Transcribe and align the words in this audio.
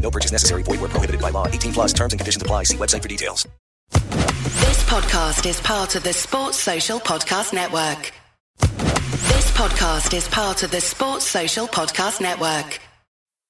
No 0.00 0.10
purchase 0.10 0.32
necessary. 0.32 0.62
Void 0.62 0.80
where 0.80 0.88
prohibited 0.88 1.20
by 1.20 1.30
law. 1.30 1.46
18 1.48 1.72
plus 1.72 1.92
terms 1.92 2.12
and 2.12 2.20
conditions 2.20 2.42
apply. 2.42 2.62
See 2.64 2.76
website 2.76 3.02
for 3.02 3.08
details. 3.08 3.46
This 3.90 4.82
podcast 4.84 5.46
is 5.46 5.60
part 5.60 5.96
of 5.96 6.02
the 6.04 6.12
Sports 6.12 6.58
Social 6.58 7.00
Podcast 7.00 7.52
Network. 7.52 8.12
This 8.58 9.50
podcast 9.52 10.14
is 10.14 10.28
part 10.28 10.62
of 10.62 10.70
the 10.70 10.80
Sports 10.80 11.24
Social 11.26 11.66
Podcast 11.66 12.20
Network. 12.20 12.78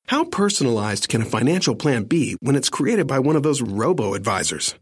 How 0.06 0.24
personalized 0.24 1.08
can 1.08 1.22
a 1.22 1.24
financial 1.24 1.74
plan 1.74 2.04
be 2.04 2.36
when 2.40 2.54
it's 2.54 2.70
created 2.70 3.06
by 3.06 3.18
one 3.18 3.34
of 3.36 3.42
those 3.42 3.60
robo 3.60 4.14
advisors? 4.14 4.74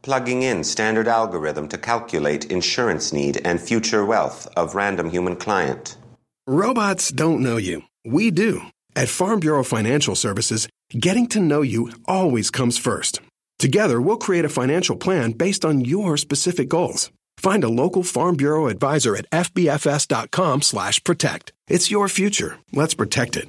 Plugging 0.00 0.42
in 0.42 0.64
standard 0.64 1.06
algorithm 1.08 1.68
to 1.68 1.78
calculate 1.78 2.50
insurance 2.50 3.12
need 3.12 3.40
and 3.44 3.60
future 3.60 4.04
wealth 4.04 4.48
of 4.56 4.74
random 4.74 5.10
human 5.10 5.36
client. 5.36 5.96
Robots 6.46 7.10
don't 7.10 7.40
know 7.42 7.56
you. 7.56 7.82
We 8.04 8.30
do. 8.30 8.62
At 8.96 9.08
Farm 9.08 9.40
Bureau 9.40 9.62
Financial 9.62 10.14
Services, 10.16 10.68
getting 10.92 11.26
to 11.28 11.40
know 11.40 11.62
you 11.62 11.92
always 12.06 12.50
comes 12.50 12.78
first. 12.78 13.20
Together, 13.58 14.00
we'll 14.00 14.16
create 14.16 14.44
a 14.44 14.48
financial 14.48 14.96
plan 14.96 15.32
based 15.32 15.64
on 15.64 15.84
your 15.84 16.16
specific 16.16 16.68
goals. 16.68 17.10
Find 17.38 17.64
a 17.64 17.68
local 17.68 18.02
Farm 18.02 18.36
Bureau 18.36 18.66
advisor 18.68 19.16
at 19.16 19.28
fbfs.com/protect. 19.30 21.52
It's 21.68 21.90
your 21.90 22.08
future. 22.08 22.58
Let's 22.72 22.94
protect 22.94 23.36
it. 23.36 23.48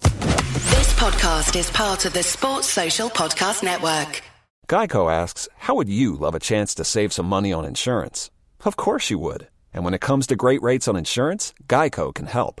This 0.00 0.92
podcast 0.94 1.58
is 1.58 1.70
part 1.70 2.04
of 2.04 2.12
the 2.12 2.22
Sports 2.22 2.68
Social 2.68 3.10
Podcast 3.10 3.62
Network. 3.62 4.22
Geico 4.68 5.12
asks, 5.12 5.48
How 5.58 5.74
would 5.76 5.88
you 5.88 6.16
love 6.16 6.34
a 6.34 6.40
chance 6.40 6.74
to 6.74 6.84
save 6.84 7.12
some 7.12 7.26
money 7.26 7.52
on 7.52 7.64
insurance? 7.64 8.30
Of 8.64 8.76
course 8.76 9.10
you 9.10 9.18
would. 9.18 9.48
And 9.72 9.84
when 9.84 9.94
it 9.94 10.00
comes 10.00 10.26
to 10.28 10.36
great 10.36 10.62
rates 10.62 10.88
on 10.88 10.96
insurance, 10.96 11.52
Geico 11.68 12.14
can 12.14 12.26
help. 12.26 12.60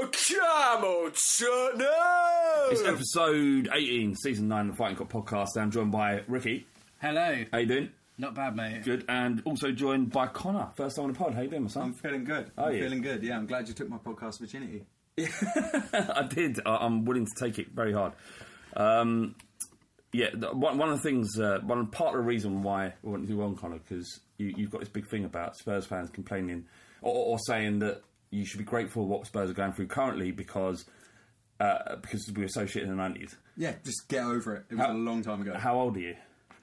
Come 0.00 0.84
on, 0.84 1.12
son. 1.14 1.86
It's 2.70 2.82
episode 2.84 3.70
18, 3.72 4.14
season 4.16 4.48
9 4.48 4.66
of 4.68 4.72
the 4.72 4.76
Fighting 4.76 4.96
Cock 4.96 5.08
podcast. 5.08 5.56
I'm 5.56 5.70
joined 5.70 5.90
by 5.90 6.20
Ricky. 6.28 6.66
Hello. 7.00 7.44
How 7.50 7.58
you 7.58 7.66
doing? 7.66 7.90
Not 8.18 8.34
bad, 8.34 8.56
mate. 8.56 8.84
Good. 8.84 9.06
And 9.08 9.40
also 9.46 9.70
joined 9.72 10.10
by 10.12 10.26
Conner. 10.26 10.68
First 10.76 10.96
time 10.96 11.06
on 11.06 11.12
the 11.12 11.18
pod. 11.18 11.34
How 11.34 11.40
you 11.40 11.48
doing, 11.48 11.62
my 11.62 11.68
son? 11.68 11.82
I'm 11.84 11.92
feeling 11.94 12.24
good. 12.24 12.50
Are 12.58 12.68
I'm 12.68 12.74
you? 12.74 12.82
feeling 12.82 13.00
good. 13.00 13.22
Yeah, 13.22 13.38
I'm 13.38 13.46
glad 13.46 13.68
you 13.68 13.74
took 13.74 13.88
my 13.88 13.96
podcast 13.96 14.38
virginity. 14.38 14.84
I 15.18 16.26
did. 16.28 16.60
I- 16.66 16.76
I'm 16.76 17.06
willing 17.06 17.24
to 17.24 17.32
take 17.44 17.58
it 17.58 17.68
very 17.74 17.94
hard. 17.94 18.12
Um, 18.76 19.34
yeah, 20.12 20.28
the, 20.34 20.48
one, 20.48 20.76
one 20.76 20.90
of 20.90 20.98
the 20.98 21.08
things, 21.08 21.38
uh, 21.40 21.60
one 21.64 21.86
part 21.86 22.10
of 22.14 22.20
the 22.20 22.26
reason 22.26 22.62
why 22.62 22.92
we 23.02 23.12
want 23.12 23.26
to 23.26 23.32
do 23.32 23.40
on 23.40 23.56
Conner, 23.56 23.78
because 23.78 24.20
you, 24.36 24.52
you've 24.58 24.70
got 24.70 24.80
this 24.80 24.90
big 24.90 25.08
thing 25.08 25.24
about 25.24 25.56
Spurs 25.56 25.86
fans 25.86 26.10
complaining 26.10 26.66
or, 27.00 27.14
or 27.14 27.38
saying 27.38 27.78
that 27.78 28.02
you 28.30 28.44
should 28.44 28.58
be 28.58 28.64
grateful 28.64 29.06
what 29.06 29.26
Spurs 29.26 29.50
are 29.50 29.54
going 29.54 29.72
through 29.72 29.86
currently 29.86 30.30
because 30.30 30.84
uh, 31.60 31.96
because 31.96 32.30
we 32.34 32.42
were 32.42 32.48
so 32.48 32.66
shit 32.66 32.82
in 32.82 32.90
the 32.90 32.94
nineties. 32.96 33.36
Yeah, 33.56 33.74
just 33.84 34.08
get 34.08 34.24
over 34.24 34.56
it. 34.56 34.64
It 34.70 34.74
was 34.74 34.86
How- 34.86 34.92
a 34.92 34.94
long 34.94 35.22
time 35.22 35.40
ago. 35.42 35.54
How 35.56 35.78
old 35.78 35.96
are 35.96 36.00
you? 36.00 36.16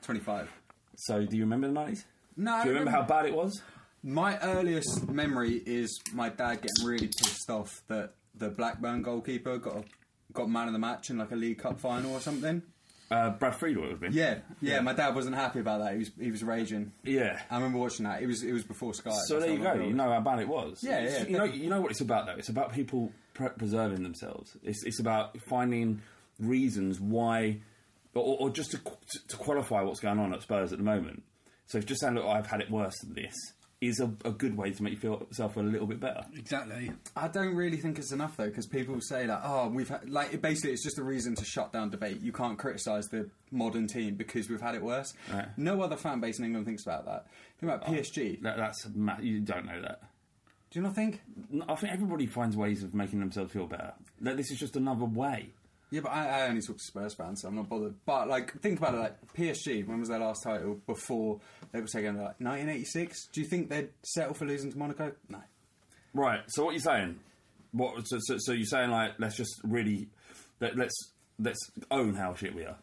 25. 0.04 0.50
So, 0.96 1.26
do 1.26 1.36
you 1.38 1.44
remember 1.44 1.68
the 1.68 1.74
nineties? 1.74 2.06
No, 2.36 2.60
Do 2.62 2.70
you 2.70 2.76
remember 2.76 2.92
how 2.92 3.04
bad 3.04 3.26
it 3.26 3.34
was? 3.34 3.62
My 4.04 4.38
earliest 4.40 5.08
memory 5.10 5.62
is 5.66 6.00
my 6.14 6.30
dad 6.30 6.62
getting 6.62 6.86
really 6.86 7.08
pissed 7.08 7.50
off 7.50 7.82
that 7.88 8.14
the 8.36 8.50
Blackburn 8.50 9.02
goalkeeper 9.02 9.58
got 9.60 9.78
a, 9.78 9.84
got 10.34 10.50
man 10.50 10.68
of 10.68 10.74
the 10.74 10.80
match 10.80 11.10
in 11.10 11.18
like 11.18 11.32
a 11.32 11.36
League 11.36 11.60
Cup 11.60 11.80
final 11.80 12.12
or 12.14 12.20
something. 12.20 12.62
Uh, 13.12 13.30
Brad 13.32 13.56
Friedel 13.56 13.84
would 13.84 13.92
have 13.92 14.00
been. 14.00 14.14
Yeah, 14.14 14.40
yeah, 14.62 14.80
My 14.80 14.94
dad 14.94 15.14
wasn't 15.14 15.36
happy 15.36 15.60
about 15.60 15.82
that. 15.82 15.94
He 15.94 16.00
was 16.00 16.12
he 16.20 16.32
was 16.32 16.44
raging. 16.44 16.92
Yeah. 17.04 17.40
I 17.52 17.56
remember 17.58 17.78
watching 17.78 18.06
that. 18.06 18.24
It 18.24 18.28
was 18.28 18.42
it 18.44 18.52
was 18.54 18.64
before 18.64 18.94
Sky. 18.94 19.12
So 19.28 19.40
there 19.40 19.52
you 19.52 19.60
go. 19.60 19.74
You 19.76 19.94
know 19.94 20.12
how 20.12 20.22
bad 20.22 20.40
it 20.40 20.48
was. 20.48 20.84
Yeah, 20.84 21.00
It's- 21.02 21.22
yeah, 21.22 21.28
You 21.28 21.38
know, 21.38 21.44
you 21.44 21.70
know 21.70 21.82
what 21.82 21.92
it's 21.92 22.02
about 22.02 22.26
though. 22.26 22.36
It's 22.38 22.50
about 22.50 22.74
people 22.74 23.12
pre- 23.34 23.50
preserving 23.50 24.02
themselves. 24.04 24.58
It's 24.64 24.84
it's 24.84 25.00
about 25.00 25.38
finding 25.48 26.02
reasons 26.40 27.00
why, 27.00 27.60
or, 28.16 28.38
or 28.40 28.50
just 28.50 28.72
to, 28.72 28.78
qu- 28.80 28.96
to 29.28 29.38
qualify 29.38 29.82
what's 29.82 30.00
going 30.00 30.18
on 30.20 30.34
at 30.34 30.42
Spurs 30.42 30.72
at 30.72 30.80
the 30.80 30.84
moment. 30.84 31.22
So 31.68 31.78
if 31.78 31.86
just 31.86 32.02
saying, 32.02 32.16
look, 32.16 32.26
I've 32.26 32.48
had 32.48 32.62
it 32.62 32.72
worse 32.72 32.98
than 33.04 33.14
this, 33.14 33.36
is 33.88 34.00
a, 34.00 34.12
a 34.26 34.32
good 34.32 34.58
way 34.58 34.72
to 34.72 34.84
make 34.84 34.94
you 34.94 35.00
feel 35.00 35.26
yourself 35.30 35.58
a 35.58 35.62
little 35.62 35.88
bit 35.88 36.00
better. 36.00 36.26
Exactly. 36.36 36.92
I 37.16 37.28
don't 37.28 37.56
really 37.56 37.78
think 37.78 38.00
it's 38.00 38.12
enough 38.12 38.38
though, 38.38 38.48
because 38.48 38.68
people 38.68 39.00
say 39.02 39.28
like, 39.28 39.42
"Oh, 39.44 39.68
we've 39.70 39.90
had, 39.90 40.10
like." 40.10 40.34
It 40.34 40.42
basically, 40.42 40.72
it's 40.72 40.84
just 40.84 40.98
a 41.00 41.04
reason 41.04 41.36
to 41.36 41.46
shut 41.46 41.72
down 41.72 41.90
debate. 41.90 42.22
You 42.22 42.32
can't 42.32 42.58
criticise 42.58 43.08
the 43.08 43.30
modern 43.52 43.88
team 43.88 44.16
because 44.16 44.50
we've 44.50 44.62
had 44.62 44.76
it 44.76 44.84
worse. 44.84 45.14
Right. 45.32 45.48
No 45.58 45.82
other 45.82 45.98
fan 45.98 46.20
base 46.20 46.40
in 46.40 46.46
England 46.46 46.66
thinks 46.66 46.84
about 46.84 47.06
that. 47.06 47.28
Think 47.60 47.72
about 47.72 47.88
oh, 47.88 47.92
PSG. 47.92 48.42
That, 48.42 48.58
that's 48.58 48.88
ma- 48.94 49.20
you 49.22 49.40
don't 49.40 49.66
know 49.66 49.82
that. 49.82 50.02
Do 50.72 50.80
you 50.80 50.84
not 50.84 50.96
think? 50.96 51.22
I 51.68 51.76
think 51.76 51.94
everybody 51.94 52.26
finds 52.26 52.58
ways 52.58 52.84
of 52.84 52.96
making 52.96 53.20
themselves 53.20 53.54
feel 53.54 53.68
better. 53.68 53.94
Like, 54.20 54.38
this 54.38 54.50
is 54.50 54.58
just 54.58 54.76
another 54.76 55.06
way. 55.06 55.50
Yeah, 55.94 56.02
but 56.02 56.12
I, 56.12 56.26
I 56.28 56.48
only 56.48 56.62
talk 56.62 56.78
to 56.78 56.84
Spurs 56.84 57.14
fans, 57.14 57.44
so 57.44 57.48
I'm 57.48 57.56
not 57.56 57.70
bothered. 57.70 57.94
But 58.04 58.28
like, 58.28 58.60
think 58.62 58.80
about 58.80 58.96
it. 58.96 58.98
Like 58.98 59.34
PSG, 59.36 59.86
when 59.86 60.00
was 60.00 60.10
their 60.10 60.18
last 60.18 60.42
title 60.42 60.80
before 60.88 61.40
they 61.72 61.82
were 61.82 61.86
taken? 61.86 62.16
Like 62.16 62.40
1986. 62.40 63.28
Do 63.28 63.42
you 63.42 63.48
think 63.48 63.70
they'd 63.70 63.90
settle 64.02 64.34
for 64.34 64.46
losing 64.46 64.72
to 64.72 64.78
Monaco? 64.80 65.12
No. 65.30 65.38
Right. 66.16 66.40
So 66.48 66.64
what 66.64 66.72
are 66.72 66.74
you're 66.74 66.82
saying? 66.82 67.20
What? 67.74 68.08
So, 68.08 68.18
so, 68.22 68.38
so 68.40 68.54
you're 68.54 68.66
saying 68.66 68.90
like 68.90 69.20
let's 69.20 69.38
just 69.38 69.54
really 69.64 70.08
let, 70.60 70.76
let's 70.76 70.96
let's 71.38 71.60
own 71.92 72.16
how 72.16 72.34
shit 72.34 72.56
we 72.56 72.66
are. 72.66 72.78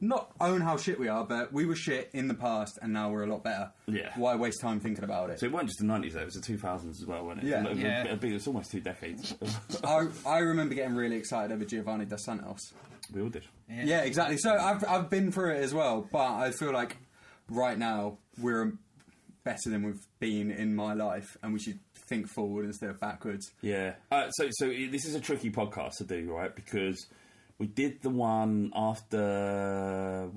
Not 0.00 0.30
own 0.40 0.60
how 0.60 0.76
shit 0.76 0.98
we 0.98 1.08
are, 1.08 1.24
but 1.24 1.52
we 1.52 1.64
were 1.66 1.74
shit 1.76 2.10
in 2.12 2.28
the 2.28 2.34
past, 2.34 2.78
and 2.82 2.92
now 2.92 3.10
we're 3.10 3.24
a 3.24 3.26
lot 3.26 3.42
better. 3.44 3.70
Yeah. 3.86 4.10
Why 4.16 4.34
waste 4.36 4.60
time 4.60 4.80
thinking 4.80 5.04
about 5.04 5.30
it? 5.30 5.40
So 5.40 5.46
it 5.46 5.52
wasn't 5.52 5.68
just 5.70 5.80
the 5.80 5.86
nineties 5.86 6.14
though; 6.14 6.20
it 6.20 6.26
was 6.26 6.34
the 6.34 6.40
two 6.42 6.56
thousands 6.58 7.00
as 7.00 7.06
well, 7.06 7.24
wasn't 7.24 7.44
it? 7.46 7.50
Yeah. 7.50 7.64
It 7.64 7.70
was, 7.70 7.78
Yeah. 7.78 8.04
a 8.08 8.16
bit- 8.16 8.32
it's 8.32 8.46
almost 8.46 8.70
two 8.70 8.80
decades. 8.80 9.34
I, 9.84 10.06
I 10.26 10.38
remember 10.38 10.74
getting 10.74 10.94
really 10.94 11.16
excited 11.16 11.52
over 11.52 11.64
Giovanni 11.64 12.04
dos 12.06 12.24
Santos. 12.24 12.72
we 13.12 13.20
all 13.22 13.28
did. 13.28 13.44
Yeah. 13.68 14.00
exactly. 14.02 14.36
So 14.38 14.54
I've 14.56 14.84
I've 14.88 15.10
been 15.10 15.32
through 15.32 15.54
it 15.56 15.62
as 15.62 15.74
well, 15.74 16.06
but 16.10 16.18
I 16.34 16.50
feel 16.52 16.72
like 16.72 16.96
right 17.48 17.78
now 17.78 18.18
we're 18.40 18.72
better 19.44 19.70
than 19.70 19.82
we've 19.82 20.06
been 20.18 20.50
in 20.50 20.74
my 20.74 20.94
life, 20.94 21.36
and 21.42 21.52
we 21.52 21.58
should 21.58 21.78
think 22.08 22.28
forward 22.28 22.64
instead 22.64 22.90
of 22.90 22.98
backwards. 23.00 23.50
Yeah. 23.62 23.94
Uh, 24.10 24.30
so 24.30 24.48
so 24.52 24.66
this 24.68 25.04
is 25.04 25.14
a 25.14 25.20
tricky 25.20 25.50
podcast 25.50 25.96
to 25.98 26.04
do, 26.04 26.32
right? 26.32 26.54
Because 26.54 27.06
we 27.60 27.66
did 27.68 28.02
the 28.02 28.10
one 28.10 28.72
after 28.74 30.28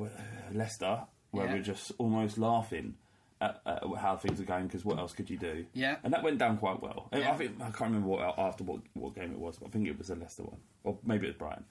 Leicester 0.54 1.02
where 1.32 1.46
Yeah. 1.48 1.54
we 1.54 1.60
are 1.60 1.64
just 1.64 1.92
almost 1.98 2.38
laughing. 2.38 2.96
At, 3.42 3.60
at 3.66 3.84
how 4.00 4.16
things 4.16 4.40
are 4.40 4.46
going 4.46 4.68
because 4.68 4.86
what 4.86 4.98
else 5.00 5.12
could 5.12 5.30
you 5.30 5.38
do? 5.38 5.66
Yeah. 5.74 5.98
and 6.04 6.14
that 6.14 6.24
went 6.24 6.38
down 6.38 6.58
quite 6.60 6.82
well. 6.82 7.10
I- 7.12 7.18
Yeah. 7.18 7.34
I 7.34 7.36
think 7.36 7.58
I 7.60 7.66
can't 7.72 7.92
remember 7.92 8.08
what 8.08 8.40
after 8.40 8.64
what, 8.64 8.80
what 8.94 9.16
game 9.16 9.32
it 9.34 9.38
was, 9.40 9.58
but 9.58 9.68
I 9.68 9.70
think 9.72 9.86
it 9.88 9.98
was 9.98 10.08
the 10.08 10.16
Leicester 10.16 10.44
one, 10.44 10.60
or 10.86 10.98
maybe 11.04 11.26
it 11.28 11.32
was 11.32 11.38
Brighton, 11.38 11.66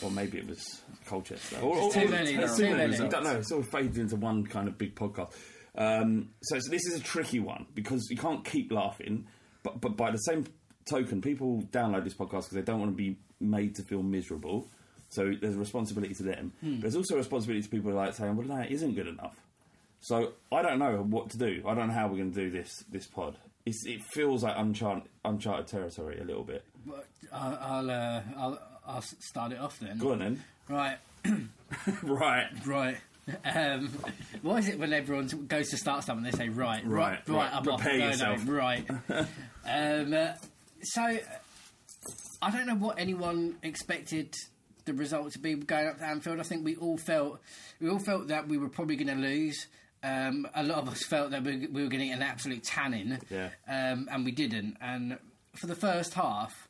or 0.00 0.12
maybe 0.12 0.38
it 0.38 0.46
was 0.46 0.80
Colchester. 1.06 1.58
Or, 1.60 1.76
It's 1.88 1.96
or- 1.96 2.02
too 2.02 2.08
many, 2.08 2.36
too 2.36 2.46
too 2.56 2.76
many. 2.76 2.96
You 2.96 3.08
don't 3.08 3.24
know. 3.24 3.36
It 3.38 3.46
sort 3.48 3.64
of 3.64 3.68
fades 3.72 3.98
into 3.98 4.14
one 4.14 4.46
kind 4.46 4.68
of 4.68 4.78
big 4.78 4.94
podcast. 4.94 5.32
Um, 5.74 6.28
so, 6.42 6.60
so 6.60 6.70
this 6.70 6.86
is 6.86 7.00
a 7.00 7.02
tricky 7.02 7.40
one 7.40 7.66
because 7.74 8.06
you 8.08 8.16
can't 8.16 8.44
keep 8.44 8.70
laughing, 8.70 9.26
but 9.64 9.80
but 9.80 9.96
by 9.96 10.12
the 10.12 10.18
same 10.18 10.44
token, 10.88 11.20
people 11.20 11.62
download 11.72 12.04
this 12.04 12.14
podcast 12.14 12.42
because 12.42 12.50
they 12.50 12.62
don't 12.62 12.78
want 12.78 12.92
to 12.92 12.96
be 12.96 13.16
made 13.42 13.74
to 13.76 13.82
feel 13.82 14.02
miserable. 14.02 14.68
So 15.08 15.32
there's 15.40 15.56
a 15.56 15.58
responsibility 15.58 16.14
to 16.14 16.22
them. 16.22 16.52
Hmm. 16.60 16.80
There's 16.80 16.96
also 16.96 17.14
a 17.14 17.18
responsibility 17.18 17.62
to 17.62 17.68
people 17.68 17.90
who 17.90 17.96
are 17.98 18.04
like 18.06 18.14
saying, 18.14 18.34
"Well, 18.36 18.46
no, 18.46 18.56
it 18.56 18.70
isn't 18.70 18.94
good 18.94 19.06
enough." 19.08 19.36
So 20.00 20.32
I 20.50 20.62
don't 20.62 20.78
know 20.78 20.96
what 21.02 21.30
to 21.30 21.38
do. 21.38 21.62
I 21.66 21.74
don't 21.74 21.88
know 21.88 21.94
how 21.94 22.08
we're 22.08 22.16
going 22.18 22.32
to 22.32 22.40
do 22.44 22.50
this 22.50 22.84
this 22.90 23.06
pod. 23.06 23.36
It's, 23.64 23.84
it 23.86 24.02
feels 24.02 24.42
like 24.42 24.54
uncharted, 24.56 25.04
uncharted 25.24 25.68
territory 25.68 26.18
a 26.20 26.24
little 26.24 26.42
bit. 26.44 26.64
But 26.86 27.06
I'll 27.32 27.58
I'll, 27.60 27.90
uh, 27.90 28.22
I'll 28.36 28.58
I'll 28.86 29.02
start 29.02 29.52
it 29.52 29.58
off 29.60 29.78
then. 29.78 29.98
Go 29.98 30.12
on 30.12 30.18
then. 30.20 30.44
Right, 30.68 30.96
right. 32.02 32.46
right. 32.66 32.96
Um, 33.44 33.88
what 34.42 34.58
is 34.60 34.68
it 34.68 34.78
when 34.80 34.92
everyone 34.92 35.26
goes 35.46 35.68
to 35.70 35.76
start 35.76 36.04
something? 36.04 36.24
They 36.24 36.36
say 36.36 36.48
right, 36.48 36.84
right, 36.84 37.20
Right, 37.28 37.28
right. 37.28 37.36
right. 37.36 37.54
I'm. 37.54 37.62
Prepare 37.62 37.98
Go 37.98 38.06
yourself. 38.06 38.44
now, 38.44 38.52
Right. 38.52 38.90
um, 39.64 40.14
uh, 40.14 40.32
so 40.82 41.02
uh, 41.02 41.18
I 42.42 42.50
don't 42.50 42.66
know 42.66 42.74
what 42.74 42.98
anyone 42.98 43.56
expected 43.62 44.34
the 44.84 44.92
result 44.94 45.32
to 45.32 45.38
be 45.38 45.54
going 45.54 45.86
up 45.86 45.98
to 45.98 46.04
Anfield. 46.04 46.40
I 46.40 46.42
think 46.42 46.64
we 46.64 46.74
all 46.76 46.98
felt 46.98 47.40
we 47.80 47.88
all 47.88 48.00
felt 48.00 48.28
that 48.28 48.48
we 48.48 48.58
were 48.58 48.68
probably 48.68 48.96
going 48.96 49.16
to 49.16 49.22
lose. 49.22 49.66
Um, 50.04 50.48
a 50.56 50.64
lot 50.64 50.78
of 50.78 50.88
us 50.88 51.04
felt 51.04 51.30
that 51.30 51.44
we, 51.44 51.68
we 51.68 51.82
were 51.84 51.88
getting 51.88 52.10
an 52.10 52.22
absolute 52.22 52.64
tanning, 52.64 53.18
Yeah. 53.30 53.50
um, 53.68 54.08
and 54.10 54.24
we 54.24 54.32
didn't. 54.32 54.76
And 54.80 55.16
for 55.54 55.68
the 55.68 55.76
first 55.76 56.14
half, 56.14 56.66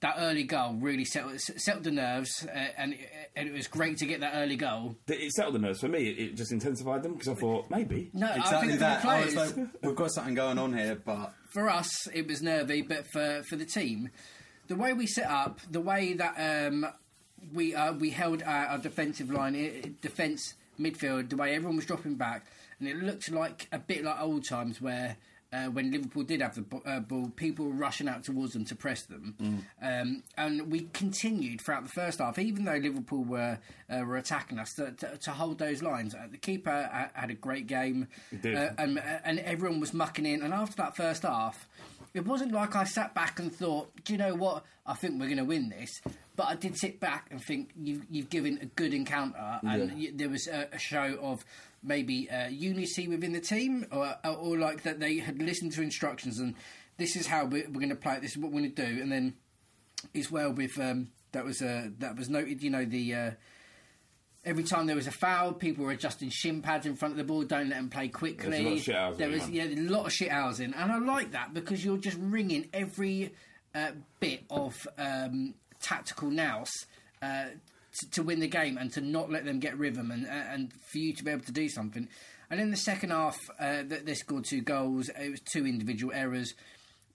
that 0.00 0.16
early 0.18 0.42
goal 0.44 0.74
really 0.74 1.06
settled, 1.06 1.40
settled 1.40 1.84
the 1.84 1.90
nerves, 1.90 2.46
uh, 2.46 2.58
and, 2.76 2.94
and 3.36 3.48
it 3.48 3.52
was 3.54 3.66
great 3.68 3.96
to 3.98 4.06
get 4.06 4.20
that 4.20 4.32
early 4.34 4.56
goal. 4.56 4.96
It 5.08 5.32
settled 5.32 5.54
the 5.54 5.60
nerves 5.60 5.80
for 5.80 5.88
me. 5.88 6.08
It, 6.10 6.18
it 6.18 6.36
just 6.36 6.52
intensified 6.52 7.02
them 7.02 7.12
because 7.14 7.28
I 7.28 7.34
thought 7.34 7.70
maybe. 7.70 8.10
No, 8.12 8.26
I 8.26 8.36
Exactly 8.36 8.68
think 8.68 8.80
that. 8.80 9.00
for 9.00 9.08
I 9.08 9.24
was 9.24 9.34
players, 9.34 9.56
like, 9.56 9.66
we've 9.82 9.96
got 9.96 10.10
something 10.10 10.34
going 10.34 10.58
on 10.58 10.74
here, 10.76 11.00
but 11.02 11.32
for 11.54 11.70
us, 11.70 12.06
it 12.12 12.26
was 12.26 12.42
nervy, 12.42 12.82
but 12.82 13.06
for, 13.12 13.42
for 13.48 13.56
the 13.56 13.64
team, 13.66 14.10
the 14.70 14.76
way 14.76 14.92
we 14.92 15.04
set 15.06 15.26
up, 15.28 15.58
the 15.68 15.80
way 15.80 16.12
that 16.14 16.68
um, 16.68 16.86
we 17.52 17.74
uh, 17.74 17.92
we 17.92 18.10
held 18.10 18.40
our, 18.44 18.66
our 18.66 18.78
defensive 18.78 19.28
line, 19.28 19.96
defence 20.00 20.54
midfield, 20.78 21.28
the 21.28 21.36
way 21.36 21.56
everyone 21.56 21.74
was 21.76 21.84
dropping 21.86 22.14
back, 22.14 22.46
and 22.78 22.88
it 22.88 22.96
looked 22.96 23.28
like 23.32 23.66
a 23.72 23.78
bit 23.80 24.02
like 24.04 24.18
old 24.20 24.44
times 24.48 24.80
where. 24.80 25.16
Uh, 25.52 25.64
when 25.66 25.90
Liverpool 25.90 26.22
did 26.22 26.40
have 26.40 26.54
the 26.54 26.60
b- 26.60 26.78
uh, 26.86 27.00
ball, 27.00 27.28
people 27.34 27.64
were 27.66 27.72
rushing 27.72 28.06
out 28.08 28.22
towards 28.22 28.52
them 28.52 28.64
to 28.64 28.76
press 28.76 29.02
them, 29.02 29.34
um, 29.82 30.22
and 30.36 30.70
we 30.70 30.82
continued 30.92 31.60
throughout 31.60 31.82
the 31.82 31.88
first 31.88 32.20
half. 32.20 32.38
Even 32.38 32.64
though 32.66 32.76
Liverpool 32.76 33.24
were 33.24 33.58
uh, 33.92 34.04
were 34.06 34.16
attacking 34.16 34.60
us, 34.60 34.74
to, 34.74 34.92
to, 34.92 35.16
to 35.16 35.30
hold 35.32 35.58
those 35.58 35.82
lines. 35.82 36.14
Uh, 36.14 36.28
the 36.30 36.38
keeper 36.38 36.70
uh, 36.70 37.08
had 37.18 37.30
a 37.30 37.34
great 37.34 37.66
game. 37.66 38.06
Uh, 38.54 38.74
and, 38.78 39.02
and 39.24 39.40
everyone 39.40 39.80
was 39.80 39.92
mucking 39.92 40.24
in. 40.24 40.40
And 40.40 40.54
after 40.54 40.76
that 40.76 40.94
first 40.94 41.24
half, 41.24 41.66
it 42.14 42.26
wasn't 42.26 42.52
like 42.52 42.76
I 42.76 42.84
sat 42.84 43.14
back 43.14 43.38
and 43.38 43.52
thought, 43.52 43.90
"Do 44.04 44.12
you 44.12 44.18
know 44.18 44.34
what? 44.34 44.64
I 44.86 44.94
think 44.94 45.20
we're 45.20 45.26
going 45.26 45.38
to 45.38 45.44
win 45.44 45.68
this." 45.68 46.00
But 46.36 46.48
I 46.48 46.54
did 46.54 46.76
sit 46.76 47.00
back 47.00 47.28
and 47.30 47.42
think 47.42 47.70
you've 47.76 48.04
you've 48.10 48.30
given 48.30 48.58
a 48.62 48.66
good 48.66 48.94
encounter, 48.94 49.60
and 49.62 49.92
y 49.92 50.10
there 50.14 50.28
was 50.28 50.46
a, 50.46 50.68
a 50.72 50.78
show 50.78 51.18
of 51.20 51.44
maybe 51.82 52.28
uh, 52.30 52.48
unity 52.48 53.08
within 53.08 53.32
the 53.32 53.40
team, 53.40 53.86
or, 53.90 54.16
or 54.24 54.58
like 54.58 54.82
that 54.82 55.00
they 55.00 55.18
had 55.18 55.40
listened 55.40 55.72
to 55.72 55.82
instructions 55.82 56.38
and 56.38 56.54
this 57.00 57.16
is 57.16 57.26
how 57.26 57.46
we're, 57.46 57.66
we're 57.68 57.80
going 57.80 57.88
to 57.88 57.96
play 57.96 58.14
it. 58.14 58.20
This 58.20 58.32
is 58.32 58.38
what 58.38 58.52
we're 58.52 58.60
going 58.60 58.74
to 58.74 58.86
do, 58.86 59.02
and 59.02 59.10
then 59.10 59.34
as 60.14 60.30
well 60.30 60.52
with 60.52 60.78
um, 60.78 61.08
that 61.32 61.44
was 61.44 61.62
uh, 61.62 61.88
that 61.98 62.16
was 62.16 62.28
noted. 62.28 62.62
You 62.62 62.70
know 62.70 62.84
the. 62.84 63.14
Uh, 63.14 63.30
Every 64.42 64.64
time 64.64 64.86
there 64.86 64.96
was 64.96 65.06
a 65.06 65.12
foul, 65.12 65.52
people 65.52 65.84
were 65.84 65.90
adjusting 65.90 66.30
shin 66.30 66.62
pads 66.62 66.86
in 66.86 66.96
front 66.96 67.12
of 67.12 67.18
the 67.18 67.24
ball. 67.24 67.42
Don't 67.42 67.68
let 67.68 67.76
them 67.76 67.90
play 67.90 68.08
quickly. 68.08 68.50
There's 68.50 68.88
a 68.88 68.92
lot 68.92 69.12
of 69.12 69.18
There 69.18 69.28
was 69.28 69.50
yeah, 69.50 69.64
a 69.64 69.76
lot 69.76 70.06
of 70.06 70.12
shit 70.12 70.30
hours 70.30 70.60
in, 70.60 70.72
and 70.72 70.90
I 70.90 70.98
like 70.98 71.32
that 71.32 71.52
because 71.52 71.84
you're 71.84 71.98
just 71.98 72.16
ringing 72.18 72.68
every 72.72 73.34
uh, 73.74 73.90
bit 74.18 74.44
of 74.48 74.88
um, 74.96 75.54
tactical 75.80 76.30
nous 76.30 76.70
uh, 77.20 77.46
to, 77.98 78.10
to 78.12 78.22
win 78.22 78.40
the 78.40 78.48
game 78.48 78.78
and 78.78 78.90
to 78.92 79.02
not 79.02 79.30
let 79.30 79.44
them 79.44 79.60
get 79.60 79.78
rhythm 79.78 80.10
and 80.10 80.26
uh, 80.26 80.30
and 80.30 80.72
for 80.72 80.98
you 80.98 81.12
to 81.12 81.22
be 81.22 81.30
able 81.30 81.44
to 81.44 81.52
do 81.52 81.68
something. 81.68 82.08
And 82.50 82.60
in 82.60 82.70
the 82.70 82.76
second 82.76 83.10
half, 83.10 83.38
uh, 83.60 83.82
th- 83.82 84.04
they 84.04 84.14
scored 84.14 84.44
two 84.44 84.62
goals. 84.62 85.08
It 85.08 85.30
was 85.30 85.40
two 85.40 85.66
individual 85.66 86.12
errors. 86.12 86.54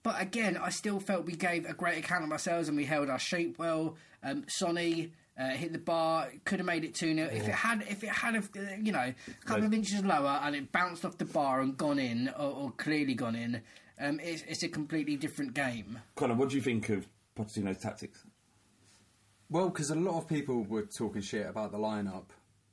But 0.02 0.22
again, 0.22 0.56
I 0.56 0.70
still 0.70 1.00
felt 1.00 1.26
we 1.26 1.34
gave 1.34 1.66
a 1.66 1.74
great 1.74 1.98
account 1.98 2.24
of 2.24 2.30
ourselves 2.30 2.68
and 2.68 2.76
we 2.76 2.84
held 2.84 3.10
our 3.10 3.18
shape 3.18 3.58
well. 3.58 3.96
Um, 4.22 4.44
Sonny 4.48 5.10
uh, 5.38 5.50
hit 5.50 5.72
the 5.72 5.78
bar, 5.78 6.28
could 6.44 6.58
have 6.58 6.66
made 6.66 6.84
it 6.84 6.94
2 6.94 7.14
0. 7.14 7.28
If 7.32 7.48
it 7.48 7.54
had, 7.54 7.84
if 7.88 8.02
it 8.02 8.10
had, 8.10 8.36
uh, 8.36 8.40
you 8.80 8.92
know, 8.92 9.12
a 9.28 9.44
couple 9.44 9.64
of 9.64 9.74
inches 9.74 10.04
lower 10.04 10.40
and 10.42 10.56
it 10.56 10.72
bounced 10.72 11.04
off 11.04 11.18
the 11.18 11.24
bar 11.24 11.60
and 11.60 11.76
gone 11.76 11.98
in, 11.98 12.28
or, 12.38 12.50
or 12.50 12.70
clearly 12.72 13.14
gone 13.14 13.36
in, 13.36 13.60
um, 14.00 14.20
it's, 14.22 14.42
it's 14.48 14.62
a 14.62 14.68
completely 14.68 15.16
different 15.16 15.54
game. 15.54 15.98
Conner, 16.14 16.34
what 16.34 16.50
do 16.50 16.56
you 16.56 16.62
think 16.62 16.88
of 16.88 17.06
Pochettino's 17.36 17.78
tactics? 17.78 18.24
Well, 19.48 19.68
because 19.68 19.90
a 19.90 19.94
lot 19.94 20.18
of 20.18 20.28
people 20.28 20.64
were 20.64 20.82
talking 20.82 21.22
shit 21.22 21.46
about 21.46 21.70
the 21.70 21.78
lineup, 21.78 22.24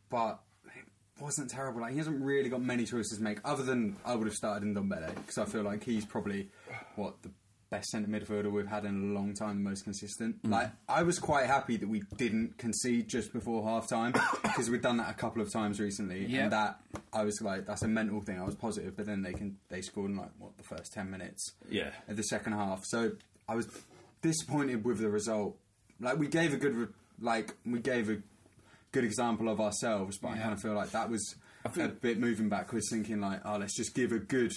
but 0.09 0.39
it 0.65 1.21
wasn't 1.21 1.49
terrible. 1.49 1.81
Like 1.81 1.91
he 1.91 1.97
hasn't 1.97 2.23
really 2.23 2.49
got 2.49 2.61
many 2.61 2.85
choices 2.85 3.17
to 3.17 3.23
make, 3.23 3.39
other 3.43 3.63
than 3.63 3.97
I 4.05 4.15
would 4.15 4.25
have 4.25 4.35
started 4.35 4.67
Ndombele 4.67 5.13
because 5.15 5.37
I 5.37 5.45
feel 5.45 5.61
like 5.63 5.83
he's 5.83 6.05
probably 6.05 6.49
what 6.95 7.21
the 7.21 7.29
best 7.73 7.89
centre 7.89 8.07
midfielder 8.09 8.51
we've 8.51 8.67
had 8.67 8.85
in 8.85 9.11
a 9.11 9.13
long 9.19 9.33
time, 9.33 9.63
the 9.63 9.69
most 9.69 9.83
consistent. 9.83 10.41
Mm. 10.43 10.51
Like 10.51 10.71
I 10.87 11.01
was 11.03 11.17
quite 11.19 11.47
happy 11.47 11.77
that 11.77 11.87
we 11.89 12.03
didn't 12.17 12.57
concede 12.57 13.07
just 13.07 13.33
before 13.33 13.63
half 13.63 13.87
time 13.89 14.11
because 14.43 14.69
we've 14.69 14.81
done 14.81 14.97
that 14.97 15.09
a 15.09 15.13
couple 15.13 15.41
of 15.41 15.51
times 15.51 15.79
recently, 15.79 16.25
Yeah. 16.27 16.43
and 16.43 16.51
that 16.51 16.79
I 17.11 17.23
was 17.23 17.41
like, 17.41 17.65
that's 17.65 17.81
a 17.81 17.87
mental 17.87 18.21
thing. 18.21 18.39
I 18.39 18.43
was 18.43 18.55
positive, 18.55 18.95
but 18.95 19.05
then 19.05 19.21
they 19.23 19.33
can 19.33 19.57
they 19.69 19.81
scored 19.81 20.11
in 20.11 20.17
like 20.17 20.29
what 20.37 20.55
the 20.57 20.63
first 20.63 20.93
ten 20.93 21.09
minutes 21.09 21.53
Yeah. 21.69 21.91
of 22.07 22.15
the 22.17 22.23
second 22.23 22.53
half. 22.53 22.83
So 22.85 23.11
I 23.49 23.55
was 23.55 23.67
disappointed 24.21 24.85
with 24.85 24.99
the 24.99 25.09
result. 25.09 25.57
Like 25.99 26.17
we 26.17 26.27
gave 26.27 26.53
a 26.53 26.57
good, 26.57 26.75
re- 26.75 26.87
like 27.19 27.55
we 27.65 27.79
gave 27.79 28.09
a 28.09 28.17
good 28.91 29.03
example 29.03 29.49
of 29.49 29.59
ourselves, 29.59 30.17
but 30.19 30.29
I 30.29 30.37
kind 30.37 30.53
of 30.53 30.61
feel 30.61 30.73
like 30.73 30.91
that 30.91 31.09
was 31.09 31.35
think- 31.71 31.91
a 31.91 31.95
bit 31.95 32.19
moving 32.19 32.49
backwards, 32.49 32.89
thinking 32.89 33.19
like, 33.21 33.41
oh, 33.45 33.57
let's 33.57 33.75
just 33.75 33.95
give 33.95 34.11
a 34.11 34.19
good, 34.19 34.51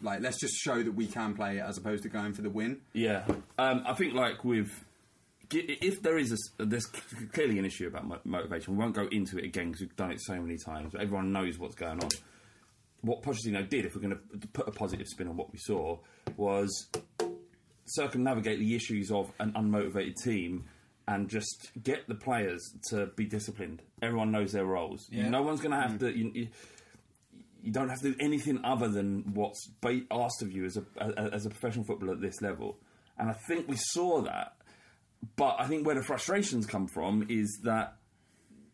like 0.00 0.20
let's 0.20 0.38
just 0.40 0.54
show 0.56 0.82
that 0.82 0.92
we 0.92 1.06
can 1.06 1.34
play 1.34 1.58
it 1.58 1.62
as 1.62 1.78
opposed 1.78 2.02
to 2.04 2.08
going 2.08 2.32
for 2.32 2.42
the 2.42 2.50
win. 2.50 2.80
Yeah, 2.92 3.24
um, 3.58 3.84
I 3.86 3.94
think 3.94 4.14
like 4.14 4.44
with 4.44 4.84
if 5.50 6.02
there 6.02 6.18
is 6.18 6.32
a 6.32 6.64
there's 6.64 6.86
clearly 7.32 7.58
an 7.58 7.64
issue 7.64 7.86
about 7.86 8.24
motivation. 8.26 8.76
We 8.76 8.80
won't 8.80 8.94
go 8.94 9.06
into 9.10 9.38
it 9.38 9.44
again 9.44 9.66
because 9.66 9.80
we've 9.82 9.96
done 9.96 10.10
it 10.10 10.20
so 10.20 10.34
many 10.40 10.56
times. 10.58 10.92
But 10.92 11.02
everyone 11.02 11.32
knows 11.32 11.58
what's 11.58 11.74
going 11.74 12.02
on. 12.02 12.10
What 13.02 13.22
Pochettino 13.22 13.68
did, 13.68 13.84
if 13.84 13.94
we're 13.94 14.00
going 14.00 14.18
to 14.18 14.48
put 14.48 14.66
a 14.66 14.70
positive 14.70 15.06
spin 15.06 15.28
on 15.28 15.36
what 15.36 15.52
we 15.52 15.58
saw, 15.58 15.98
was 16.36 16.88
circumnavigate 17.84 18.58
the 18.58 18.74
issues 18.74 19.10
of 19.10 19.30
an 19.38 19.52
unmotivated 19.52 20.16
team 20.22 20.64
and 21.06 21.28
just 21.28 21.70
get 21.82 22.08
the 22.08 22.14
players 22.14 22.62
to 22.88 23.06
be 23.14 23.26
disciplined. 23.26 23.82
Everyone 24.00 24.30
knows 24.30 24.52
their 24.52 24.64
roles. 24.64 25.06
Yeah. 25.10 25.28
No 25.28 25.42
one's 25.42 25.60
going 25.60 25.72
to 25.72 25.80
have 25.80 25.98
to. 25.98 26.16
You, 26.16 26.30
you, 26.34 26.48
you 27.64 27.72
don't 27.72 27.88
have 27.88 28.00
to 28.02 28.12
do 28.12 28.16
anything 28.20 28.60
other 28.64 28.88
than 28.88 29.32
what's 29.34 29.68
asked 30.10 30.42
of 30.42 30.52
you 30.52 30.64
as 30.66 30.76
a, 30.76 30.84
as 31.32 31.46
a 31.46 31.50
professional 31.50 31.84
footballer 31.84 32.12
at 32.12 32.20
this 32.20 32.40
level. 32.42 32.78
And 33.18 33.30
I 33.30 33.34
think 33.48 33.68
we 33.68 33.76
saw 33.76 34.20
that. 34.22 34.56
But 35.36 35.56
I 35.58 35.66
think 35.66 35.86
where 35.86 35.94
the 35.94 36.02
frustrations 36.02 36.66
come 36.66 36.86
from 36.88 37.26
is 37.30 37.60
that 37.64 37.96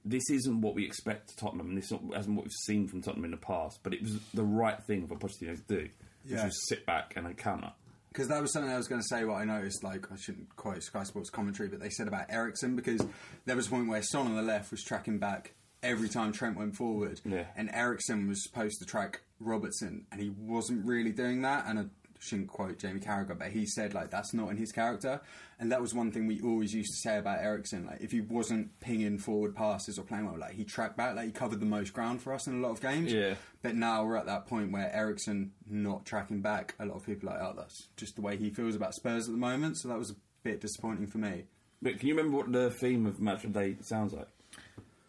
this 0.04 0.28
isn't 0.30 0.60
what 0.62 0.74
we 0.74 0.84
expect 0.84 1.28
to 1.28 1.36
Tottenham, 1.36 1.68
and 1.68 1.78
this 1.78 1.92
isn't 1.92 2.34
what 2.34 2.44
we've 2.44 2.52
seen 2.64 2.88
from 2.88 3.02
Tottenham 3.02 3.26
in 3.26 3.30
the 3.30 3.36
past. 3.36 3.78
But 3.82 3.94
it 3.94 4.02
was 4.02 4.18
the 4.34 4.42
right 4.42 4.82
thing 4.84 5.06
for 5.06 5.16
Pochettino 5.16 5.54
to 5.56 5.62
do, 5.68 5.82
which 5.82 5.90
Yeah. 6.24 6.46
was 6.46 6.68
sit 6.68 6.84
back 6.86 7.12
and 7.16 7.36
counter. 7.38 7.72
Because 8.08 8.26
that 8.28 8.42
was 8.42 8.52
something 8.52 8.72
I 8.72 8.76
was 8.76 8.88
going 8.88 9.00
to 9.00 9.06
say. 9.06 9.24
What 9.24 9.36
I 9.36 9.44
noticed, 9.44 9.84
like 9.84 10.10
I 10.10 10.16
shouldn't 10.16 10.56
quote 10.56 10.82
Sky 10.82 11.04
Sports 11.04 11.30
commentary, 11.30 11.68
but 11.68 11.78
they 11.78 11.90
said 11.90 12.08
about 12.08 12.26
Eriksen 12.28 12.74
because 12.74 13.00
there 13.44 13.54
was 13.54 13.68
a 13.68 13.70
point 13.70 13.86
where 13.88 14.02
Son 14.02 14.26
on 14.26 14.34
the 14.34 14.42
left 14.42 14.72
was 14.72 14.82
tracking 14.82 15.18
back 15.18 15.54
every 15.82 16.08
time 16.08 16.32
Trent 16.32 16.56
went 16.56 16.76
forward, 16.76 17.20
Yeah. 17.24 17.46
and 17.56 17.70
Eriksen 17.72 18.28
was 18.28 18.42
supposed 18.42 18.78
to 18.80 18.84
track 18.86 19.20
Robertson, 19.40 20.06
and 20.12 20.20
he 20.20 20.30
wasn't 20.30 20.84
really 20.84 21.12
doing 21.12 21.42
that. 21.42 21.64
And 21.66 21.78
I 21.78 21.84
shouldn't 22.18 22.48
quote 22.48 22.78
Jamie 22.78 23.00
Carragher, 23.00 23.38
but 23.38 23.48
he 23.50 23.64
said 23.64 23.94
like 23.94 24.10
that's 24.10 24.34
not 24.34 24.50
in 24.50 24.58
his 24.58 24.72
character, 24.72 25.22
and 25.58 25.72
that 25.72 25.80
was 25.80 25.94
one 25.94 26.12
thing 26.12 26.26
we 26.26 26.38
always 26.42 26.74
used 26.74 26.90
to 26.92 27.08
say 27.08 27.16
about 27.16 27.38
Eriksen. 27.40 27.86
Like 27.86 28.02
if 28.02 28.12
he 28.12 28.20
wasn't 28.20 28.78
pinging 28.80 29.16
forward 29.18 29.56
passes 29.56 29.98
or 29.98 30.02
playing 30.02 30.26
well, 30.26 30.38
like 30.38 30.52
he 30.52 30.64
tracked 30.64 30.98
back, 30.98 31.16
like 31.16 31.24
he 31.26 31.32
covered 31.32 31.60
the 31.60 31.66
most 31.66 31.94
ground 31.94 32.20
for 32.20 32.34
us 32.34 32.46
in 32.46 32.58
a 32.58 32.60
lot 32.66 32.72
of 32.72 32.82
games. 32.82 33.10
Yeah. 33.10 33.36
But 33.62 33.74
now 33.74 34.04
we're 34.04 34.16
at 34.16 34.26
that 34.26 34.46
point 34.46 34.70
where 34.70 34.94
Eriksen 34.94 35.52
not 35.66 36.04
tracking 36.04 36.42
back. 36.42 36.74
A 36.78 36.84
lot 36.84 36.96
of 36.96 37.06
people 37.06 37.30
are 37.30 37.32
like, 37.38 37.42
oh, 37.42 37.54
that's 37.56 37.88
just 37.96 38.16
the 38.16 38.22
way 38.22 38.36
he 38.36 38.50
feels 38.50 38.76
about 38.76 38.94
Spurs 38.94 39.26
at 39.26 39.32
the 39.32 39.38
moment. 39.40 39.78
So 39.78 39.88
that 39.88 39.98
was 39.98 40.10
a 40.10 40.16
bit 40.42 40.60
disappointing 40.60 41.06
for 41.06 41.18
me. 41.18 41.44
But 41.80 41.98
can 41.98 42.08
you 42.08 42.14
remember 42.14 42.36
what 42.36 42.52
the 42.52 42.70
theme 42.70 43.06
of 43.06 43.18
Match 43.20 43.44
of 43.44 43.54
the 43.54 43.60
Day 43.60 43.76
sounds 43.80 44.12
like? 44.12 44.28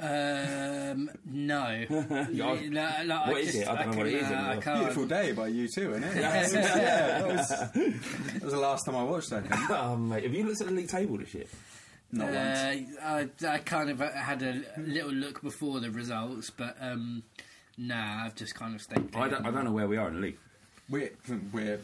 Um, 0.02 1.10
no. 1.26 1.86
Yeah, 2.32 2.60
No, 2.70 3.04
no, 3.06 3.20
what 3.28 3.38
is 3.42 3.48
just- 3.54 3.58
it? 3.60 3.68
I 3.68 3.76
don't 3.84 3.92
know 3.92 3.98
what 4.00 4.08
it 4.08 4.12
can, 4.20 4.26
is 4.26 4.32
uh, 4.32 4.34
I 4.34 4.38
anymore. 4.48 4.62
can't- 4.64 4.80
Beautiful 4.80 5.06
day 5.06 5.32
by 5.34 5.50
U2, 5.52 5.78
isn't 5.78 6.04
it? 6.04 6.16
Yes. 6.16 6.54
yeah, 6.54 7.20
that 7.20 7.28
was, 7.28 7.50
that 7.50 8.44
was 8.44 8.54
the 8.54 8.60
last 8.60 8.86
time 8.86 8.96
I 8.96 9.04
watched 9.04 9.30
that. 9.30 9.44
Game. 9.50 9.68
oh, 9.70 9.96
mate, 9.98 10.24
have 10.24 10.34
you 10.34 10.44
looked 10.46 10.62
at 10.62 10.68
the 10.68 10.74
league 10.74 10.90
table 10.90 11.18
this 11.18 11.34
year? 11.34 11.46
Not 12.12 12.26
once. 12.32 12.60
Uh, 13.00 13.04
I, 13.04 13.30
I 13.48 13.58
kind 13.60 13.90
of 13.90 14.02
uh, 14.02 14.12
had 14.12 14.42
a 14.42 14.62
little 14.78 15.12
look 15.14 15.42
before 15.42 15.80
the 15.80 15.92
results, 15.92 16.50
but 16.50 16.76
um, 16.82 17.24
nah, 17.78 18.26
I've 18.26 18.36
just 18.36 18.56
kind 18.56 18.76
of 18.76 18.82
stayed. 18.82 19.16
I 19.16 19.28
don't, 19.30 19.46
I 19.46 19.52
don't 19.52 19.64
know 19.66 19.72
where 19.72 19.88
we 19.88 19.98
are 19.98 20.08
in 20.10 20.16
the 20.16 20.22
league. 20.22 20.38
We're 20.90 21.12
we're 21.54 21.80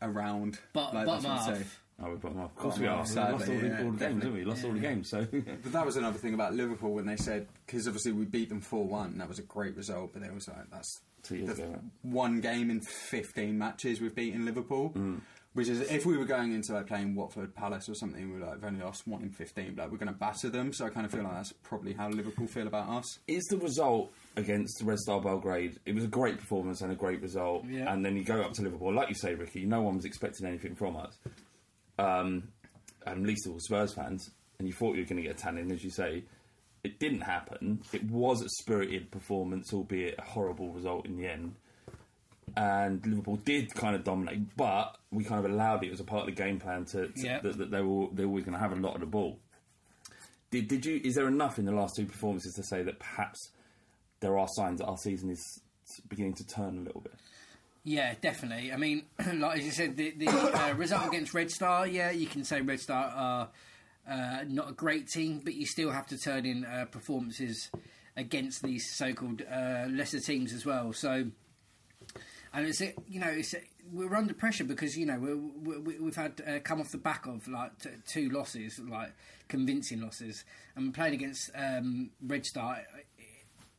around. 0.00 0.58
But, 0.72 0.94
like, 0.94 1.04
bottom 1.04 1.24
that's 1.24 1.46
what 1.46 1.56
half. 1.58 1.80
Oh, 2.02 2.10
we've 2.10 2.20
got, 2.20 2.34
well, 2.34 2.46
of 2.46 2.56
course 2.56 2.78
we 2.78 2.86
are. 2.86 3.04
We 3.04 3.14
lost 3.14 3.16
all, 3.18 3.38
the, 3.38 3.66
yeah, 3.66 3.82
all 3.84 3.90
the 3.90 3.98
games, 3.98 4.22
haven't 4.22 4.32
we? 4.32 4.44
Lost 4.44 4.64
all 4.64 4.72
the 4.72 4.78
games, 4.78 5.10
so 5.10 5.26
But 5.30 5.72
that 5.72 5.84
was 5.84 5.96
another 5.96 6.18
thing 6.18 6.34
about 6.34 6.54
Liverpool 6.54 6.94
when 6.94 7.06
they 7.06 7.16
said 7.16 7.46
because 7.66 7.86
obviously 7.86 8.12
we 8.12 8.24
beat 8.24 8.48
them 8.48 8.60
four 8.60 8.84
one. 8.84 9.18
That 9.18 9.28
was 9.28 9.38
a 9.38 9.42
great 9.42 9.76
result, 9.76 10.12
but 10.14 10.22
it 10.22 10.32
was 10.32 10.48
like 10.48 10.70
that's 10.70 11.00
Two 11.22 11.36
years 11.36 11.56
the 11.56 11.64
ago, 11.64 11.80
one 12.02 12.40
game 12.40 12.70
in 12.70 12.80
fifteen 12.80 13.58
matches 13.58 14.00
we've 14.00 14.14
beaten 14.14 14.46
Liverpool. 14.46 14.92
Mm. 14.96 15.20
Which 15.52 15.68
is 15.68 15.80
if 15.90 16.06
we 16.06 16.16
were 16.16 16.26
going 16.26 16.52
into 16.54 16.72
like 16.72 16.86
playing 16.86 17.16
Watford 17.16 17.56
Palace 17.56 17.88
or 17.88 17.94
something, 17.96 18.32
we're 18.32 18.46
like 18.46 18.54
we've 18.54 18.64
only 18.66 18.84
lost 18.84 19.06
one 19.08 19.22
in 19.22 19.30
fifteen, 19.30 19.74
but 19.74 19.82
like, 19.82 19.92
we're 19.92 19.98
going 19.98 20.12
to 20.12 20.18
batter 20.18 20.48
them. 20.48 20.72
So 20.72 20.86
I 20.86 20.90
kind 20.90 21.04
of 21.04 21.10
feel 21.10 21.24
like 21.24 21.34
that's 21.34 21.52
probably 21.64 21.92
how 21.92 22.08
Liverpool 22.08 22.46
feel 22.46 22.68
about 22.68 22.88
us. 22.88 23.18
is 23.26 23.42
the 23.50 23.58
result 23.58 24.12
against 24.36 24.80
Red 24.84 24.98
Star 24.98 25.20
Belgrade? 25.20 25.80
It 25.84 25.94
was 25.96 26.04
a 26.04 26.08
great 26.08 26.38
performance 26.38 26.82
and 26.82 26.92
a 26.92 26.94
great 26.94 27.20
result. 27.20 27.64
Yeah. 27.68 27.92
And 27.92 28.04
then 28.04 28.16
you 28.16 28.22
go 28.22 28.40
up 28.42 28.52
to 28.54 28.62
Liverpool, 28.62 28.94
like 28.94 29.08
you 29.08 29.16
say, 29.16 29.34
Ricky. 29.34 29.66
No 29.66 29.82
one 29.82 29.96
was 29.96 30.04
expecting 30.04 30.46
anything 30.46 30.76
from 30.76 30.96
us, 30.96 31.18
um, 32.00 32.48
and 33.06 33.20
at 33.22 33.26
least 33.26 33.46
all 33.48 33.58
Spurs 33.60 33.92
fans. 33.94 34.30
And 34.58 34.68
you 34.68 34.74
thought 34.74 34.94
you 34.96 35.02
were 35.02 35.08
going 35.08 35.22
to 35.22 35.28
get 35.28 35.38
a 35.38 35.42
tan 35.42 35.56
in, 35.58 35.70
as 35.72 35.82
you 35.82 35.90
say. 35.90 36.24
It 36.84 36.98
didn't 36.98 37.20
happen. 37.22 37.80
It 37.92 38.04
was 38.04 38.42
a 38.42 38.48
spirited 38.48 39.10
performance, 39.10 39.72
albeit 39.72 40.16
a 40.18 40.22
horrible 40.22 40.70
result 40.72 41.06
in 41.06 41.16
the 41.16 41.26
end. 41.26 41.54
And 42.56 43.04
Liverpool 43.06 43.36
did 43.36 43.72
kind 43.74 43.94
of 43.94 44.02
dominate, 44.02 44.56
but 44.56 44.96
we 45.12 45.22
kind 45.24 45.44
of 45.44 45.50
allowed 45.50 45.84
it 45.84 45.92
as 45.92 46.00
a 46.00 46.04
part 46.04 46.22
of 46.28 46.34
the 46.34 46.42
game 46.42 46.58
plan 46.58 46.84
to, 46.86 47.08
to- 47.08 47.12
Yeah. 47.22 47.40
that, 47.40 47.58
that 47.58 47.70
they 47.70 47.80
were 47.80 48.08
they're 48.12 48.26
always 48.26 48.44
going 48.44 48.54
to 48.54 48.60
have 48.60 48.72
a 48.72 48.76
lot 48.80 48.94
of 48.94 49.00
the 49.00 49.06
ball. 49.06 49.38
Did, 50.50 50.66
did 50.66 50.84
you? 50.84 51.00
Is 51.04 51.14
there 51.14 51.28
enough 51.28 51.58
in 51.60 51.64
the 51.64 51.72
last 51.72 51.94
two 51.94 52.06
performances 52.06 52.54
to 52.54 52.64
say 52.64 52.82
that 52.82 52.98
perhaps 52.98 53.50
there 54.18 54.36
are 54.36 54.48
signs 54.48 54.80
that 54.80 54.86
our 54.86 54.96
season 54.98 55.30
is 55.30 55.60
beginning 56.08 56.34
to 56.34 56.46
turn 56.46 56.78
a 56.78 56.80
little 56.82 57.00
bit? 57.02 57.14
Yeah, 57.82 58.14
definitely. 58.20 58.72
I 58.72 58.76
mean, 58.76 59.04
like 59.34 59.58
as 59.58 59.64
you 59.64 59.70
said, 59.70 59.96
the, 59.96 60.10
the 60.10 60.28
uh, 60.28 60.74
result 60.74 61.08
against 61.08 61.32
Red 61.32 61.50
Star, 61.50 61.86
yeah, 61.86 62.10
you 62.10 62.26
can 62.26 62.44
say 62.44 62.60
Red 62.60 62.80
Star 62.80 63.12
are 63.14 63.48
uh, 64.08 64.44
not 64.46 64.70
a 64.70 64.72
great 64.72 65.08
team, 65.08 65.40
but 65.42 65.54
you 65.54 65.66
still 65.66 65.90
have 65.90 66.06
to 66.08 66.18
turn 66.18 66.44
in 66.44 66.64
uh, 66.64 66.86
performances 66.90 67.70
against 68.16 68.62
these 68.62 68.90
so-called 68.90 69.42
uh, 69.50 69.86
lesser 69.88 70.20
teams 70.20 70.52
as 70.52 70.66
well. 70.66 70.92
So, 70.92 71.26
and 72.52 72.66
it's 72.66 72.80
you 72.80 73.20
know 73.20 73.28
it's 73.28 73.54
we're 73.90 74.14
under 74.14 74.34
pressure 74.34 74.64
because 74.64 74.96
you 74.98 75.06
know 75.06 75.18
we 75.18 75.96
we've 75.98 76.16
had 76.16 76.42
uh, 76.46 76.58
come 76.62 76.80
off 76.80 76.90
the 76.90 76.98
back 76.98 77.26
of 77.26 77.48
like 77.48 77.78
t- 77.78 77.90
two 78.06 78.28
losses, 78.28 78.78
like 78.78 79.12
convincing 79.48 80.02
losses, 80.02 80.44
and 80.76 80.92
playing 80.92 81.14
against 81.14 81.50
um, 81.54 82.10
Red 82.20 82.44
Star 82.44 82.82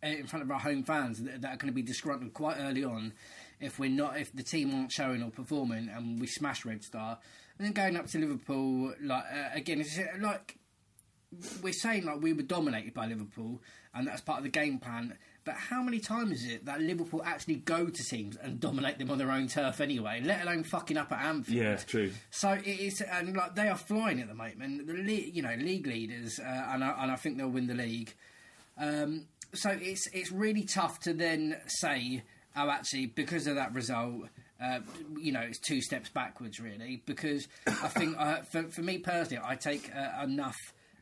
uh, 0.04 0.08
in 0.08 0.26
front 0.26 0.44
of 0.44 0.50
our 0.50 0.60
home 0.60 0.84
fans 0.84 1.22
that 1.22 1.46
are 1.46 1.58
going 1.58 1.68
to 1.68 1.72
be 1.72 1.84
disgruntled 1.84 2.34
quite 2.34 2.58
early 2.60 2.84
on 2.84 3.14
if 3.62 3.80
we're 3.80 3.90
not 3.90 4.18
if 4.20 4.34
the 4.34 4.44
team 4.44 4.74
aren't 4.74 4.92
showing 4.92 5.22
or 5.24 5.30
performing 5.30 5.90
and 5.90 6.20
we 6.20 6.28
smash 6.28 6.66
Red 6.66 6.84
Star 6.84 7.18
and 7.58 7.66
then 7.66 7.74
going 7.74 7.96
up 7.96 8.08
to 8.08 8.18
Liverpool 8.20 8.94
like 9.02 9.24
uh, 9.34 9.50
again 9.54 9.80
it's 9.82 9.98
uh, 9.98 10.04
like 10.20 10.58
we're 11.64 11.72
saying 11.72 12.06
like 12.06 12.22
we 12.22 12.34
were 12.34 12.42
dominated 12.42 12.94
by 12.94 13.06
Liverpool 13.08 13.62
and 13.94 14.06
that's 14.08 14.20
part 14.22 14.40
of 14.40 14.44
the 14.44 14.50
game 14.50 14.78
plan 14.80 15.18
but 15.46 15.56
how 15.56 15.82
many 15.82 16.00
times 16.00 16.44
is 16.44 16.52
it 16.52 16.66
that 16.66 16.82
Liverpool 16.82 17.22
actually 17.26 17.56
go 17.56 17.88
to 17.88 18.04
teams 18.04 18.36
and 18.36 18.60
dominate 18.60 19.00
them 19.00 19.10
on 19.10 19.18
their 19.18 19.32
own 19.32 19.48
turf 19.48 19.80
anyway 19.80 20.22
let 20.24 20.42
alone 20.44 20.64
fucking 20.64 20.98
up 20.98 21.12
at 21.12 21.24
Anfield 21.26 21.58
Yeah, 21.64 21.72
it's 21.74 21.86
true. 21.86 22.12
so 22.32 22.52
it 22.52 22.68
is, 22.68 23.02
and 23.02 23.36
like 23.36 23.56
they 23.56 23.70
are 23.70 23.78
flying 23.78 24.20
at 24.20 24.28
the 24.28 24.34
moment. 24.36 24.86
The 24.88 24.94
le- 24.94 25.12
you 25.32 25.42
know 25.42 25.56
league 25.58 25.88
leaders, 25.88 26.38
uh, 26.40 26.44
and 26.74 26.84
I, 26.84 26.96
and 27.04 27.12
I 27.12 27.16
think 27.16 27.38
they'll 27.38 27.50
win 27.50 27.68
the 27.68 27.74
league. 27.76 28.14
Um, 28.78 29.26
so 29.54 29.70
it's 29.72 30.08
it's 30.14 30.32
really 30.32 30.64
tough 30.64 31.00
to 31.02 31.14
then 31.14 31.58
say, 31.68 32.24
oh, 32.56 32.70
actually, 32.70 33.08
because 33.08 33.48
of 33.48 33.56
that 33.56 33.74
result, 33.74 34.28
uh, 34.62 34.80
you 35.18 35.32
know, 35.32 35.42
it's 35.42 35.60
two 35.60 35.82
steps 35.82 36.10
backwards, 36.10 36.60
really, 36.60 37.02
because 37.06 37.48
I 37.68 37.88
think, 37.88 38.16
uh, 38.18 38.42
for, 38.44 38.64
for 38.64 38.82
me 38.82 39.00
personally, 39.00 39.44
I 39.46 39.56
take 39.56 39.90
uh, 39.96 40.24
enough 40.24 40.58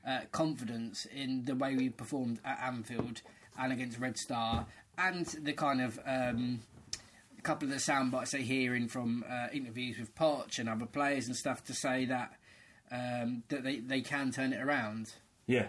uh, 0.07 0.21
confidence 0.31 1.05
in 1.05 1.43
the 1.45 1.55
way 1.55 1.75
we 1.75 1.89
performed 1.89 2.39
at 2.45 2.59
Anfield 2.61 3.21
and 3.57 3.73
against 3.73 3.99
Red 3.99 4.17
Star, 4.17 4.65
and 4.97 5.25
the 5.25 5.53
kind 5.53 5.81
of 5.81 5.99
um, 6.05 6.61
a 7.37 7.41
couple 7.41 7.67
of 7.67 7.73
the 7.73 7.79
sound 7.79 8.11
bites 8.11 8.33
I 8.33 8.39
hearing 8.39 8.87
from 8.87 9.23
uh, 9.29 9.47
interviews 9.53 9.97
with 9.97 10.15
Poch 10.15 10.59
and 10.59 10.69
other 10.69 10.85
players 10.85 11.27
and 11.27 11.35
stuff 11.35 11.63
to 11.65 11.73
say 11.73 12.05
that 12.05 12.33
um, 12.91 13.43
that 13.49 13.63
they, 13.63 13.79
they 13.79 14.01
can 14.01 14.31
turn 14.31 14.53
it 14.53 14.61
around. 14.61 15.13
Yeah, 15.47 15.67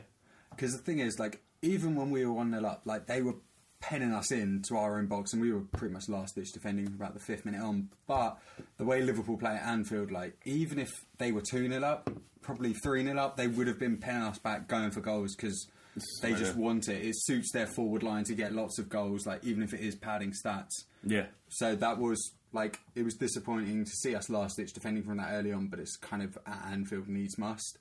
because 0.50 0.72
the 0.72 0.82
thing 0.82 1.00
is, 1.00 1.18
like, 1.18 1.42
even 1.62 1.94
when 1.94 2.10
we 2.10 2.24
were 2.24 2.32
one 2.32 2.52
0 2.52 2.64
up, 2.64 2.82
like 2.84 3.06
they 3.06 3.22
were 3.22 3.36
penning 3.80 4.12
us 4.12 4.30
in 4.30 4.62
to 4.68 4.76
our 4.76 4.98
own 4.98 5.06
box, 5.06 5.32
and 5.32 5.40
we 5.42 5.52
were 5.52 5.60
pretty 5.60 5.92
much 5.92 6.08
last 6.08 6.34
ditch 6.34 6.52
defending 6.52 6.86
about 6.86 7.14
the 7.14 7.20
fifth 7.20 7.44
minute 7.44 7.60
on. 7.62 7.88
But 8.06 8.38
the 8.76 8.84
way 8.84 9.02
Liverpool 9.02 9.36
play 9.36 9.52
at 9.52 9.62
Anfield, 9.66 10.10
like 10.10 10.38
even 10.44 10.78
if 10.78 10.90
they 11.18 11.32
were 11.32 11.42
two 11.42 11.68
0 11.68 11.82
up, 11.82 12.10
probably 12.42 12.74
three 12.74 13.02
0 13.04 13.18
up, 13.18 13.36
they 13.36 13.46
would 13.48 13.66
have 13.66 13.78
been 13.78 13.96
penning 13.98 14.22
us 14.22 14.38
back, 14.38 14.68
going 14.68 14.90
for 14.90 15.00
goals 15.00 15.34
because 15.34 15.66
they 16.22 16.34
just 16.34 16.56
want 16.56 16.88
it. 16.88 17.04
It 17.04 17.14
suits 17.16 17.50
their 17.52 17.66
forward 17.66 18.02
line 18.02 18.24
to 18.24 18.34
get 18.34 18.52
lots 18.52 18.78
of 18.78 18.88
goals, 18.88 19.26
like 19.26 19.44
even 19.44 19.62
if 19.62 19.72
it 19.74 19.80
is 19.80 19.96
padding 19.96 20.32
stats. 20.32 20.84
Yeah. 21.04 21.26
So 21.48 21.74
that 21.76 21.98
was 21.98 22.32
like 22.52 22.78
it 22.94 23.02
was 23.02 23.14
disappointing 23.14 23.84
to 23.84 23.90
see 23.90 24.14
us 24.14 24.28
last 24.28 24.56
ditch 24.56 24.72
defending 24.72 25.02
from 25.04 25.16
that 25.18 25.32
early 25.32 25.52
on, 25.52 25.68
but 25.68 25.80
it's 25.80 25.96
kind 25.96 26.22
of 26.22 26.36
at 26.46 26.66
Anfield 26.70 27.08
needs 27.08 27.38
must. 27.38 27.78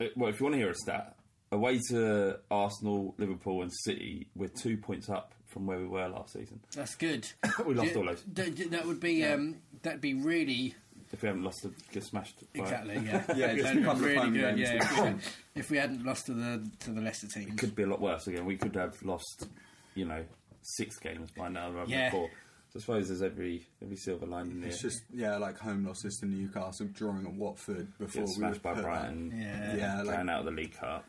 Uh, 0.00 0.06
Well, 0.16 0.30
if 0.30 0.40
you 0.40 0.44
want 0.44 0.54
to 0.54 0.58
hear 0.58 0.70
a 0.70 0.74
stat, 0.74 1.16
away 1.50 1.78
to 1.90 2.38
Arsenal, 2.50 3.14
Liverpool, 3.18 3.62
and 3.62 3.72
City, 3.72 4.28
we're 4.34 4.48
two 4.48 4.76
points 4.76 5.08
up 5.10 5.34
from 5.52 5.66
where 5.66 5.78
we 5.78 5.86
were 5.86 6.08
last 6.08 6.32
season. 6.32 6.60
That's 6.74 6.94
good. 6.96 7.28
we 7.66 7.74
lost 7.74 7.92
D- 7.92 7.98
all 7.98 8.06
those. 8.06 8.22
d- 8.22 8.50
d- 8.50 8.64
that 8.68 8.86
would 8.86 9.00
be 9.00 9.24
um, 9.24 9.56
that'd 9.82 10.00
be 10.00 10.14
really 10.14 10.74
If 11.12 11.22
we 11.22 11.28
haven't 11.28 11.44
lost, 11.44 11.62
to 11.62 11.72
get 11.92 12.02
smashed. 12.04 12.40
by- 12.54 12.62
exactly 12.62 12.94
yeah 13.04 13.22
Yeah, 13.36 13.46
it's 13.48 13.62
That'd 13.64 13.82
be 13.98 14.04
really 14.04 14.30
good. 14.30 14.56
games 14.56 14.60
Yeah, 14.60 14.74
if 14.74 14.90
we, 14.90 14.96
had, 14.96 15.20
if 15.54 15.70
we 15.70 15.76
hadn't 15.76 16.04
lost 16.04 16.26
to 16.26 16.32
the 16.34 16.68
to 16.80 16.90
the 16.90 17.00
Leicester 17.00 17.28
teams. 17.28 17.52
It 17.52 17.58
could 17.58 17.74
be 17.74 17.82
a 17.82 17.86
lot 17.86 18.00
worse 18.00 18.26
again. 18.26 18.44
We 18.46 18.56
could 18.56 18.74
have 18.76 19.00
lost, 19.02 19.46
you 19.94 20.04
know, 20.06 20.24
six 20.62 20.98
games 20.98 21.30
by 21.36 21.48
now 21.48 21.70
rather 21.70 21.90
Yeah. 21.90 22.10
than 22.10 22.10
four. 22.12 22.30
So 22.72 22.78
I 22.78 22.80
suppose 22.80 23.08
there's 23.08 23.20
every 23.20 23.66
every 23.82 23.96
silver 23.96 24.24
lining 24.24 24.60
there. 24.62 24.70
It's 24.70 24.80
just 24.80 25.02
yeah, 25.12 25.36
like 25.36 25.58
home 25.58 25.84
losses 25.86 26.16
to 26.20 26.26
Newcastle, 26.26 26.86
drawing 26.94 27.26
at 27.26 27.34
Watford 27.34 27.86
before 27.98 28.22
Get 28.22 28.28
we 28.28 28.34
smashed 28.34 28.64
were 28.64 28.70
by 28.70 28.74
put, 28.76 28.84
Brighton. 28.84 29.28
Like, 29.30 29.38
Yeah. 29.38 29.76
yeah, 29.76 30.02
like, 30.02 30.16
going 30.16 30.28
out 30.30 30.38
of 30.40 30.44
the 30.46 30.52
League 30.52 30.74
Cup. 30.78 31.04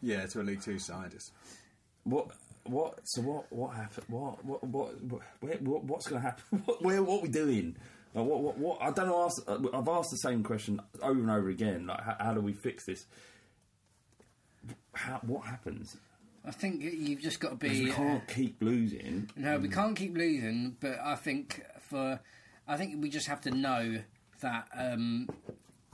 Yeah. 0.00 0.18
yeah, 0.20 0.26
to 0.26 0.40
a 0.40 0.44
League 0.44 0.62
Two 0.62 0.78
side. 0.78 1.12
What? 2.04 2.28
What? 2.68 3.00
So 3.04 3.22
what? 3.22 3.52
What 3.52 3.74
happened? 3.74 4.06
What? 4.08 4.44
What? 4.44 4.64
What? 4.64 5.02
what, 5.02 5.22
where, 5.40 5.56
what 5.56 5.84
what's 5.84 6.06
going 6.06 6.22
to 6.22 6.28
happen? 6.28 6.62
What, 6.64 6.82
where? 6.82 7.02
What 7.02 7.20
are 7.20 7.22
we 7.22 7.28
doing? 7.28 7.76
Like, 8.14 8.26
what, 8.26 8.40
what? 8.40 8.58
What? 8.58 8.78
I 8.82 8.90
don't 8.90 9.06
know. 9.06 9.24
Ask, 9.24 9.42
uh, 9.46 9.58
I've 9.72 9.88
asked 9.88 10.10
the 10.10 10.18
same 10.18 10.42
question 10.42 10.80
over 11.02 11.20
and 11.20 11.30
over 11.30 11.48
again. 11.48 11.86
Like, 11.86 12.02
how, 12.02 12.16
how 12.18 12.34
do 12.34 12.40
we 12.40 12.52
fix 12.52 12.84
this? 12.84 13.06
How? 14.94 15.20
What 15.22 15.46
happens? 15.46 15.96
I 16.44 16.50
think 16.50 16.82
you've 16.82 17.20
just 17.20 17.40
got 17.40 17.50
to 17.50 17.56
be. 17.56 17.84
we 17.84 17.90
uh, 17.90 17.94
can't 17.94 18.28
keep 18.28 18.62
losing. 18.62 19.30
No, 19.36 19.58
we 19.58 19.68
can't 19.68 19.96
keep 19.96 20.16
losing, 20.16 20.76
but 20.80 20.98
I 20.98 21.14
think 21.14 21.62
for 21.80 22.20
I 22.66 22.76
think 22.76 23.02
we 23.02 23.10
just 23.10 23.26
have 23.26 23.40
to 23.42 23.50
know 23.50 23.98
that 24.40 24.68
um, 24.76 25.28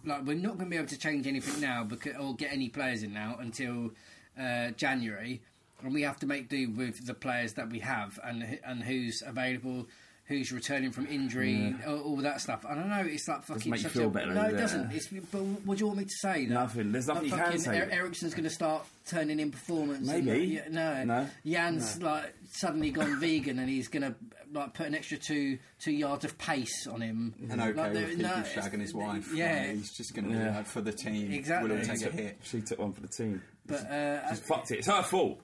like 0.05 0.25
we're 0.25 0.37
not 0.37 0.59
going 0.59 0.67
to 0.67 0.71
be 0.71 0.77
able 0.77 0.89
to 0.89 0.99
change 0.99 1.27
anything 1.27 1.61
now 1.61 1.85
because 1.85 2.17
or 2.17 2.35
get 2.35 2.53
any 2.53 2.69
players 2.69 3.03
in 3.03 3.13
now 3.13 3.37
until 3.39 3.91
uh, 4.39 4.71
January, 4.73 5.43
and 5.83 5.93
we 5.95 6.03
have 6.03 6.19
to 6.21 6.27
make 6.27 6.49
do 6.49 6.71
with 6.71 7.05
the 7.07 7.15
players 7.15 7.55
that 7.55 7.69
we 7.71 7.81
have 7.81 8.19
and 8.25 8.59
and 8.65 8.83
who's 8.83 9.23
available. 9.27 9.87
Who's 10.27 10.51
returning 10.53 10.91
from 10.91 11.07
injury? 11.07 11.77
All, 11.87 11.99
all 12.01 12.17
that 12.23 12.41
stuff. 12.41 12.65
I 12.67 12.75
don't 12.75 12.89
know. 12.89 13.03
It's 13.05 13.29
like 13.29 13.43
fucking. 13.43 13.71
make 13.71 13.83
you 13.83 13.91
feel 13.91 14.07
a, 14.07 14.11
better, 14.11 14.33
No, 14.33 14.45
it 14.45 14.53
does 14.53 14.73
it? 14.73 14.79
doesn't. 14.79 14.93
It's, 14.93 15.09
but 15.31 15.43
what 15.43 15.77
do 15.77 15.83
you 15.83 15.87
want 15.89 15.99
me 15.99 16.05
to 16.07 16.11
say? 16.23 16.47
That, 16.47 16.55
Nothing. 16.55 16.93
There's 16.93 17.09
nothing 17.09 17.29
like 17.29 17.41
you 17.45 17.51
can 17.51 17.59
say. 17.59 17.79
Er- 17.79 17.89
Eriksen's 17.93 18.33
going 18.33 18.45
to 18.45 18.49
start 18.51 18.87
turning 19.07 19.39
in 19.39 19.51
performance. 19.51 20.09
Maybe. 20.09 20.31
that- 20.31 20.47
yeah, 20.47 20.63
no, 20.71 21.05
No. 21.05 21.29
Jan's 21.45 22.01
like 22.01 22.33
suddenly 22.53 22.91
gone 22.91 23.21
vegan 23.21 23.59
and 23.59 23.69
he's 23.69 23.89
gonna 23.89 24.15
like 24.55 24.73
put 24.73 24.87
an 24.87 24.95
extra 24.95 25.19
two 25.19 25.59
two 25.79 25.93
yards 25.93 26.25
of 26.25 26.39
pace 26.39 26.87
on 26.87 27.03
him. 27.03 27.35
and 27.51 27.61
okay 27.61 27.73
Like, 27.75 27.93
with 27.93 27.93
there- 27.93 28.09
people 28.17 28.25
it's- 28.25 28.55
shagging 28.55 28.81
his 28.81 28.95
wife. 28.95 29.31
Yeah, 29.35 29.59
like, 29.67 29.77
he's 29.77 29.93
just 29.95 30.15
going 30.15 30.31
to 30.33 30.39
Yeah. 30.39 30.63
for 30.63 30.81
the 30.81 30.93
team. 30.93 31.33
Exactly. 31.33 31.69
Will 31.71 31.85
take 31.85 31.99
She 31.99 32.05
a 32.05 32.07
took- 32.07 32.13
hit. 32.15 32.39
She 32.45 32.61
took 32.63 32.79
one 32.79 32.95
for 32.95 33.03
the 33.03 33.09
team. 33.09 33.43
but 33.67 33.81
uh, 33.91 34.27
She's 34.31 34.41
fucked 34.41 34.71
it. 34.71 34.79
It's 34.79 34.87
her 34.87 35.03
fault. 35.03 35.43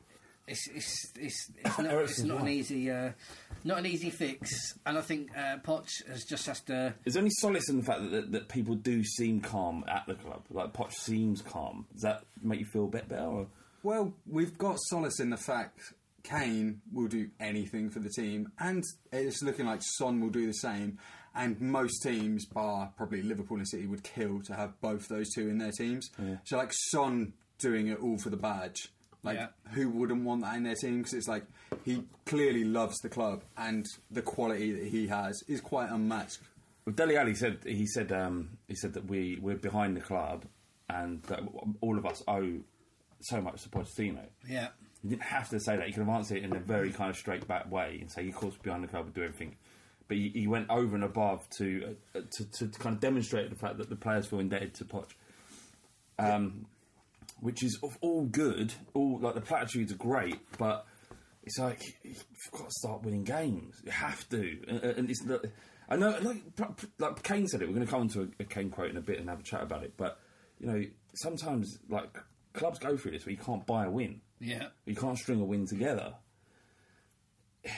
It's 0.51 0.69
it's 0.69 1.13
it's, 1.19 1.51
it's 1.65 1.79
not, 1.79 1.95
it's 1.95 2.23
not 2.23 2.41
an 2.43 2.49
easy 2.49 2.91
uh, 2.91 3.13
not 3.65 3.79
an 3.79 3.87
easy 3.87 4.11
fix. 4.11 4.75
And 4.85 4.99
I 4.99 5.01
think 5.01 5.31
uh, 5.37 5.59
Poch 5.59 5.89
has 6.09 6.25
just 6.25 6.47
has 6.47 6.61
to. 6.63 6.95
Is 7.05 7.15
there 7.15 7.23
any 7.23 7.31
solace 7.31 7.69
in 7.71 7.79
the 7.79 7.85
fact 7.85 8.03
that, 8.03 8.11
that, 8.11 8.33
that 8.33 8.49
people 8.49 8.75
do 8.75 9.05
seem 9.05 9.41
calm 9.41 9.85
at 9.89 10.07
the 10.07 10.15
club? 10.15 10.43
Like 10.51 10.73
Poch 10.73 10.93
seems 10.93 11.43
calm. 11.43 11.87
Does 11.93 12.03
that 12.03 12.25
make 12.43 12.61
you 12.61 12.67
feel 12.67 12.85
a 12.85 12.89
bit 12.89 13.09
better? 13.09 13.25
Or? 13.25 13.47
Well, 13.83 14.13
we've 14.27 14.59
got 14.59 14.77
solace 14.81 15.21
in 15.21 15.31
the 15.31 15.37
fact 15.37 15.79
Kane 16.23 16.83
will 16.93 17.09
do 17.09 17.31
anything 17.39 17.91
for 17.91 18.01
the 18.01 18.11
team, 18.11 18.53
and 18.59 18.85
it's 19.13 19.43
looking 19.43 19.67
like 19.67 19.81
Son 19.83 20.21
will 20.21 20.31
do 20.31 20.47
the 20.47 20.53
same. 20.53 20.99
And 21.33 21.61
most 21.61 22.03
teams, 22.03 22.45
bar 22.45 22.93
probably 22.97 23.23
Liverpool 23.23 23.59
and 23.59 23.69
City, 23.69 23.87
would 23.87 24.03
kill 24.03 24.43
to 24.43 24.55
have 24.55 24.81
both 24.81 25.07
those 25.07 25.31
two 25.33 25.49
in 25.49 25.59
their 25.59 25.71
teams. 25.71 26.11
So, 26.45 26.57
like 26.57 26.73
Son 26.73 27.35
doing 27.59 27.87
it 27.87 28.01
all 28.01 28.19
for 28.19 28.31
the 28.31 28.37
badge. 28.37 28.89
Like, 29.23 29.37
Yeah. 29.39 29.49
who 29.73 29.91
wouldn't 29.91 30.25
want 30.25 30.43
that 30.43 30.57
in 30.57 30.63
their 30.63 30.75
team? 30.75 30.99
Because 30.99 31.15
it's 31.15 31.29
like 31.29 31.45
he 31.85 32.05
clearly 32.27 32.65
loves 32.65 32.99
the 33.01 33.09
club, 33.09 33.43
and 33.57 33.85
the 34.11 34.23
quality 34.23 34.73
that 34.73 34.87
he 34.89 35.09
has 35.09 35.43
is 35.49 35.61
quite 35.61 35.91
unmatched. 35.91 36.39
Well, 36.87 36.95
Dele 36.95 37.17
Alli 37.17 37.35
said 37.35 37.59
he 37.65 37.87
said 37.87 38.11
um, 38.13 38.57
he 38.67 38.75
said 38.75 38.95
that 38.95 39.05
we 39.07 39.39
we're 39.41 39.57
behind 39.57 39.97
the 39.97 40.01
club 40.01 40.47
and 40.89 41.23
that 41.25 41.41
all 41.83 41.99
of 41.99 42.07
us 42.07 42.23
owe 42.27 42.61
so 43.21 43.41
much 43.43 43.63
to 43.65 43.69
Pochettino. 43.69 44.25
Yeah, 44.49 44.69
You 45.05 45.11
didn't 45.11 45.23
have 45.23 45.51
to 45.51 45.61
say 45.61 45.77
that. 45.77 45.87
You 45.87 45.93
could 45.93 46.07
have 46.07 46.15
answered 46.17 46.39
it 46.39 46.45
in 46.45 46.57
a 46.57 46.59
very 46.59 46.91
kind 46.91 47.11
of 47.11 47.17
straight 47.17 47.47
back 47.47 47.71
way 47.71 47.99
and 48.01 48.11
say, 48.11 48.27
"Of 48.27 48.35
course, 48.35 48.57
behind 48.57 48.83
the 48.83 48.89
club 48.89 49.05
and 49.05 49.15
do 49.15 49.23
everything." 49.23 49.57
But 50.09 50.17
he, 50.17 50.31
he 50.31 50.47
went 50.49 50.71
over 50.71 50.95
and 50.97 51.05
above 51.05 51.49
to, 51.59 51.95
uh, 52.17 52.21
to 52.39 52.45
to 52.51 52.69
kind 52.79 52.95
of 52.97 53.01
demonstrate 53.01 53.51
the 53.51 53.57
fact 53.57 53.77
that 53.77 53.91
the 53.91 53.97
players 53.97 54.27
feel 54.27 54.41
indebted 54.41 54.73
to 54.77 54.85
Poch. 54.87 55.11
Um, 56.19 56.67
which 57.41 57.63
is 57.63 57.79
of 57.83 57.97
all 58.01 58.25
good. 58.25 58.73
All 58.95 59.19
like 59.21 59.35
the 59.35 59.41
platitudes 59.41 59.93
are 59.93 59.97
great, 59.97 60.39
but 60.59 60.87
it's 61.43 61.59
like 61.59 61.83
you've 62.03 62.25
got 62.53 62.67
to 62.67 62.71
start 62.79 63.03
winning 63.03 63.25
games. 63.25 63.81
You 63.85 63.91
have 63.93 64.29
to, 64.31 64.59
and, 64.69 64.83
and 64.83 65.11
it's 65.11 65.25
not, 65.25 65.45
I 65.89 65.97
know, 65.97 66.17
like 66.21 66.43
like 66.99 67.23
Kane 67.23 67.47
said 67.49 67.63
it. 67.63 67.69
We're 67.69 67.75
going 67.75 67.87
to 67.87 67.91
come 67.91 68.03
on 68.03 68.09
to 68.09 68.23
a, 68.23 68.43
a 68.43 68.45
Kane 68.45 68.71
quote 68.71 68.91
in 68.91 68.97
a 68.97 69.03
bit 69.03 69.19
and 69.19 69.29
have 69.29 69.41
a 69.41 69.45
chat 69.45 69.63
about 69.63 69.85
it. 69.85 69.95
But 69.97 70.19
you 70.59 70.67
know, 70.67 70.83
sometimes 71.15 71.79
like 71.89 72.17
clubs 72.53 72.79
go 72.79 72.97
through 72.97 73.13
this 73.13 73.27
where 73.27 73.33
you 73.33 73.39
can't 73.39 73.67
buy 73.67 73.87
a 73.87 73.91
win. 73.91 74.21
yeah. 74.41 74.69
You 74.85 74.95
can't 74.95 75.19
string 75.19 75.41
a 75.41 75.45
win 75.45 75.67
together. 75.67 76.15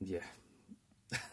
yeah. 0.00 0.20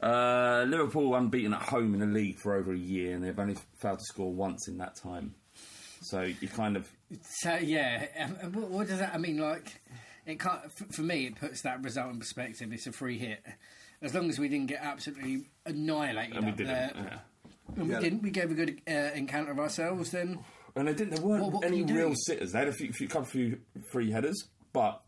uh, 0.00 0.64
Liverpool 0.66 1.14
unbeaten 1.14 1.52
at 1.52 1.62
home 1.62 1.92
in 1.94 2.00
the 2.00 2.06
league 2.06 2.38
for 2.38 2.54
over 2.54 2.72
a 2.72 2.78
year, 2.78 3.14
and 3.14 3.22
they've 3.22 3.38
only 3.38 3.56
failed 3.76 3.98
to 3.98 4.04
score 4.04 4.32
once 4.32 4.68
in 4.68 4.78
that 4.78 4.96
time. 4.96 5.34
So 6.00 6.22
you 6.22 6.48
kind 6.48 6.76
of 6.76 6.88
So 7.22 7.54
yeah, 7.56 8.06
um, 8.20 8.52
what, 8.52 8.70
what 8.70 8.86
does 8.88 8.98
that? 9.00 9.14
I 9.14 9.18
mean, 9.18 9.38
like, 9.38 9.80
it 10.26 10.38
can't. 10.40 10.60
For 10.94 11.02
me, 11.02 11.26
it 11.26 11.36
puts 11.36 11.62
that 11.62 11.82
result 11.82 12.12
in 12.12 12.18
perspective. 12.18 12.72
It's 12.72 12.86
a 12.86 12.92
free 12.92 13.18
hit. 13.18 13.44
As 14.00 14.14
long 14.14 14.28
as 14.30 14.38
we 14.38 14.48
didn't 14.48 14.66
get 14.66 14.80
absolutely 14.82 15.48
annihilated 15.66 16.36
and 16.36 16.44
we 16.46 16.52
up 16.52 16.56
didn't. 16.56 16.72
there, 16.72 16.92
yeah. 16.94 17.18
and 17.76 17.90
Yeah. 17.90 17.96
we 17.98 18.04
didn't. 18.04 18.22
We 18.22 18.30
gave 18.30 18.50
a 18.50 18.54
good 18.54 18.80
uh, 18.88 18.92
encounter 19.14 19.50
of 19.50 19.58
ourselves. 19.58 20.12
Then 20.12 20.38
And 20.76 20.86
they 20.86 20.94
didn't. 20.94 21.16
There 21.16 21.24
weren't 21.24 21.42
What- 21.42 21.52
what 21.54 21.64
any 21.64 21.78
you 21.78 21.84
do? 21.84 21.94
real 21.96 22.14
sitters. 22.14 22.52
They 22.52 22.60
had 22.60 22.68
a 22.68 22.72
few, 22.72 22.92
few 22.92 23.08
couple 23.08 23.24
few 23.26 23.60
free 23.90 24.10
headers, 24.12 24.36
but 24.72 25.02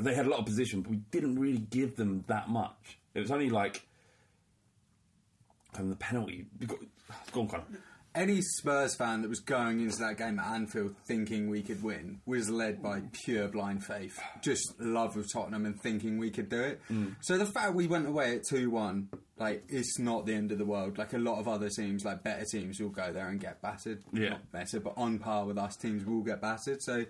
they 0.00 0.14
had 0.14 0.26
a 0.26 0.28
lot 0.28 0.38
of 0.38 0.46
position. 0.46 0.82
But 0.82 0.90
we 0.92 0.98
didn't 1.10 1.40
really 1.40 1.58
give 1.58 1.96
them 1.96 2.22
that 2.28 2.48
much. 2.48 2.98
It 3.14 3.20
was 3.20 3.30
only 3.32 3.50
like 3.50 3.84
and 5.76 5.90
the 5.90 5.96
penalty. 5.96 6.46
we 6.60 6.66
got- 6.66 6.78
Go 7.32 7.40
on, 7.42 7.48
Conner. 7.48 7.64
Any 8.14 8.42
Spurs 8.42 8.94
fan 8.94 9.22
that 9.22 9.28
was 9.28 9.40
going 9.40 9.80
into 9.80 9.98
that 9.98 10.18
game 10.18 10.38
at 10.38 10.46
Anfield 10.46 10.94
thinking 11.04 11.50
we 11.50 11.62
could 11.62 11.82
win 11.82 12.20
was 12.26 12.48
led 12.48 12.80
by 12.80 13.02
pure 13.12 13.48
blind 13.48 13.84
faith, 13.84 14.20
just 14.40 14.80
love 14.80 15.16
of 15.16 15.26
Tottenham 15.32 15.66
and 15.66 15.80
thinking 15.80 16.18
we 16.18 16.30
could 16.30 16.48
do 16.48 16.60
it. 16.60 16.80
Mm. 16.90 17.16
So 17.22 17.36
the 17.38 17.46
fact 17.46 17.74
we 17.74 17.88
went 17.88 18.06
away 18.06 18.36
at 18.36 18.44
two 18.48 18.70
one, 18.70 19.08
like 19.36 19.64
it's 19.68 19.98
not 19.98 20.26
the 20.26 20.34
end 20.34 20.52
of 20.52 20.58
the 20.58 20.64
world. 20.64 20.96
Like 20.96 21.12
a 21.12 21.18
lot 21.18 21.40
of 21.40 21.48
other 21.48 21.68
teams, 21.68 22.04
like 22.04 22.22
better 22.22 22.44
teams, 22.44 22.78
will 22.80 22.90
go 22.90 23.12
there 23.12 23.28
and 23.28 23.40
get 23.40 23.60
battered. 23.60 24.02
Yeah. 24.12 24.30
not 24.30 24.52
better, 24.52 24.78
but 24.78 24.94
on 24.96 25.18
par 25.18 25.44
with 25.44 25.58
us, 25.58 25.76
teams 25.76 26.04
will 26.04 26.22
get 26.22 26.40
battered. 26.40 26.82
So 26.82 27.06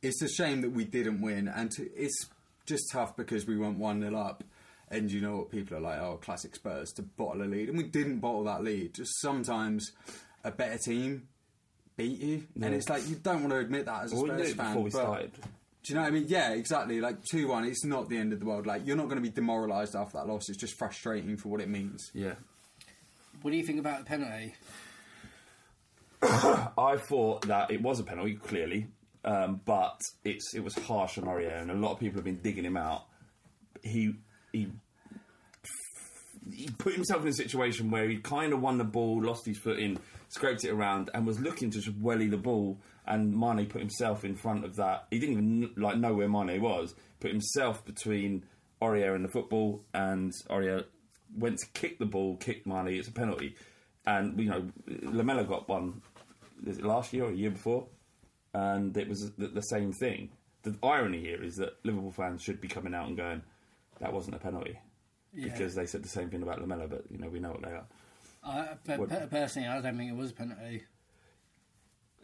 it's 0.00 0.22
a 0.22 0.28
shame 0.28 0.62
that 0.62 0.70
we 0.70 0.84
didn't 0.84 1.20
win, 1.20 1.46
and 1.48 1.70
to, 1.72 1.88
it's 1.94 2.28
just 2.64 2.84
tough 2.90 3.16
because 3.16 3.46
we 3.46 3.56
went 3.58 3.78
one 3.78 4.00
0 4.00 4.16
up. 4.18 4.44
And 4.92 5.10
you 5.10 5.20
know 5.22 5.38
what 5.38 5.50
people 5.50 5.76
are 5.78 5.80
like? 5.80 5.98
Oh, 5.98 6.18
classic 6.22 6.54
Spurs 6.54 6.92
to 6.92 7.02
bottle 7.02 7.42
a 7.42 7.46
lead, 7.46 7.68
and 7.70 7.78
we 7.78 7.84
didn't 7.84 8.18
bottle 8.18 8.44
that 8.44 8.62
lead. 8.62 8.94
Just 8.94 9.18
sometimes 9.20 9.90
a 10.44 10.50
better 10.50 10.76
team 10.78 11.28
beat 11.96 12.20
you, 12.20 12.46
and 12.60 12.74
it's 12.74 12.88
like 12.90 13.08
you 13.08 13.16
don't 13.16 13.40
want 13.40 13.50
to 13.52 13.58
admit 13.58 13.86
that 13.86 14.04
as 14.04 14.12
a 14.12 14.16
Well, 14.16 14.26
Spurs 14.26 14.50
it 14.50 14.56
fan. 14.56 14.66
before 14.68 14.82
we 14.82 14.90
started. 14.90 15.32
Do 15.34 15.40
you 15.86 15.94
know 15.94 16.02
what 16.02 16.08
I 16.08 16.10
mean? 16.10 16.26
Yeah, 16.28 16.52
exactly. 16.52 17.00
Like 17.00 17.24
two 17.24 17.48
one, 17.48 17.64
it's 17.64 17.84
not 17.84 18.08
the 18.10 18.18
end 18.18 18.32
of 18.34 18.38
the 18.40 18.44
world. 18.46 18.66
Like 18.66 18.86
you're 18.86 18.96
not 18.96 19.06
going 19.06 19.16
to 19.16 19.22
be 19.22 19.30
demoralised 19.30 19.96
after 19.96 20.18
that 20.18 20.28
loss. 20.28 20.48
It's 20.50 20.58
just 20.58 20.74
frustrating 20.78 21.36
for 21.38 21.48
what 21.48 21.60
it 21.62 21.68
means. 21.68 22.10
Yeah. 22.14 22.34
What 23.40 23.50
do 23.50 23.56
you 23.56 23.64
think 23.66 23.80
about 23.80 24.00
the 24.00 24.04
penalty? 24.04 24.54
I 26.22 26.96
thought 27.08 27.42
that 27.48 27.70
it 27.70 27.82
was 27.82 27.98
a 27.98 28.04
penalty, 28.04 28.34
clearly, 28.36 28.86
um, 29.24 29.60
but 29.64 30.00
it's 30.24 30.54
it 30.54 30.62
was 30.62 30.74
harsh 30.74 31.18
on 31.18 31.24
Aurier, 31.24 31.60
and 31.62 31.70
a 31.70 31.74
lot 31.74 31.92
of 31.92 31.98
people 31.98 32.18
have 32.18 32.24
been 32.24 32.40
digging 32.42 32.64
him 32.64 32.76
out. 32.76 33.06
He 33.82 34.14
he 34.52 34.68
he 36.50 36.68
put 36.78 36.94
himself 36.94 37.22
in 37.22 37.28
a 37.28 37.32
situation 37.32 37.90
where 37.90 38.08
he 38.08 38.16
kind 38.18 38.52
of 38.52 38.60
won 38.60 38.78
the 38.78 38.84
ball, 38.84 39.22
lost 39.22 39.46
his 39.46 39.58
foot 39.58 39.78
in, 39.78 39.98
scraped 40.28 40.64
it 40.64 40.70
around, 40.70 41.10
and 41.14 41.26
was 41.26 41.40
looking 41.40 41.70
to 41.70 41.80
just 41.80 41.96
welly 41.98 42.28
the 42.28 42.36
ball. 42.36 42.78
And 43.06 43.36
Mane 43.36 43.66
put 43.66 43.80
himself 43.80 44.24
in 44.24 44.36
front 44.36 44.64
of 44.64 44.76
that. 44.76 45.06
He 45.10 45.18
didn't 45.18 45.32
even 45.32 45.70
like 45.76 45.96
know 45.96 46.14
where 46.14 46.28
Mane 46.28 46.60
was. 46.60 46.94
Put 47.20 47.30
himself 47.30 47.84
between 47.84 48.44
Aurier 48.80 49.14
and 49.14 49.24
the 49.24 49.28
football, 49.28 49.84
and 49.94 50.32
Aurier 50.50 50.84
went 51.36 51.58
to 51.58 51.66
kick 51.72 51.98
the 51.98 52.06
ball, 52.06 52.36
kicked 52.36 52.66
Mane. 52.66 52.88
It's 52.88 53.08
a 53.08 53.12
penalty, 53.12 53.56
and 54.06 54.38
you 54.38 54.50
know 54.50 54.68
Lamela 55.02 55.44
got 55.44 55.68
one 55.68 56.02
last 56.64 57.12
year 57.12 57.24
or 57.24 57.30
a 57.30 57.34
year 57.34 57.50
before, 57.50 57.86
and 58.54 58.96
it 58.96 59.08
was 59.08 59.32
the, 59.38 59.48
the 59.48 59.62
same 59.62 59.92
thing. 59.92 60.30
The 60.62 60.76
irony 60.82 61.20
here 61.20 61.42
is 61.42 61.56
that 61.56 61.84
Liverpool 61.84 62.12
fans 62.12 62.42
should 62.42 62.60
be 62.60 62.68
coming 62.68 62.94
out 62.94 63.08
and 63.08 63.16
going, 63.16 63.42
"That 64.02 64.12
wasn't 64.12 64.36
a 64.36 64.38
penalty," 64.38 64.78
Yeah. 65.32 65.44
because 65.44 65.74
they 65.74 65.86
said 65.86 66.02
the 66.04 66.08
same 66.08 66.28
thing 66.28 66.42
about 66.42 66.60
Lamela. 66.60 66.86
But 66.88 67.04
you 67.10 67.18
know, 67.18 67.28
we 67.30 67.40
know 67.40 67.52
what 67.52 67.62
they 67.62 67.70
are. 67.70 67.86
I, 68.44 68.74
per- 68.84 69.26
personally, 69.30 69.68
I 69.68 69.80
don't 69.80 69.96
think 69.96 70.10
it 70.10 70.16
was 70.16 70.32
a 70.32 70.34
penalty. 70.34 70.82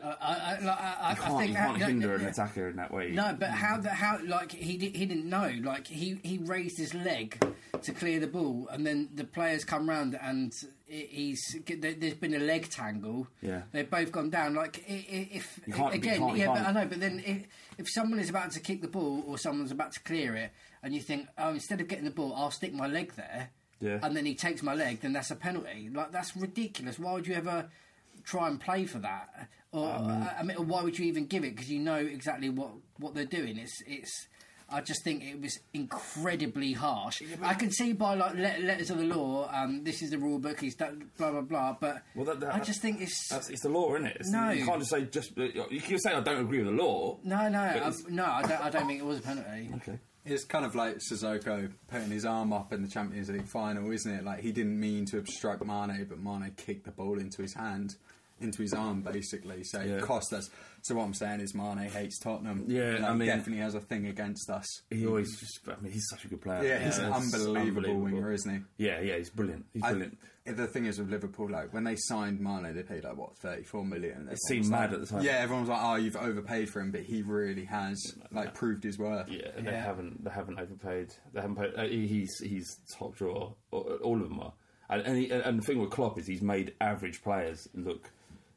I, 0.03 0.07
I, 0.21 0.59
like, 0.65 0.81
I, 0.81 1.11
You 1.11 1.17
can't, 1.17 1.31
I 1.35 1.39
think 1.39 1.49
you 1.51 1.57
can't 1.57 1.79
how- 1.81 1.87
hinder 1.87 2.15
an 2.15 2.27
attacker 2.27 2.69
in 2.69 2.77
that 2.77 2.93
way. 2.93 3.11
No, 3.11 3.37
but 3.39 3.51
how 3.51 3.79
the 3.79 3.91
how 3.91 4.21
like 4.25 4.53
he 4.53 4.77
di- 4.77 4.97
he 4.97 5.07
didn't 5.07 5.29
know 5.29 5.53
like 5.65 5.89
he 5.89 6.21
he 6.23 6.39
raised 6.39 6.79
his 6.79 6.95
leg 6.95 7.43
to 7.83 7.93
clear 7.93 8.21
the 8.21 8.29
ball 8.29 8.69
and 8.71 8.87
then 8.87 9.09
the 9.15 9.25
players 9.25 9.65
come 9.65 9.89
round 9.89 10.17
and 10.23 10.53
he's 10.87 11.57
there- 11.67 11.95
there's 11.95 12.15
been 12.15 12.35
a 12.35 12.39
leg 12.39 12.71
tangle. 12.71 13.27
Yeah. 13.43 13.63
they've 13.73 13.91
both 13.91 14.13
gone 14.13 14.31
down. 14.31 14.55
Like 14.55 14.85
if 14.87 15.59
You 15.67 15.73
can't- 15.73 15.95
you 15.95 15.99
again, 16.01 16.37
yeah, 16.37 16.47
but 16.47 16.63
I 16.67 16.71
know. 16.71 16.87
But 16.87 17.01
then 17.01 17.21
if 17.27 17.47
if 17.77 17.91
someone 17.91 18.21
is 18.21 18.31
about 18.31 18.53
to 18.53 18.61
kick 18.61 18.83
the 18.83 18.89
ball 18.89 19.25
or 19.27 19.37
someone's 19.37 19.73
about 19.73 19.93
to 19.95 20.01
clear 20.01 20.37
it 20.37 20.53
and 20.83 20.95
you 20.95 21.01
think 21.01 21.29
oh 21.39 21.51
instead 21.51 21.81
of 21.81 21.89
getting 21.89 22.05
the 22.05 22.11
ball 22.11 22.33
I'll 22.37 22.51
stick 22.51 22.73
my 22.75 22.87
leg 22.87 23.15
there. 23.17 23.51
Yeah. 23.81 24.01
And 24.03 24.17
then 24.17 24.27
he 24.27 24.35
takes 24.35 24.63
my 24.63 24.75
leg, 24.75 25.01
then 25.03 25.13
that's 25.13 25.31
a 25.31 25.37
penalty. 25.37 25.89
Like 25.93 26.11
that's 26.11 26.37
ridiculous. 26.37 26.99
Why 26.99 27.13
would 27.13 27.27
you 27.27 27.35
ever 27.35 27.69
try 28.25 28.49
and 28.49 28.61
play 28.61 28.87
for 28.87 28.99
that? 28.99 29.49
Or 29.71 29.89
Um, 29.95 30.29
I 30.39 30.43
mean, 30.43 30.57
or 30.57 30.65
why 30.65 30.83
would 30.83 30.99
you 30.99 31.05
even 31.07 31.27
give 31.27 31.45
it? 31.45 31.55
Because 31.55 31.71
you 31.71 31.79
know 31.79 31.97
exactly 31.97 32.49
what 32.49 32.71
what 32.99 33.15
they're 33.15 33.25
doing. 33.25 33.57
It's 33.59 33.81
it's. 33.87 34.27
I 34.71 34.83
just 34.83 35.03
think 35.03 35.23
it 35.25 35.41
was 35.41 35.59
incredibly 35.73 36.73
harsh. 36.75 37.23
I 37.43 37.55
can 37.55 37.71
see 37.71 37.93
by 37.95 38.15
like 38.15 38.35
let, 38.35 38.61
letters 38.61 38.91
of 38.91 38.99
the 38.99 39.05
law, 39.05 39.49
um, 39.51 39.83
this 39.83 40.03
is 40.03 40.11
the 40.11 40.19
rule 40.19 40.39
book. 40.39 40.61
He's 40.61 40.75
done 40.75 41.11
blah 41.17 41.31
blah 41.31 41.41
blah. 41.41 41.77
But 41.81 42.03
Well, 42.15 42.27
that, 42.27 42.41
that, 42.41 42.55
I 42.55 42.61
just 42.61 42.83
think 42.83 43.01
it's 43.01 43.29
that's, 43.29 43.49
it's 43.49 43.63
the 43.63 43.71
law, 43.71 43.95
isn't 43.95 44.07
it? 44.07 44.17
It's, 44.21 44.31
No. 44.31 44.51
you 44.51 44.67
can't 44.67 44.79
just 44.81 44.91
say 44.91 45.05
just. 45.05 45.37
You 45.37 45.81
can 45.81 45.99
say 45.99 46.13
I 46.13 46.21
don't 46.21 46.41
agree 46.41 46.59
with 46.63 46.77
the 46.77 46.83
law. 46.83 47.19
no, 47.25 47.49
no, 47.49 47.71
But 47.75 47.83
I, 47.83 47.93
no. 48.11 48.25
I 48.25 48.43
don't, 48.43 48.65
I 48.67 48.71
don't 48.71 48.87
think 48.87 49.01
it 49.01 49.07
was 49.07 49.19
a 49.21 49.23
penalty. 49.23 49.71
Okay. 49.77 49.99
It's 50.25 50.45
kind 50.45 50.65
of 50.65 50.75
like 50.75 50.99
Sissoko 50.99 51.71
putting 51.91 52.11
his 52.11 52.25
arm 52.27 52.53
up 52.53 52.73
in 52.73 52.83
the 52.83 52.89
Champions 52.89 53.31
League 53.31 53.49
final, 53.49 53.91
isn't 53.91 54.13
it? 54.13 54.25
Like 54.25 54.41
he 54.41 54.53
didn't 54.53 54.79
mean 54.79 55.07
to 55.07 55.19
obstruct 55.19 55.65
Mane, 55.65 56.07
but 56.09 56.19
Mane 56.21 56.53
kicked 56.57 56.85
the 56.85 56.91
ball 56.91 57.19
into 57.19 57.41
his 57.41 57.55
hand, 57.55 57.95
into 58.41 58.61
his 58.63 58.75
arm, 58.75 59.01
basically. 59.03 59.65
So 59.65 59.81
Yeah. 59.81 59.97
it 59.97 60.03
cost 60.03 60.33
us. 60.35 60.51
So 60.83 60.95
what 60.97 61.05
I'm 61.05 61.15
saying 61.15 61.41
is 61.41 61.55
Mane 61.55 61.79
hates 61.89 62.19
Tottenham. 62.19 62.65
Yeah, 62.69 62.93
Like, 63.01 63.03
I 63.05 63.15
mean- 63.15 63.29
definitely 63.29 63.63
has 63.63 63.75
a 63.75 63.81
thing 63.81 64.07
against 64.07 64.51
us. 64.51 64.67
He 64.91 65.07
always 65.07 65.35
just. 65.41 65.61
I 65.67 65.81
mean, 65.81 65.93
he's 65.93 66.07
such 66.11 66.25
a 66.27 66.29
good 66.29 66.43
player. 66.43 66.63
Yeah, 66.63 66.85
he's 66.85 66.99
an 66.99 67.13
it's 67.13 67.35
unbelievable, 67.35 67.99
winger, 68.01 68.31
isn't 68.33 68.55
he? 68.79 68.85
Yeah, 68.87 69.01
yeah, 69.01 69.17
he's 69.17 69.31
brilliant. 69.31 69.65
He's 69.73 69.83
I- 69.83 69.91
brilliant. 69.91 70.19
The 70.57 70.67
thing 70.67 70.87
is 70.87 70.99
with 70.99 71.11
Liverpool, 71.11 71.51
like 71.51 71.73
when 71.73 71.85
they 71.85 71.97
signed 71.97 72.41
Mane, 72.41 72.75
they 72.75 72.83
paid 72.83 73.05
like 73.05 73.17
what 73.17 73.37
thirty 73.39 73.65
four 73.65 73.85
million. 73.85 74.13
Everyone 74.21 74.37
seemed 74.49 74.67
mad 74.69 74.91
like- 74.91 74.93
at 74.93 75.01
the 75.01 75.07
time. 75.07 75.23
Yeah, 75.23 75.33
everyone 75.39 75.63
was 75.63 75.71
like, 75.71 75.81
"Oh, 75.83 75.95
you've 75.97 76.17
overpaid 76.17 76.71
for 76.71 76.81
him," 76.81 76.91
but 76.91 77.03
he 77.03 77.23
really 77.23 77.65
has 77.65 77.97
like 78.33 78.55
proved 78.55 78.85
his 78.85 78.99
worth. 78.99 79.29
Yeah, 79.29 79.51
they 79.59 79.75
haven't. 79.77 80.25
They 80.25 80.31
haven't 80.31 80.59
overpaid. 80.59 81.15
They 81.33 81.41
haven't 81.41 81.57
paid. 81.57 81.75
Uh, 81.77 81.85
he's 81.85 82.31
he's 82.43 82.67
top 82.99 83.15
drawer. 83.17 83.55
All 83.71 83.99
all 84.03 84.21
of 84.23 84.29
them 84.29 84.41
are. 84.41 84.53
And 84.91 85.03
and, 85.03 85.17
he, 85.19 85.31
and 85.31 85.59
the 85.59 85.63
thing 85.65 85.79
with 85.81 85.91
Klopp 85.91 86.19
is 86.19 86.27
he's 86.27 86.43
made 86.43 86.75
average 86.81 87.23
players 87.23 87.69
look. 87.75 88.11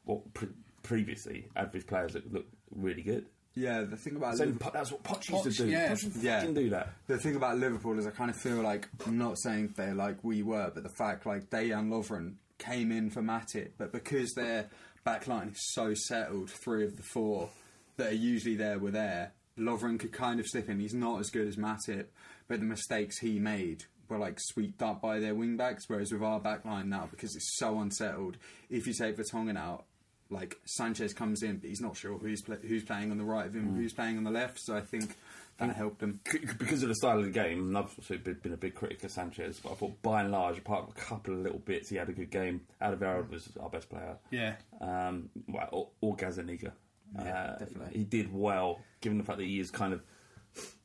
What 0.04 0.32
pre- 0.34 0.48
previously 0.82 1.48
average 1.54 1.86
players 1.86 2.14
look, 2.14 2.24
look 2.30 2.46
really 2.74 3.02
good. 3.02 3.26
Yeah, 3.54 3.82
the 3.82 3.96
thing 3.96 4.16
about 4.16 4.36
So 4.38 4.44
Liverpool, 4.44 4.70
that's 4.72 4.90
what 4.92 5.02
Poch 5.02 5.28
used 5.28 5.44
Poch, 5.46 5.56
to 5.56 5.64
do. 5.64 5.70
yeah. 5.70 5.92
Poch 5.92 6.22
Yeah. 6.22 6.46
do 6.46 6.70
that. 6.70 6.92
The 7.06 7.18
thing 7.18 7.36
about 7.36 7.58
Liverpool 7.58 7.98
is 7.98 8.06
I 8.06 8.10
kind 8.10 8.30
of 8.30 8.36
feel 8.36 8.62
like 8.62 8.88
I'm 9.06 9.18
not 9.18 9.38
saying 9.38 9.74
they're 9.76 9.94
like 9.94 10.22
we 10.22 10.42
were, 10.42 10.70
but 10.74 10.82
the 10.82 10.88
fact 10.88 11.26
like 11.26 11.50
Dejan 11.50 11.88
Lovren 11.88 12.34
came 12.58 12.90
in 12.92 13.10
for 13.10 13.20
Matip, 13.22 13.72
but 13.76 13.92
because 13.92 14.32
their 14.34 14.68
back 15.04 15.26
line 15.26 15.48
is 15.48 15.60
so 15.74 15.92
settled, 15.94 16.48
three 16.50 16.84
of 16.84 16.96
the 16.96 17.02
four 17.02 17.50
that 17.98 18.12
are 18.12 18.16
usually 18.16 18.54
there 18.56 18.78
were 18.78 18.90
there. 18.90 19.32
Lovren 19.58 19.98
could 20.00 20.12
kind 20.12 20.40
of 20.40 20.46
slip 20.46 20.68
in. 20.70 20.80
He's 20.80 20.94
not 20.94 21.20
as 21.20 21.28
good 21.28 21.46
as 21.46 21.56
Matip, 21.56 22.06
but 22.48 22.58
the 22.60 22.64
mistakes 22.64 23.18
he 23.18 23.38
made 23.38 23.84
were 24.08 24.16
like 24.16 24.38
swept 24.40 24.80
up 24.82 25.02
by 25.02 25.18
their 25.20 25.34
wing 25.34 25.58
backs. 25.58 25.84
Whereas 25.88 26.10
with 26.10 26.22
our 26.22 26.40
back 26.40 26.64
line 26.64 26.88
now, 26.88 27.06
because 27.10 27.36
it's 27.36 27.58
so 27.58 27.78
unsettled, 27.80 28.38
if 28.70 28.86
you 28.86 28.94
take 28.94 29.16
Vertonghen 29.18 29.58
out, 29.58 29.84
like 30.30 30.58
Sanchez 30.64 31.12
comes 31.12 31.42
in, 31.42 31.58
but 31.58 31.68
he's 31.68 31.80
not 31.80 31.96
sure 31.96 32.18
who's 32.18 32.42
pla 32.42 32.56
who's 32.56 32.84
playing 32.84 33.10
on 33.10 33.18
the 33.18 33.24
right 33.24 33.46
of 33.46 33.54
him, 33.54 33.74
who's 33.74 33.92
playing 33.92 34.16
on 34.16 34.24
the 34.24 34.30
left. 34.30 34.60
So 34.60 34.76
I 34.76 34.80
think 34.80 35.16
that 35.58 35.76
helped 35.76 36.02
him. 36.02 36.20
Because 36.58 36.82
of 36.82 36.88
the 36.88 36.94
style 36.94 37.18
of 37.18 37.24
the 37.24 37.30
game, 37.30 37.68
and 37.68 37.78
I've 37.78 37.94
also 37.98 38.16
been, 38.16 38.34
been 38.42 38.52
a 38.52 38.56
big 38.56 38.74
critic 38.74 39.02
of 39.04 39.10
Sanchez, 39.10 39.60
but 39.62 39.72
I 39.72 39.74
thought 39.74 40.00
by 40.02 40.22
and 40.22 40.32
large, 40.32 40.58
apart 40.58 40.84
from 40.84 40.94
a 40.96 41.00
couple 41.00 41.34
of 41.34 41.40
little 41.40 41.58
bits, 41.58 41.88
he 41.88 41.96
had 41.96 42.08
a 42.08 42.12
good 42.12 42.30
game. 42.30 42.62
Alvaro 42.80 43.26
was 43.30 43.48
our 43.60 43.68
best 43.68 43.88
player. 43.88 44.16
Yeah. 44.30 44.54
Um, 44.80 45.28
well, 45.48 45.68
or, 45.72 45.88
or 46.00 46.16
Gazaniga. 46.16 46.72
Yeah, 47.14 47.22
uh, 47.22 47.58
definitely. 47.58 47.98
He 47.98 48.04
did 48.04 48.32
well, 48.32 48.80
given 49.00 49.18
the 49.18 49.24
fact 49.24 49.38
that 49.38 49.46
he 49.46 49.60
is 49.60 49.70
kind 49.70 49.92
of 49.92 50.02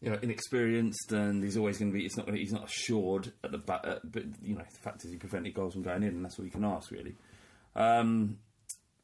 you 0.02 0.10
know 0.10 0.18
inexperienced 0.22 1.12
and 1.12 1.44
he's 1.44 1.58
always 1.58 1.78
going 1.78 1.92
to 1.92 1.98
be. 1.98 2.06
It's 2.06 2.18
not. 2.18 2.30
He's 2.34 2.54
not 2.54 2.66
assured 2.66 3.32
at 3.44 3.52
the 3.52 3.58
back, 3.58 3.82
uh, 3.86 4.00
but 4.04 4.24
you 4.42 4.56
know 4.56 4.64
the 4.70 4.80
fact 4.80 5.06
is 5.06 5.12
he 5.12 5.18
prevented 5.18 5.54
goals 5.54 5.74
from 5.74 5.84
going 5.84 6.04
in, 6.04 6.10
and 6.10 6.26
that's 6.26 6.38
all 6.38 6.46
you 6.46 6.52
can 6.52 6.66
ask 6.66 6.92
really. 6.92 7.16
Um, 7.76 8.38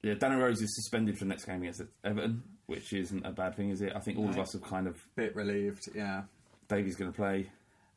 yeah, 0.03 0.13
Danny 0.15 0.35
Rose 0.35 0.61
is 0.61 0.75
suspended 0.75 1.17
for 1.17 1.23
the 1.23 1.29
next 1.29 1.45
game 1.45 1.61
against 1.61 1.81
Everton, 2.03 2.43
which 2.67 2.91
isn't 2.93 3.25
a 3.25 3.31
bad 3.31 3.55
thing, 3.55 3.69
is 3.69 3.81
it? 3.81 3.93
I 3.95 3.99
think 3.99 4.19
all 4.19 4.29
of 4.29 4.37
us 4.37 4.53
have 4.53 4.61
kind 4.61 4.85
of. 4.85 4.97
Bit 5.15 5.35
relieved, 5.35 5.89
yeah. 5.95 6.23
Davies 6.67 6.95
going 6.95 7.11
to 7.11 7.15
play. 7.15 7.49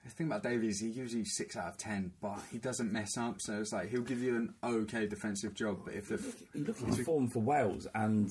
The 0.04 0.10
thing 0.10 0.28
about 0.28 0.44
Davies, 0.44 0.80
he 0.80 0.90
gives 0.90 1.12
you 1.12 1.24
six 1.24 1.56
out 1.56 1.66
of 1.66 1.78
ten, 1.78 2.12
but 2.22 2.38
he 2.52 2.58
doesn't 2.58 2.92
mess 2.92 3.16
up. 3.18 3.40
So 3.40 3.58
it's 3.60 3.72
like 3.72 3.90
he'll 3.90 4.02
give 4.02 4.22
you 4.22 4.36
an 4.36 4.54
okay 4.62 5.06
defensive 5.06 5.54
job, 5.54 5.80
but 5.84 5.94
if 5.94 6.08
the 6.08 6.22
You 6.54 6.64
look 6.64 6.80
at 6.80 6.88
his 6.88 7.04
form 7.04 7.28
for 7.28 7.40
Wales 7.40 7.88
and 7.92 8.30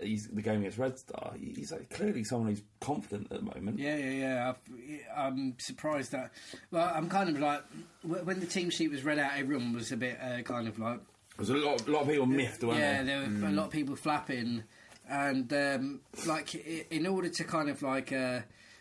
he's 0.00 0.28
the 0.28 0.42
game 0.42 0.60
against 0.60 0.78
Red 0.78 0.98
Star. 0.98 1.34
He's 1.38 1.72
like 1.72 1.90
clearly 1.90 2.24
someone 2.24 2.48
who's 2.48 2.62
confident 2.80 3.30
at 3.30 3.38
the 3.38 3.44
moment. 3.44 3.78
Yeah, 3.78 3.96
yeah, 3.96 4.10
yeah. 4.10 4.50
I've, 4.50 5.28
I'm 5.34 5.54
surprised 5.58 6.12
that. 6.12 6.32
Well, 6.70 6.90
I'm 6.94 7.08
kind 7.08 7.28
of 7.28 7.38
like 7.40 7.62
when 8.02 8.40
the 8.40 8.46
team 8.46 8.70
sheet 8.70 8.90
was 8.90 9.04
read 9.04 9.18
out, 9.18 9.32
everyone 9.36 9.74
was 9.74 9.92
a 9.92 9.96
bit 9.96 10.18
uh, 10.20 10.42
kind 10.42 10.66
of 10.68 10.78
like. 10.78 11.00
There's 11.36 11.50
a 11.50 11.54
lot, 11.54 11.86
a 11.86 11.90
lot 11.90 12.02
of 12.02 12.08
people 12.08 12.26
miffed, 12.26 12.64
weren't 12.64 12.78
yeah, 12.78 13.02
there? 13.02 13.26
there 13.28 13.42
were 13.42 13.48
a 13.48 13.52
lot 13.52 13.66
of 13.66 13.70
people 13.70 13.94
flapping, 13.96 14.64
and 15.08 15.52
um, 15.52 16.00
like 16.26 16.54
in 16.54 17.06
order 17.06 17.28
to 17.28 17.44
kind 17.44 17.68
of 17.68 17.82
like 17.82 18.12
uh, 18.12 18.40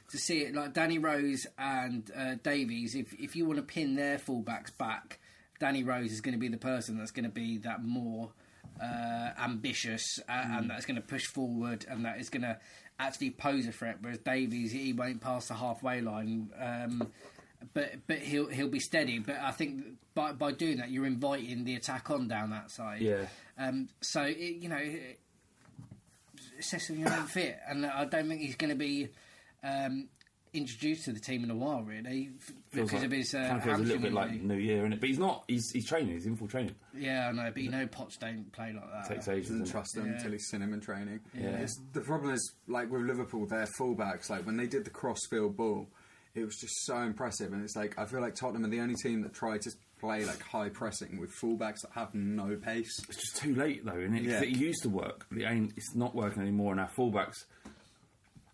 to 0.09 0.17
see 0.17 0.43
it, 0.43 0.55
like 0.55 0.73
Danny 0.73 0.97
Rose 0.97 1.45
and 1.57 2.09
uh, 2.15 2.35
Davies, 2.43 2.95
if 2.95 3.13
if 3.19 3.35
you 3.35 3.45
want 3.45 3.57
to 3.57 3.63
pin 3.63 3.95
their 3.95 4.17
fullbacks 4.17 4.75
back, 4.77 5.19
Danny 5.59 5.83
Rose 5.83 6.11
is 6.11 6.21
going 6.21 6.33
to 6.33 6.39
be 6.39 6.47
the 6.47 6.57
person 6.57 6.97
that's 6.97 7.11
going 7.11 7.25
to 7.25 7.31
be 7.31 7.57
that 7.59 7.83
more 7.83 8.31
uh, 8.81 9.29
ambitious 9.39 10.19
uh, 10.27 10.31
and 10.31 10.69
that's 10.69 10.85
going 10.85 10.95
to 10.95 11.01
push 11.01 11.25
forward 11.25 11.85
and 11.89 12.05
that 12.05 12.19
is 12.19 12.29
going 12.29 12.41
to 12.43 12.57
actually 12.99 13.31
pose 13.31 13.67
a 13.67 13.71
threat. 13.71 13.97
Whereas 14.01 14.19
Davies, 14.19 14.71
he 14.71 14.93
won't 14.93 15.21
pass 15.21 15.47
the 15.47 15.55
halfway 15.55 16.01
line. 16.01 16.49
Um, 16.59 17.11
but 17.73 17.91
but 18.07 18.19
he'll 18.19 18.47
he'll 18.47 18.69
be 18.69 18.79
steady. 18.79 19.19
But 19.19 19.37
I 19.37 19.51
think 19.51 19.83
by 20.13 20.31
by 20.33 20.51
doing 20.51 20.77
that, 20.77 20.89
you're 20.91 21.05
inviting 21.05 21.63
the 21.63 21.75
attack 21.75 22.09
on 22.11 22.27
down 22.27 22.49
that 22.51 22.71
side. 22.71 23.01
Yeah. 23.01 23.25
Um, 23.57 23.89
so 24.01 24.21
it, 24.23 24.37
you 24.37 24.69
know, 24.69 24.77
it- 24.77 25.19
assessing 26.59 26.99
your 26.99 27.11
own 27.11 27.25
fit, 27.25 27.57
and 27.67 27.85
I 27.85 28.05
don't 28.05 28.27
think 28.29 28.41
he's 28.41 28.55
going 28.55 28.69
to 28.69 28.75
be 28.77 29.09
um, 29.63 30.07
introduced 30.53 31.05
to 31.05 31.11
the 31.11 31.19
team 31.19 31.43
in 31.43 31.51
a 31.51 31.55
while, 31.55 31.83
really, 31.83 32.29
Feels 32.71 32.89
because 32.89 32.93
like, 32.93 33.05
of 33.05 33.11
his 33.11 33.33
uh, 33.33 33.39
kind 33.39 33.57
of 33.57 33.63
feels 33.63 33.79
a 33.79 33.83
little 33.83 34.01
bit 34.01 34.13
like 34.13 34.31
injury. 34.31 34.47
New 34.47 34.57
Year, 34.57 34.83
innit? 34.83 34.99
But 34.99 35.09
he's 35.09 35.19
not. 35.19 35.43
He's 35.47 35.69
he's 35.71 35.85
training. 35.87 36.13
He's 36.13 36.25
in 36.25 36.35
full 36.35 36.47
training. 36.47 36.75
Yeah, 36.97 37.27
I 37.27 37.31
know, 37.33 37.51
but 37.53 37.61
you 37.61 37.71
know, 37.71 37.85
Potts 37.87 38.17
don't 38.17 38.51
play 38.51 38.73
like 38.73 38.89
that. 38.91 39.07
Takes 39.13 39.27
ages. 39.27 39.47
doesn't 39.47 39.59
doesn't 39.59 39.71
trust 39.73 39.95
them 39.95 40.05
Yeah. 40.07 40.13
until 40.13 40.31
he's 40.31 40.45
seen 40.47 40.61
him 40.61 40.73
in 40.73 40.79
training. 40.81 41.19
Yeah. 41.37 41.49
It's, 41.57 41.79
the 41.93 42.01
problem 42.01 42.33
is, 42.33 42.53
like 42.67 42.89
with 42.91 43.01
Liverpool, 43.01 43.45
their 43.47 43.67
fullbacks, 43.79 44.29
like 44.29 44.45
when 44.45 44.57
they 44.57 44.67
did 44.67 44.85
the 44.85 44.91
cross-field 44.91 45.57
ball, 45.57 45.87
it 46.35 46.43
was 46.45 46.57
just 46.57 46.85
so 46.85 46.97
impressive. 46.97 47.53
And 47.53 47.63
it's 47.63 47.75
like 47.75 47.97
I 47.97 48.05
feel 48.05 48.21
like 48.21 48.35
Tottenham 48.35 48.65
are 48.65 48.69
the 48.69 48.79
only 48.81 48.95
team 48.95 49.21
that 49.23 49.33
try 49.33 49.57
to 49.57 49.71
play 49.99 50.25
like 50.25 50.41
high 50.41 50.69
pressing 50.69 51.19
with 51.19 51.31
fullbacks 51.31 51.81
that 51.81 51.91
have 51.93 52.13
no 52.13 52.55
pace. 52.57 52.99
It's 53.09 53.17
just 53.21 53.37
too 53.37 53.55
late 53.55 53.85
though, 53.85 53.97
isn't 53.97 54.15
it? 54.15 54.23
Yeah. 54.23 54.41
It 54.41 54.49
used 54.49 54.83
to 54.83 54.89
work. 54.89 55.25
but 55.31 55.39
It 55.41 55.45
ain't. 55.45 55.73
It's 55.77 55.95
not 55.95 56.13
working 56.13 56.41
anymore. 56.41 56.71
And 56.73 56.81
our 56.81 56.89
fullbacks 56.97 57.45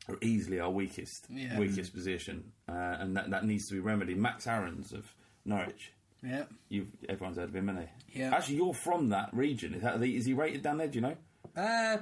are 0.07 0.17
easily 0.21 0.59
our 0.59 0.69
weakest 0.69 1.25
Yeah. 1.29 1.57
weakest 1.59 1.93
position, 1.93 2.51
uh, 2.69 2.71
and 2.99 3.15
that 3.17 3.29
that 3.31 3.45
needs 3.45 3.67
to 3.67 3.73
be 3.75 3.79
remedied. 3.79 4.17
Max 4.17 4.47
Aarons 4.47 4.93
of 4.93 5.11
Norwich. 5.45 5.91
Yeah. 6.23 6.45
You've 6.69 6.87
everyone's 7.09 7.37
heard 7.37 7.49
of 7.49 7.55
him, 7.55 7.67
hasn't 7.67 7.89
he? 8.09 8.19
Yeah. 8.19 8.35
Actually, 8.35 8.57
you're 8.57 8.73
from 8.73 9.09
that 9.09 9.29
region. 9.33 9.73
Is 9.73 9.81
that 9.81 10.01
is 10.03 10.25
he 10.25 10.33
rated 10.33 10.61
down 10.61 10.77
there? 10.77 10.87
Do 10.87 10.97
you 10.97 11.01
know? 11.01 11.15
Uh, 11.55 11.97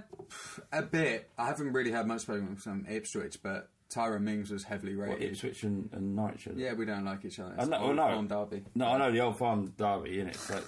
a 0.71 0.81
bit. 0.83 1.29
I 1.37 1.47
haven't 1.47 1.71
really 1.73 1.91
had 1.91 2.05
much 2.05 2.21
spoken 2.21 2.55
from 2.57 2.85
Ipswich, 2.87 3.37
but 3.41 3.69
Tyrone 3.89 4.23
Mings 4.23 4.52
was 4.52 4.63
heavily 4.63 4.95
What, 4.95 5.10
rated. 5.10 5.32
Ipswich 5.32 5.63
and, 5.63 5.89
and 5.93 6.15
Norwich. 6.15 6.47
Yeah, 6.56 6.73
we 6.73 6.86
don't 6.86 7.06
like 7.06 7.25
each 7.25 7.39
other. 7.39 7.54
I 7.58 7.62
It's 7.62 7.69
know, 7.69 7.78
Old 7.80 7.95
no. 7.95 8.04
Farm 8.04 8.28
derby. 8.28 8.63
No, 8.75 8.88
I 8.88 8.97
know 8.97 9.12
the 9.12 9.19
old 9.21 9.38
farm 9.38 9.73
derby 9.78 10.19
in 10.19 10.28
it. 10.28 10.36
So 10.36 10.62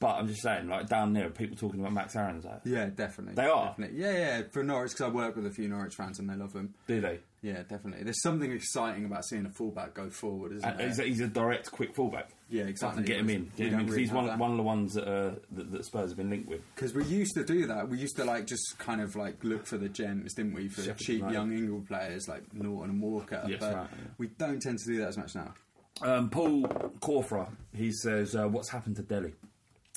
but 0.00 0.16
I'm 0.16 0.26
just 0.28 0.42
saying, 0.42 0.68
like 0.68 0.88
down 0.88 1.12
there, 1.12 1.30
people 1.30 1.56
talking 1.56 1.80
about 1.80 1.92
Max 1.92 2.16
Aarons. 2.16 2.44
Like, 2.44 2.60
Yeah, 2.64 2.86
definitely. 2.86 3.34
They 3.36 3.46
are? 3.48 3.68
Definitely. 3.68 4.00
Yeah, 4.00 4.12
yeah. 4.12 4.42
For 4.50 4.64
Norwich, 4.64 4.92
because 4.92 5.06
I 5.06 5.08
work 5.08 5.36
with 5.36 5.46
a 5.46 5.50
few 5.50 5.68
Norwich 5.68 5.94
fans 5.94 6.18
and 6.18 6.28
they 6.28 6.34
love 6.34 6.52
him. 6.52 6.74
do 6.86 7.00
they? 7.00 7.20
Yeah, 7.44 7.62
definitely. 7.68 8.04
There's 8.04 8.22
something 8.22 8.50
exciting 8.50 9.04
about 9.04 9.26
seeing 9.26 9.44
a 9.44 9.50
fullback 9.50 9.92
go 9.92 10.08
forward, 10.08 10.52
isn't 10.52 10.66
And 10.66 10.78
there? 10.80 10.86
he's, 10.88 10.98
a, 10.98 11.02
he's 11.02 11.20
a 11.20 11.26
direct, 11.28 11.70
quick 11.70 11.94
fullback. 11.94 12.30
Yeah, 12.48 12.62
exactly. 12.62 13.04
can 13.04 13.12
get 13.12 13.20
him 13.20 13.28
in. 13.28 13.52
Get 13.54 13.70
him 13.70 13.80
in 13.80 13.86
really 13.86 14.00
he's 14.00 14.12
one, 14.12 14.26
that. 14.28 14.38
one 14.38 14.52
of 14.52 14.56
the 14.56 14.62
ones 14.62 14.94
that, 14.94 15.06
uh, 15.06 15.34
that, 15.52 15.70
that 15.70 15.84
Spurs 15.84 16.08
have 16.08 16.16
been 16.16 16.30
linked 16.30 16.48
with. 16.48 16.62
Because 16.74 16.94
we 16.94 17.04
used 17.04 17.34
to 17.34 17.44
do 17.44 17.66
that. 17.66 17.90
We 17.90 17.98
used 17.98 18.16
to 18.16 18.24
like 18.24 18.46
just 18.46 18.78
kind 18.78 19.02
of 19.02 19.14
like 19.14 19.44
look 19.44 19.66
for 19.66 19.76
the 19.76 19.90
gems, 19.90 20.32
didn't 20.32 20.54
we? 20.54 20.68
For 20.68 20.80
Sheffield 20.80 20.98
cheap 21.00 21.18
United. 21.18 21.34
young 21.34 21.52
England 21.52 21.86
players 21.86 22.28
like 22.28 22.44
Naughton 22.54 22.88
and 22.88 23.02
Walker. 23.02 23.44
Yes, 23.46 23.58
but 23.60 23.74
right, 23.74 23.88
yeah. 23.92 24.08
we 24.16 24.28
don't 24.28 24.62
tend 24.62 24.78
to 24.78 24.86
do 24.86 24.96
that 25.00 25.08
as 25.08 25.18
much 25.18 25.34
now. 25.34 25.52
Um, 26.00 26.30
Paul 26.30 26.62
Corfra, 27.00 27.46
he 27.74 27.92
says, 27.92 28.34
uh, 28.34 28.48
"What's 28.48 28.70
happened 28.70 28.96
to 28.96 29.02
Dele?" 29.02 29.34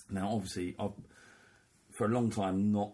Now, 0.09 0.31
obviously, 0.33 0.75
I've 0.77 0.91
for 1.97 2.07
a 2.07 2.09
long 2.09 2.29
time 2.29 2.73
not 2.73 2.91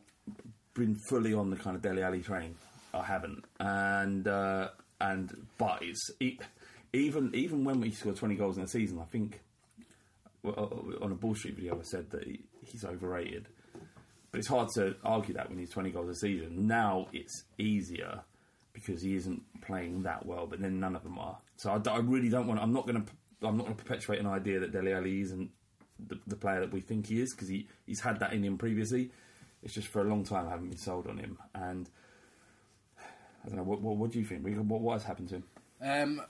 been 0.76 0.96
fully 1.10 1.34
on 1.34 1.50
the 1.50 1.56
kind 1.56 1.76
of 1.76 1.82
Dele 1.82 2.04
Alli 2.04 2.22
train. 2.22 2.54
I 2.94 3.04
haven't, 3.04 3.46
and 3.60 4.28
uh, 4.28 4.70
and 5.02 5.48
but 5.58 5.80
it's 5.82 6.12
e 6.20 6.38
even 6.94 7.32
even 7.34 7.64
when 7.64 7.82
we 7.82 7.92
scored 7.92 8.18
twenty 8.18 8.36
goals 8.36 8.58
in 8.58 8.64
a 8.64 8.68
season, 8.68 9.00
I 9.00 9.06
think 9.06 9.42
well, 10.44 10.86
on 11.02 11.12
a 11.12 11.16
Bull 11.16 11.36
Street 11.36 11.56
video 11.56 11.80
I 11.80 11.84
said 11.84 12.12
that 12.12 12.24
he, 12.26 12.42
he's 12.66 12.84
overrated. 12.86 13.48
But 14.32 14.40
it's 14.40 14.48
hard 14.48 14.70
to 14.76 14.96
argue 15.04 15.36
that 15.36 15.50
when 15.50 15.60
he's 15.60 15.70
20 15.70 15.92
goals 15.92 16.10
a 16.10 16.16
season. 16.16 16.66
Now 16.66 17.08
it's 17.14 17.44
easier 17.60 18.22
because 18.74 19.04
he 19.04 19.16
isn't 19.16 19.44
playing 19.62 20.04
that 20.04 20.26
well, 20.26 20.48
but 20.48 20.60
then 20.60 20.80
none 20.80 20.96
of 20.96 21.04
them 21.04 21.20
are. 21.20 21.38
So 21.58 21.70
I 21.72 21.98
really 22.00 22.30
don't 22.30 22.48
want. 22.48 22.60
I'm 22.60 22.74
not 22.74 22.88
going 22.88 23.04
to. 23.04 23.12
I'm 23.48 23.58
not 23.58 23.66
going 23.66 23.76
to 23.76 23.84
perpetuate 23.84 24.20
an 24.20 24.26
idea 24.26 24.60
that 24.60 24.72
Dele 24.72 24.94
Alli 24.94 25.22
isn't 25.22 25.52
the, 26.08 26.18
the 26.28 26.36
player 26.36 26.62
that 26.62 26.72
we 26.72 26.80
think 26.80 27.08
he 27.08 27.22
is 27.22 27.34
because 27.34 27.50
he, 27.50 27.68
he's 27.86 28.00
had 28.00 28.20
that 28.22 28.34
in 28.34 28.44
him 28.44 28.58
previously. 28.58 29.12
It's 29.62 29.74
just 29.74 29.90
for 29.90 30.02
a 30.02 30.06
long 30.06 30.24
time 30.24 30.48
I 30.48 30.52
haven't 30.52 30.70
been 30.70 30.78
sold 30.78 31.08
on 31.08 31.18
him, 31.18 31.38
and 31.54 31.90
I 33.44 33.48
don't 33.50 33.58
know. 33.58 33.64
What, 33.64 33.82
what, 33.82 33.98
what 33.98 34.12
do 34.12 34.20
you 34.20 34.26
think? 34.26 34.46
What, 34.46 34.82
what 34.82 34.94
has 34.94 35.04
happened 35.04 35.30
to 35.30 35.36
him? 35.36 35.44
Um, 35.82 36.22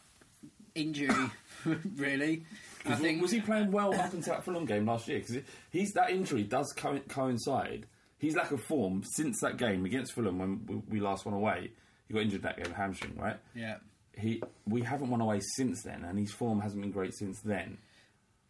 injury, 0.75 1.13
really. 1.95 2.45
I 2.85 2.95
think 2.95 3.21
was 3.21 3.31
he 3.31 3.41
playing 3.41 3.71
well 3.71 3.93
up 3.93 4.13
until 4.13 4.33
that 4.33 4.43
Fulham 4.43 4.65
game 4.65 4.85
last 4.85 5.07
year? 5.07 5.19
Because 5.19 5.37
he's 5.69 5.93
that 5.93 6.09
injury 6.09 6.43
does 6.43 6.73
co- 6.75 6.99
coincide. 7.07 7.87
His 8.17 8.35
lack 8.35 8.51
of 8.51 8.61
form 8.61 9.03
since 9.03 9.41
that 9.41 9.57
game 9.57 9.85
against 9.85 10.13
Fulham 10.13 10.39
when 10.39 10.83
we, 10.89 10.99
last 10.99 11.25
won 11.25 11.33
away. 11.33 11.71
He 12.07 12.13
got 12.13 12.23
injured 12.23 12.43
that 12.43 12.63
game, 12.63 12.73
hamstring, 12.73 13.17
right? 13.17 13.37
Yeah. 13.53 13.77
He 14.17 14.41
we 14.65 14.81
haven't 14.81 15.09
won 15.09 15.21
away 15.21 15.41
since 15.55 15.83
then, 15.83 16.05
and 16.05 16.17
his 16.17 16.31
form 16.31 16.61
hasn't 16.61 16.81
been 16.81 16.91
great 16.91 17.13
since 17.13 17.41
then. 17.41 17.77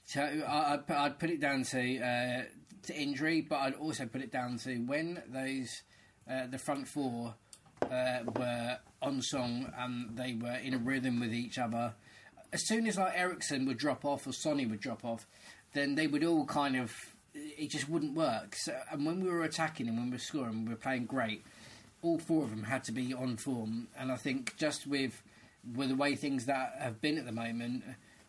So 0.05 0.21
I, 0.21 0.73
I'd, 0.73 0.85
put, 0.85 0.95
I'd 0.95 1.19
put 1.19 1.29
it 1.29 1.39
down 1.39 1.63
to 1.63 1.99
uh, 1.99 2.43
to 2.83 2.95
injury, 2.95 3.41
but 3.41 3.59
I'd 3.59 3.75
also 3.75 4.05
put 4.05 4.21
it 4.21 4.31
down 4.31 4.57
to 4.59 4.75
when 4.85 5.23
those 5.27 5.69
uh, 6.29 6.47
the 6.47 6.57
front 6.57 6.87
four 6.87 7.35
uh, 7.91 8.23
were 8.35 8.77
on 9.01 9.21
song 9.21 9.71
and 9.77 10.17
they 10.17 10.33
were 10.33 10.55
in 10.55 10.73
a 10.73 10.77
rhythm 10.77 11.19
with 11.19 11.33
each 11.33 11.57
other. 11.57 11.93
As 12.51 12.67
soon 12.67 12.87
as 12.87 12.97
like 12.97 13.13
Eriksen 13.15 13.65
would 13.65 13.77
drop 13.77 14.05
off 14.05 14.27
or 14.27 14.31
Sonny 14.31 14.65
would 14.65 14.79
drop 14.79 15.03
off, 15.03 15.25
then 15.73 15.95
they 15.95 16.07
would 16.07 16.23
all 16.23 16.45
kind 16.45 16.75
of 16.75 16.93
it 17.33 17.69
just 17.71 17.89
wouldn't 17.89 18.15
work. 18.15 18.55
So, 18.55 18.75
and 18.91 19.05
when 19.05 19.21
we 19.21 19.29
were 19.29 19.43
attacking 19.43 19.87
and 19.87 19.97
when 19.97 20.07
we 20.07 20.13
were 20.13 20.19
scoring, 20.19 20.65
we 20.65 20.71
were 20.71 20.77
playing 20.79 21.05
great. 21.05 21.43
All 22.01 22.19
four 22.19 22.43
of 22.43 22.51
them 22.51 22.63
had 22.63 22.83
to 22.85 22.91
be 22.91 23.13
on 23.13 23.37
form, 23.37 23.87
and 23.97 24.11
I 24.11 24.17
think 24.17 24.55
just 24.57 24.85
with 24.85 25.21
with 25.75 25.89
the 25.89 25.95
way 25.95 26.15
things 26.15 26.45
that 26.45 26.75
have 26.79 26.99
been 26.99 27.17
at 27.17 27.25
the 27.25 27.31
moment, 27.31 27.83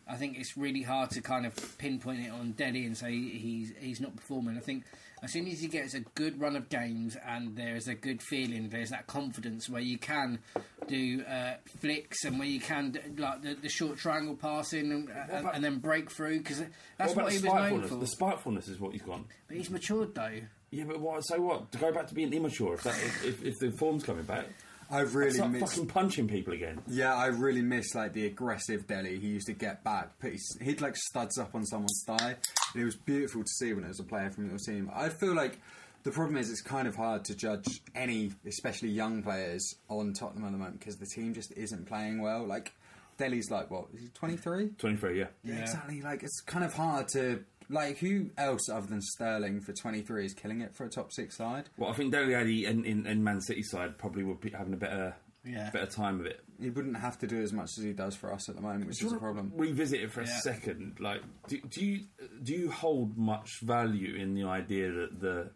I 0.07 0.15
think 0.15 0.37
it's 0.37 0.55
really 0.55 0.81
hard 0.81 1.09
to 1.11 1.21
kind 1.21 1.45
of 1.45 1.77
pinpoint 1.77 2.21
it 2.21 2.31
on 2.31 2.53
Dele 2.53 2.85
and 2.85 2.97
say 2.97 3.11
he's 3.11 3.73
he's 3.79 3.99
not 3.99 4.15
performing. 4.15 4.57
I 4.57 4.61
think 4.61 4.85
as 5.25 5.33
soon 5.33 5.47
as 5.47 5.59
he 5.59 5.67
gets 5.67 5.93
a 5.93 5.99
good 5.99 6.39
run 6.39 6.55
of 6.55 6.69
games 6.69 7.17
and 7.27 7.55
there's 7.55 7.87
a 7.87 7.95
good 7.95 8.21
feeling, 8.21 8.69
there's 8.69 8.89
that 8.91 9.07
confidence 9.07 9.69
where 9.69 9.81
you 9.81 9.97
can 9.97 10.39
do 10.87 11.23
uh, 11.29 11.55
flicks 11.81 12.23
and 12.23 12.39
where 12.39 12.47
you 12.47 12.59
can 12.59 12.91
do, 12.91 12.99
like 13.17 13.41
the, 13.41 13.55
the 13.55 13.69
short 13.69 13.97
triangle 13.97 14.35
passing 14.35 14.91
and, 14.91 15.09
and, 15.09 15.29
about- 15.31 15.55
and 15.55 15.63
then 15.63 15.79
break 15.79 16.09
through 16.11 16.37
because 16.37 16.63
that's 16.97 17.13
about 17.13 17.25
what, 17.25 17.33
he 17.33 17.39
was 17.39 17.45
known 17.53 17.87
for. 17.87 17.95
The 17.95 18.07
spitefulness 18.07 18.67
is 18.67 18.79
what 18.79 18.93
he's 18.93 19.01
gone. 19.01 19.25
But 19.47 19.57
he's 19.57 19.69
matured 19.69 20.15
though. 20.15 20.39
Yeah, 20.71 20.83
but 20.87 20.99
what? 20.99 21.21
So 21.21 21.39
what? 21.41 21.71
To 21.71 21.77
go 21.77 21.91
back 21.91 22.07
to 22.07 22.13
being 22.13 22.33
immature 22.33 22.73
if 22.73 22.83
that, 22.83 22.95
if, 22.95 23.25
if, 23.25 23.43
if 23.43 23.53
the 23.59 23.71
form's 23.79 24.03
coming 24.03 24.23
back, 24.23 24.45
I've 24.89 25.15
really 25.15 25.31
start 25.31 25.51
missed. 25.51 25.73
fucking 25.73 25.87
punching 25.87 26.27
people 26.27 26.53
again. 26.53 26.81
Yeah, 26.87 27.15
I 27.15 27.27
really 27.27 27.61
miss 27.61 27.95
like 27.95 28.13
the 28.13 28.25
aggressive 28.25 28.87
Dele 28.87 29.17
he 29.17 29.27
used 29.27 29.47
to 29.47 29.53
get 29.53 29.83
back. 29.83 30.19
Put 30.19 30.33
his, 30.33 30.57
he'd 30.61 30.81
like 30.81 30.95
studs 30.95 31.37
up 31.37 31.55
on 31.55 31.65
someone's 31.65 32.03
thigh. 32.05 32.35
And 32.73 32.81
it 32.81 32.85
was 32.85 32.95
beautiful 32.95 33.41
to 33.41 33.49
see 33.49 33.73
when 33.73 33.83
it 33.83 33.89
was 33.89 33.99
a 33.99 34.03
player 34.03 34.29
from 34.31 34.49
your 34.49 34.57
team. 34.57 34.91
I 34.93 35.09
feel 35.09 35.33
like 35.33 35.59
the 36.03 36.11
problem 36.11 36.37
is 36.37 36.49
it's 36.51 36.61
kind 36.61 36.87
of 36.87 36.95
hard 36.95 37.25
to 37.25 37.35
judge 37.35 37.81
any, 37.95 38.31
especially 38.45 38.89
young 38.89 39.23
players, 39.23 39.75
on 39.89 40.13
Tottenham 40.13 40.45
at 40.45 40.51
the 40.51 40.57
moment 40.57 40.79
because 40.79 40.97
the 40.97 41.07
team 41.07 41.33
just 41.33 41.51
isn't 41.53 41.87
playing 41.87 42.21
well. 42.21 42.45
Like 42.45 42.73
Dele's 43.17 43.49
like 43.49 43.71
what? 43.71 43.85
Is 43.93 44.01
he 44.01 44.07
twenty 44.09 44.37
three? 44.37 44.69
Twenty 44.77 44.97
three, 44.97 45.19
yeah. 45.19 45.27
Yeah, 45.43 45.61
exactly. 45.61 46.01
Like 46.01 46.21
it's 46.21 46.41
kind 46.41 46.63
of 46.63 46.73
hard 46.73 47.07
to 47.09 47.43
like 47.69 47.97
who 47.97 48.29
else 48.37 48.69
other 48.69 48.87
than 48.87 49.01
Sterling 49.01 49.61
for 49.61 49.73
twenty 49.73 50.01
three 50.01 50.25
is 50.25 50.33
killing 50.33 50.61
it 50.61 50.75
for 50.75 50.85
a 50.85 50.89
top 50.89 51.11
six 51.11 51.35
side. 51.37 51.69
Well, 51.77 51.89
I 51.89 51.93
think 51.93 52.11
Dele 52.11 52.33
Alli 52.35 52.65
in, 52.65 52.85
in, 52.85 53.05
in 53.05 53.23
Man 53.23 53.41
City 53.41 53.63
side 53.63 53.97
probably 53.97 54.23
would 54.23 54.39
be 54.41 54.49
having 54.51 54.73
a 54.73 54.77
better 54.77 55.15
Yeah. 55.43 55.69
better 55.71 55.85
time 55.85 56.19
of 56.19 56.25
it. 56.25 56.41
He 56.59 56.69
wouldn't 56.69 56.97
have 56.97 57.17
to 57.19 57.27
do 57.27 57.41
as 57.41 57.51
much 57.51 57.71
as 57.77 57.83
he 57.83 57.91
does 57.91 58.15
for 58.15 58.31
us 58.33 58.47
at 58.47 58.55
the 58.55 58.61
moment, 58.61 58.87
which 58.87 58.99
Do 58.99 59.07
is 59.07 59.11
a 59.11 59.15
wanna 59.15 59.33
problem. 59.33 59.51
Revisit 59.55 60.01
it 60.01 60.11
for 60.11 60.21
a 60.21 60.27
second. 60.27 60.97
Like, 60.99 61.21
do, 61.47 61.59
do 61.69 61.85
you 61.85 62.05
do 62.43 62.53
you 62.53 62.71
hold 62.71 63.17
much 63.17 63.59
value 63.61 64.15
in 64.15 64.33
the 64.33 64.43
idea 64.43 64.91
that 64.91 65.19
the 65.19 65.51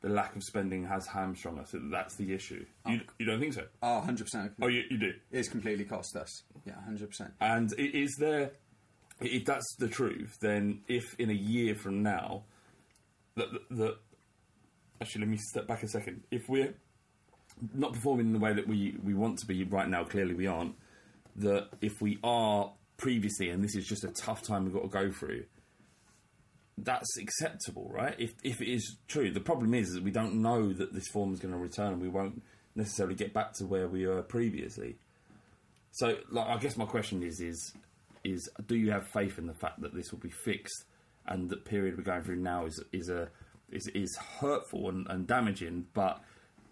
the 0.00 0.08
lack 0.08 0.36
of 0.36 0.44
spending 0.44 0.84
has 0.86 1.06
hamstrung 1.08 1.58
us? 1.58 1.74
That's 1.74 2.14
the 2.14 2.32
issue. 2.32 2.64
You, 2.86 3.00
oh. 3.02 3.12
you 3.18 3.26
don't 3.26 3.40
think 3.40 3.54
so? 3.54 3.64
Oh, 3.82 4.04
100%. 4.06 4.52
Oh, 4.62 4.68
you, 4.68 4.84
you 4.90 4.96
do. 4.96 5.12
It's 5.32 5.48
completely 5.48 5.84
cost 5.84 6.14
us. 6.14 6.44
Yeah, 6.64 6.74
100%. 6.88 7.32
And 7.40 7.72
is 7.76 8.14
there, 8.20 8.52
if 9.20 9.44
that's 9.44 9.76
the 9.78 9.88
truth, 9.88 10.38
then 10.40 10.82
if 10.88 11.14
in 11.18 11.30
a 11.30 11.34
year 11.34 11.74
from 11.74 12.02
now, 12.02 12.44
that 13.36 13.48
that 13.70 13.96
actually 15.00 15.22
let 15.22 15.30
me 15.30 15.36
step 15.36 15.66
back 15.66 15.82
a 15.82 15.88
second. 15.88 16.22
If 16.30 16.48
we're 16.48 16.74
not 17.74 17.92
performing 17.92 18.26
in 18.26 18.32
the 18.32 18.38
way 18.38 18.52
that 18.52 18.66
we 18.66 18.96
we 19.02 19.14
want 19.14 19.38
to 19.38 19.46
be 19.46 19.64
right 19.64 19.88
now, 19.88 20.04
clearly 20.04 20.34
we 20.34 20.46
aren't. 20.46 20.74
That 21.36 21.68
if 21.80 22.00
we 22.00 22.18
are 22.24 22.72
previously, 22.96 23.48
and 23.48 23.62
this 23.62 23.76
is 23.76 23.86
just 23.86 24.04
a 24.04 24.08
tough 24.08 24.42
time 24.42 24.64
we've 24.64 24.74
got 24.74 24.82
to 24.82 24.88
go 24.88 25.10
through. 25.10 25.44
That's 26.76 27.16
acceptable, 27.18 27.90
right? 27.92 28.14
If 28.18 28.32
if 28.42 28.60
it 28.60 28.68
is 28.72 28.98
true, 29.08 29.32
the 29.32 29.40
problem 29.40 29.74
is 29.74 29.92
that 29.92 30.02
we 30.02 30.10
don't 30.10 30.42
know 30.42 30.72
that 30.72 30.92
this 30.92 31.08
form 31.08 31.32
is 31.32 31.40
going 31.40 31.52
to 31.52 31.58
return, 31.58 31.94
and 31.94 32.02
we 32.02 32.08
won't 32.08 32.42
necessarily 32.74 33.14
get 33.14 33.32
back 33.32 33.52
to 33.54 33.66
where 33.66 33.88
we 33.88 34.06
were 34.06 34.22
previously. 34.22 34.96
So, 35.92 36.18
like, 36.30 36.46
I 36.46 36.58
guess 36.58 36.76
my 36.76 36.84
question 36.84 37.22
is, 37.22 37.40
is, 37.40 37.72
is, 38.32 38.48
do 38.66 38.76
you 38.76 38.90
have 38.90 39.06
faith 39.08 39.38
in 39.38 39.46
the 39.46 39.54
fact 39.54 39.80
that 39.82 39.94
this 39.94 40.10
will 40.12 40.18
be 40.20 40.30
fixed, 40.30 40.84
and 41.26 41.48
the 41.50 41.56
period 41.56 41.96
we're 41.96 42.04
going 42.04 42.22
through 42.22 42.36
now 42.36 42.66
is 42.66 42.82
is 42.92 43.08
a 43.08 43.28
is 43.70 43.86
is 43.88 44.16
hurtful 44.40 44.88
and, 44.88 45.06
and 45.10 45.26
damaging, 45.26 45.86
but 45.94 46.20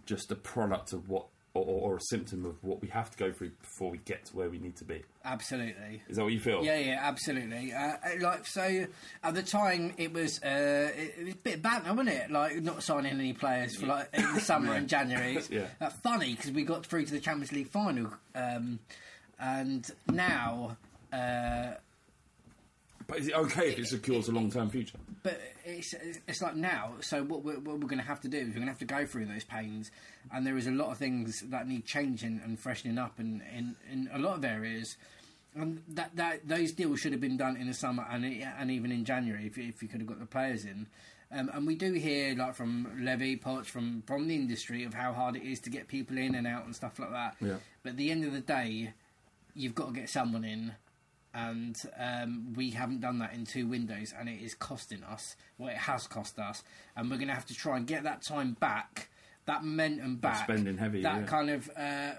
just 0.06 0.30
a 0.30 0.36
product 0.36 0.92
of 0.92 1.08
what, 1.08 1.26
or, 1.52 1.64
or 1.64 1.96
a 1.96 2.00
symptom 2.00 2.44
of 2.46 2.62
what 2.62 2.80
we 2.80 2.88
have 2.88 3.10
to 3.10 3.18
go 3.18 3.32
through 3.32 3.50
before 3.60 3.90
we 3.90 3.98
get 3.98 4.24
to 4.24 4.36
where 4.36 4.48
we 4.48 4.58
need 4.58 4.76
to 4.76 4.84
be. 4.84 5.02
Absolutely. 5.24 6.00
Is 6.08 6.16
that 6.16 6.22
what 6.22 6.32
you 6.32 6.38
feel? 6.40 6.64
Yeah, 6.64 6.78
yeah, 6.78 6.98
absolutely. 7.02 7.72
Uh, 7.72 7.78
uh, 7.78 7.96
like 8.20 8.46
so, 8.46 8.86
at 9.24 9.34
the 9.34 9.42
time, 9.42 9.92
it 9.98 10.12
was 10.12 10.40
uh, 10.42 10.90
it, 10.96 11.14
it 11.18 11.24
was 11.24 11.34
a 11.34 11.36
bit 11.38 11.60
banter, 11.62 11.90
wasn't 11.92 12.10
it? 12.10 12.30
Like 12.30 12.62
not 12.62 12.82
signing 12.82 13.12
any 13.12 13.32
players 13.32 13.76
for 13.76 13.86
like 13.86 14.08
in 14.14 14.34
the 14.34 14.40
summer 14.40 14.72
and 14.74 14.88
January. 14.88 15.36
It's 15.36 15.50
Yeah. 15.56 15.66
uh, 15.80 15.90
funny 15.90 16.34
because 16.34 16.52
we 16.52 16.62
got 16.62 16.86
through 16.86 17.04
to 17.06 17.12
the 17.12 17.20
Champions 17.20 17.52
League 17.52 17.68
final, 17.70 18.12
um, 18.34 18.78
and 19.38 19.90
now. 20.10 20.76
Uh, 21.16 21.74
But 23.06 23.18
is 23.20 23.28
it 23.28 23.34
okay 23.34 23.68
if 23.70 23.78
it 23.78 23.86
secures 23.86 24.28
a 24.28 24.32
long 24.32 24.50
term 24.50 24.68
future? 24.70 24.98
but 25.22 25.40
it's 25.64 25.94
it's 26.28 26.40
like 26.42 26.54
now. 26.56 26.94
So 27.00 27.22
what 27.24 27.42
we're, 27.44 27.58
what 27.58 27.80
we're 27.80 27.88
going 27.88 28.00
to 28.00 28.04
have 28.06 28.20
to 28.22 28.28
do 28.28 28.38
is 28.38 28.46
we're 28.48 28.54
going 28.54 28.66
to 28.66 28.70
have 28.76 28.78
to 28.78 28.84
go 28.84 29.06
through 29.06 29.26
those 29.26 29.44
pains, 29.44 29.90
and 30.32 30.46
there 30.46 30.56
is 30.56 30.66
a 30.66 30.72
lot 30.72 30.90
of 30.90 30.98
things 30.98 31.42
that 31.50 31.66
need 31.68 31.84
changing 31.84 32.40
and 32.44 32.58
freshening 32.58 32.98
up, 32.98 33.18
in, 33.18 33.42
in, 33.56 33.76
in 33.90 34.08
a 34.12 34.18
lot 34.18 34.36
of 34.38 34.44
areas. 34.44 34.96
And 35.54 35.82
that, 35.88 36.14
that 36.16 36.46
those 36.46 36.72
deals 36.72 37.00
should 37.00 37.12
have 37.12 37.20
been 37.20 37.36
done 37.38 37.56
in 37.56 37.66
the 37.66 37.74
summer 37.74 38.06
and 38.10 38.24
and 38.24 38.70
even 38.70 38.92
in 38.92 39.04
January 39.06 39.46
if, 39.46 39.56
if 39.56 39.82
you 39.82 39.88
could 39.88 40.00
have 40.00 40.08
got 40.08 40.20
the 40.20 40.26
players 40.26 40.64
in. 40.64 40.86
Um, 41.32 41.50
and 41.52 41.66
we 41.66 41.74
do 41.76 41.92
hear 41.94 42.36
like 42.36 42.54
from 42.54 42.86
Levy, 43.00 43.36
Poch, 43.36 43.66
from 43.66 44.02
from 44.06 44.28
the 44.28 44.34
industry 44.34 44.84
of 44.84 44.94
how 44.94 45.12
hard 45.12 45.34
it 45.34 45.42
is 45.42 45.60
to 45.60 45.70
get 45.70 45.88
people 45.88 46.18
in 46.18 46.34
and 46.34 46.46
out 46.46 46.66
and 46.66 46.76
stuff 46.76 46.98
like 46.98 47.10
that. 47.10 47.36
Yeah. 47.40 47.56
But 47.82 47.90
at 47.90 47.96
the 47.96 48.10
end 48.10 48.24
of 48.24 48.32
the 48.32 48.40
day, 48.40 48.92
you've 49.54 49.74
got 49.74 49.86
to 49.88 49.92
get 50.00 50.10
someone 50.10 50.44
in, 50.44 50.74
and 51.36 51.76
um, 51.98 52.54
we 52.56 52.70
haven't 52.70 53.02
done 53.02 53.18
that 53.18 53.34
in 53.34 53.44
two 53.44 53.66
windows, 53.66 54.14
and 54.18 54.26
it 54.26 54.40
is 54.42 54.54
costing 54.54 55.04
us. 55.04 55.36
Well, 55.58 55.68
it 55.68 55.76
has 55.76 56.06
cost 56.06 56.38
us, 56.38 56.62
and 56.96 57.10
we're 57.10 57.16
going 57.16 57.28
to 57.28 57.34
have 57.34 57.46
to 57.46 57.54
try 57.54 57.76
and 57.76 57.86
get 57.86 58.04
that 58.04 58.22
time 58.22 58.56
back, 58.58 59.10
that 59.44 59.62
momentum 59.62 60.16
back, 60.16 60.44
spending 60.44 60.78
heavy, 60.78 61.02
that 61.02 61.20
yeah. 61.20 61.26
kind 61.26 61.50
of 61.50 61.68
uh, 61.76 62.12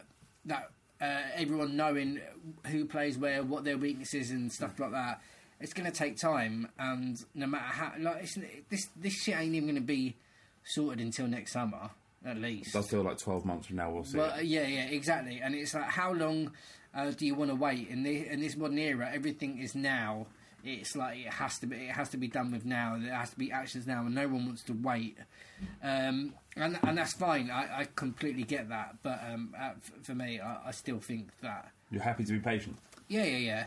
that 0.46 0.70
uh, 1.02 1.22
everyone 1.36 1.76
knowing 1.76 2.20
who 2.68 2.86
plays 2.86 3.18
where, 3.18 3.42
what 3.42 3.64
their 3.64 3.78
weaknesses 3.78 4.30
and 4.30 4.52
stuff 4.52 4.80
like 4.80 4.92
that. 4.92 5.20
It's 5.60 5.74
going 5.74 5.92
to 5.92 5.98
take 5.98 6.18
time, 6.18 6.70
and 6.78 7.20
no 7.34 7.48
matter 7.48 7.64
how, 7.64 7.94
like 8.00 8.22
it's, 8.22 8.38
this 8.70 8.90
this 8.96 9.14
shit 9.14 9.36
ain't 9.36 9.56
even 9.56 9.68
going 9.68 9.76
to 9.76 9.82
be 9.82 10.16
sorted 10.64 11.04
until 11.04 11.26
next 11.26 11.54
summer, 11.54 11.90
at 12.24 12.38
least. 12.38 12.70
It 12.70 12.74
does 12.74 12.88
feel 12.88 13.02
like 13.02 13.18
12 13.18 13.46
months 13.46 13.66
from 13.66 13.78
now 13.78 13.90
we'll 13.90 14.04
see. 14.04 14.20
Well, 14.20 14.38
it. 14.38 14.46
yeah, 14.46 14.68
yeah, 14.68 14.86
exactly. 14.86 15.42
And 15.44 15.56
it's 15.56 15.74
like, 15.74 15.86
how 15.86 16.14
long 16.14 16.52
uh, 16.94 17.12
do 17.12 17.26
you 17.26 17.36
want 17.36 17.52
to 17.52 17.56
wait? 17.56 17.88
In 17.90 18.04
this 18.04 18.28
in 18.28 18.40
this 18.40 18.56
modern 18.56 18.78
era, 18.78 19.10
everything 19.14 19.60
is 19.60 19.76
now. 19.76 20.28
It's 20.64 20.96
like 20.96 21.20
it 21.20 21.34
has 21.34 21.60
to 21.60 21.68
be. 21.68 21.76
It 21.76 21.92
has 21.92 22.10
to 22.10 22.18
be 22.18 22.28
done 22.28 22.52
with 22.52 22.66
now. 22.66 22.98
There 23.00 23.14
has 23.14 23.30
to 23.30 23.38
be 23.38 23.52
actions 23.52 23.88
now, 23.88 24.06
and 24.06 24.16
no 24.16 24.28
one 24.28 24.46
wants 24.46 24.64
to 24.64 24.74
wait. 24.74 25.18
Um, 25.84 26.34
and 26.56 26.78
and 26.84 26.98
that's 26.98 27.14
fine. 27.14 27.50
I, 27.52 27.82
I 27.82 27.88
completely 27.96 28.44
get 28.44 28.70
that. 28.70 28.98
But 29.04 29.22
um, 29.32 29.54
uh, 29.58 29.72
for 30.04 30.16
me, 30.16 30.40
I, 30.40 30.68
I 30.68 30.72
still 30.72 31.00
think 31.00 31.30
that. 31.42 31.72
You're 31.92 32.04
happy 32.04 32.26
to 32.26 32.34
be 32.34 32.40
patient. 32.40 32.78
Yeah, 33.08 33.24
yeah, 33.24 33.38
yeah. 33.38 33.66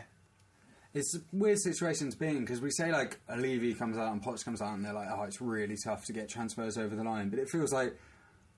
It's 0.93 1.15
a 1.15 1.21
weird 1.31 1.57
situation 1.59 2.11
to 2.11 2.17
be 2.17 2.27
in 2.27 2.41
because 2.41 2.59
we 2.59 2.69
say 2.69 2.91
like 2.91 3.19
a 3.29 3.37
Levy 3.37 3.73
comes 3.73 3.97
out 3.97 4.11
and 4.11 4.21
Poch 4.21 4.43
comes 4.43 4.61
out 4.61 4.73
and 4.73 4.83
they're 4.83 4.93
like, 4.93 5.07
oh, 5.09 5.23
it's 5.23 5.39
really 5.39 5.77
tough 5.81 6.05
to 6.05 6.13
get 6.13 6.27
transfers 6.27 6.77
over 6.77 6.95
the 6.95 7.03
line. 7.03 7.29
But 7.29 7.39
it 7.39 7.49
feels 7.49 7.71
like 7.71 7.97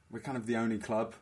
we're 0.09 0.19
kind 0.19 0.35
of 0.35 0.47
the 0.47 0.55
only 0.55 0.79
club 0.79 1.13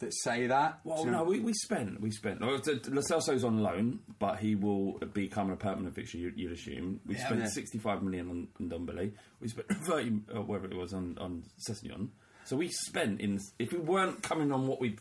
that 0.00 0.12
say 0.22 0.46
that. 0.46 0.80
Well, 0.84 1.04
Do 1.04 1.10
no, 1.10 1.24
we, 1.24 1.40
we 1.40 1.52
spent 1.52 2.00
we 2.00 2.10
spent. 2.10 2.38
Oh, 2.42 2.58
t- 2.58 2.78
t- 2.78 2.90
Lo 2.90 3.02
Celso's 3.02 3.44
on 3.44 3.62
loan, 3.62 4.00
but 4.18 4.38
he 4.38 4.54
will 4.54 4.98
become 5.12 5.50
a 5.50 5.56
permanent 5.56 5.94
fixture. 5.94 6.18
You, 6.18 6.32
you'd 6.36 6.52
assume. 6.52 7.00
We 7.06 7.14
Yeah. 7.16 7.26
spent 7.26 7.40
Yeah. 7.40 7.48
65 7.48 8.02
million 8.02 8.28
on, 8.30 8.48
on 8.60 8.68
Ndombele. 8.86 9.12
We 9.40 9.48
spent 9.48 9.68
30, 9.84 10.20
uh, 10.36 10.42
whatever 10.42 10.66
it 10.66 10.76
was, 10.76 10.92
on 10.94 11.16
on 11.18 11.44
Sessegnon. 11.68 12.08
So 12.44 12.56
we 12.56 12.68
spent 12.68 13.20
in. 13.20 13.38
If 13.58 13.72
we 13.72 13.78
weren't 13.78 14.22
coming 14.22 14.52
on 14.52 14.66
what 14.66 14.80
we, 14.80 14.96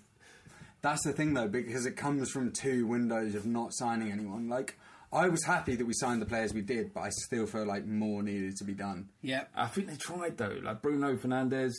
That's 0.81 1.03
the 1.03 1.13
thing 1.13 1.33
though, 1.33 1.47
because 1.47 1.85
it 1.85 1.95
comes 1.95 2.29
from 2.31 2.51
two 2.51 2.85
windows 2.87 3.35
of 3.35 3.45
not 3.45 3.73
signing 3.73 4.11
anyone. 4.11 4.47
Like, 4.49 4.77
I 5.13 5.27
was 5.29 5.43
happy 5.45 5.75
that 5.75 5.87
we 5.87 5.93
signed 5.93 6.21
the 6.21 6.25
players 6.25 6.53
we 6.53 6.61
did, 6.61 6.93
but 6.93 7.01
I 7.01 7.09
still 7.09 7.45
feel 7.47 7.65
like 7.65 7.85
more 7.85 8.21
needed 8.21 8.57
to 8.57 8.63
be 8.65 8.73
done. 8.73 9.09
Yeah. 9.21 9.45
I 9.55 9.67
think 9.67 9.87
they 9.87 9.95
tried 9.95 10.37
though. 10.37 10.59
Like 10.61 10.81
Bruno 10.81 11.15
Fernandes, 11.15 11.73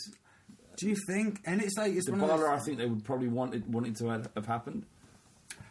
Do 0.78 0.88
you 0.88 0.96
think? 1.08 1.40
And 1.44 1.60
it's 1.62 1.76
like 1.76 1.92
it's 1.94 2.08
one 2.08 2.20
of 2.20 2.28
Dybala. 2.30 2.38
those- 2.38 2.48
I 2.48 2.58
think 2.64 2.78
they 2.78 2.86
would 2.86 3.04
probably 3.04 3.28
want 3.28 3.50
wanted 3.52 3.72
wanted 3.72 3.96
to 3.96 4.08
have, 4.08 4.30
have 4.34 4.46
happened. 4.46 4.84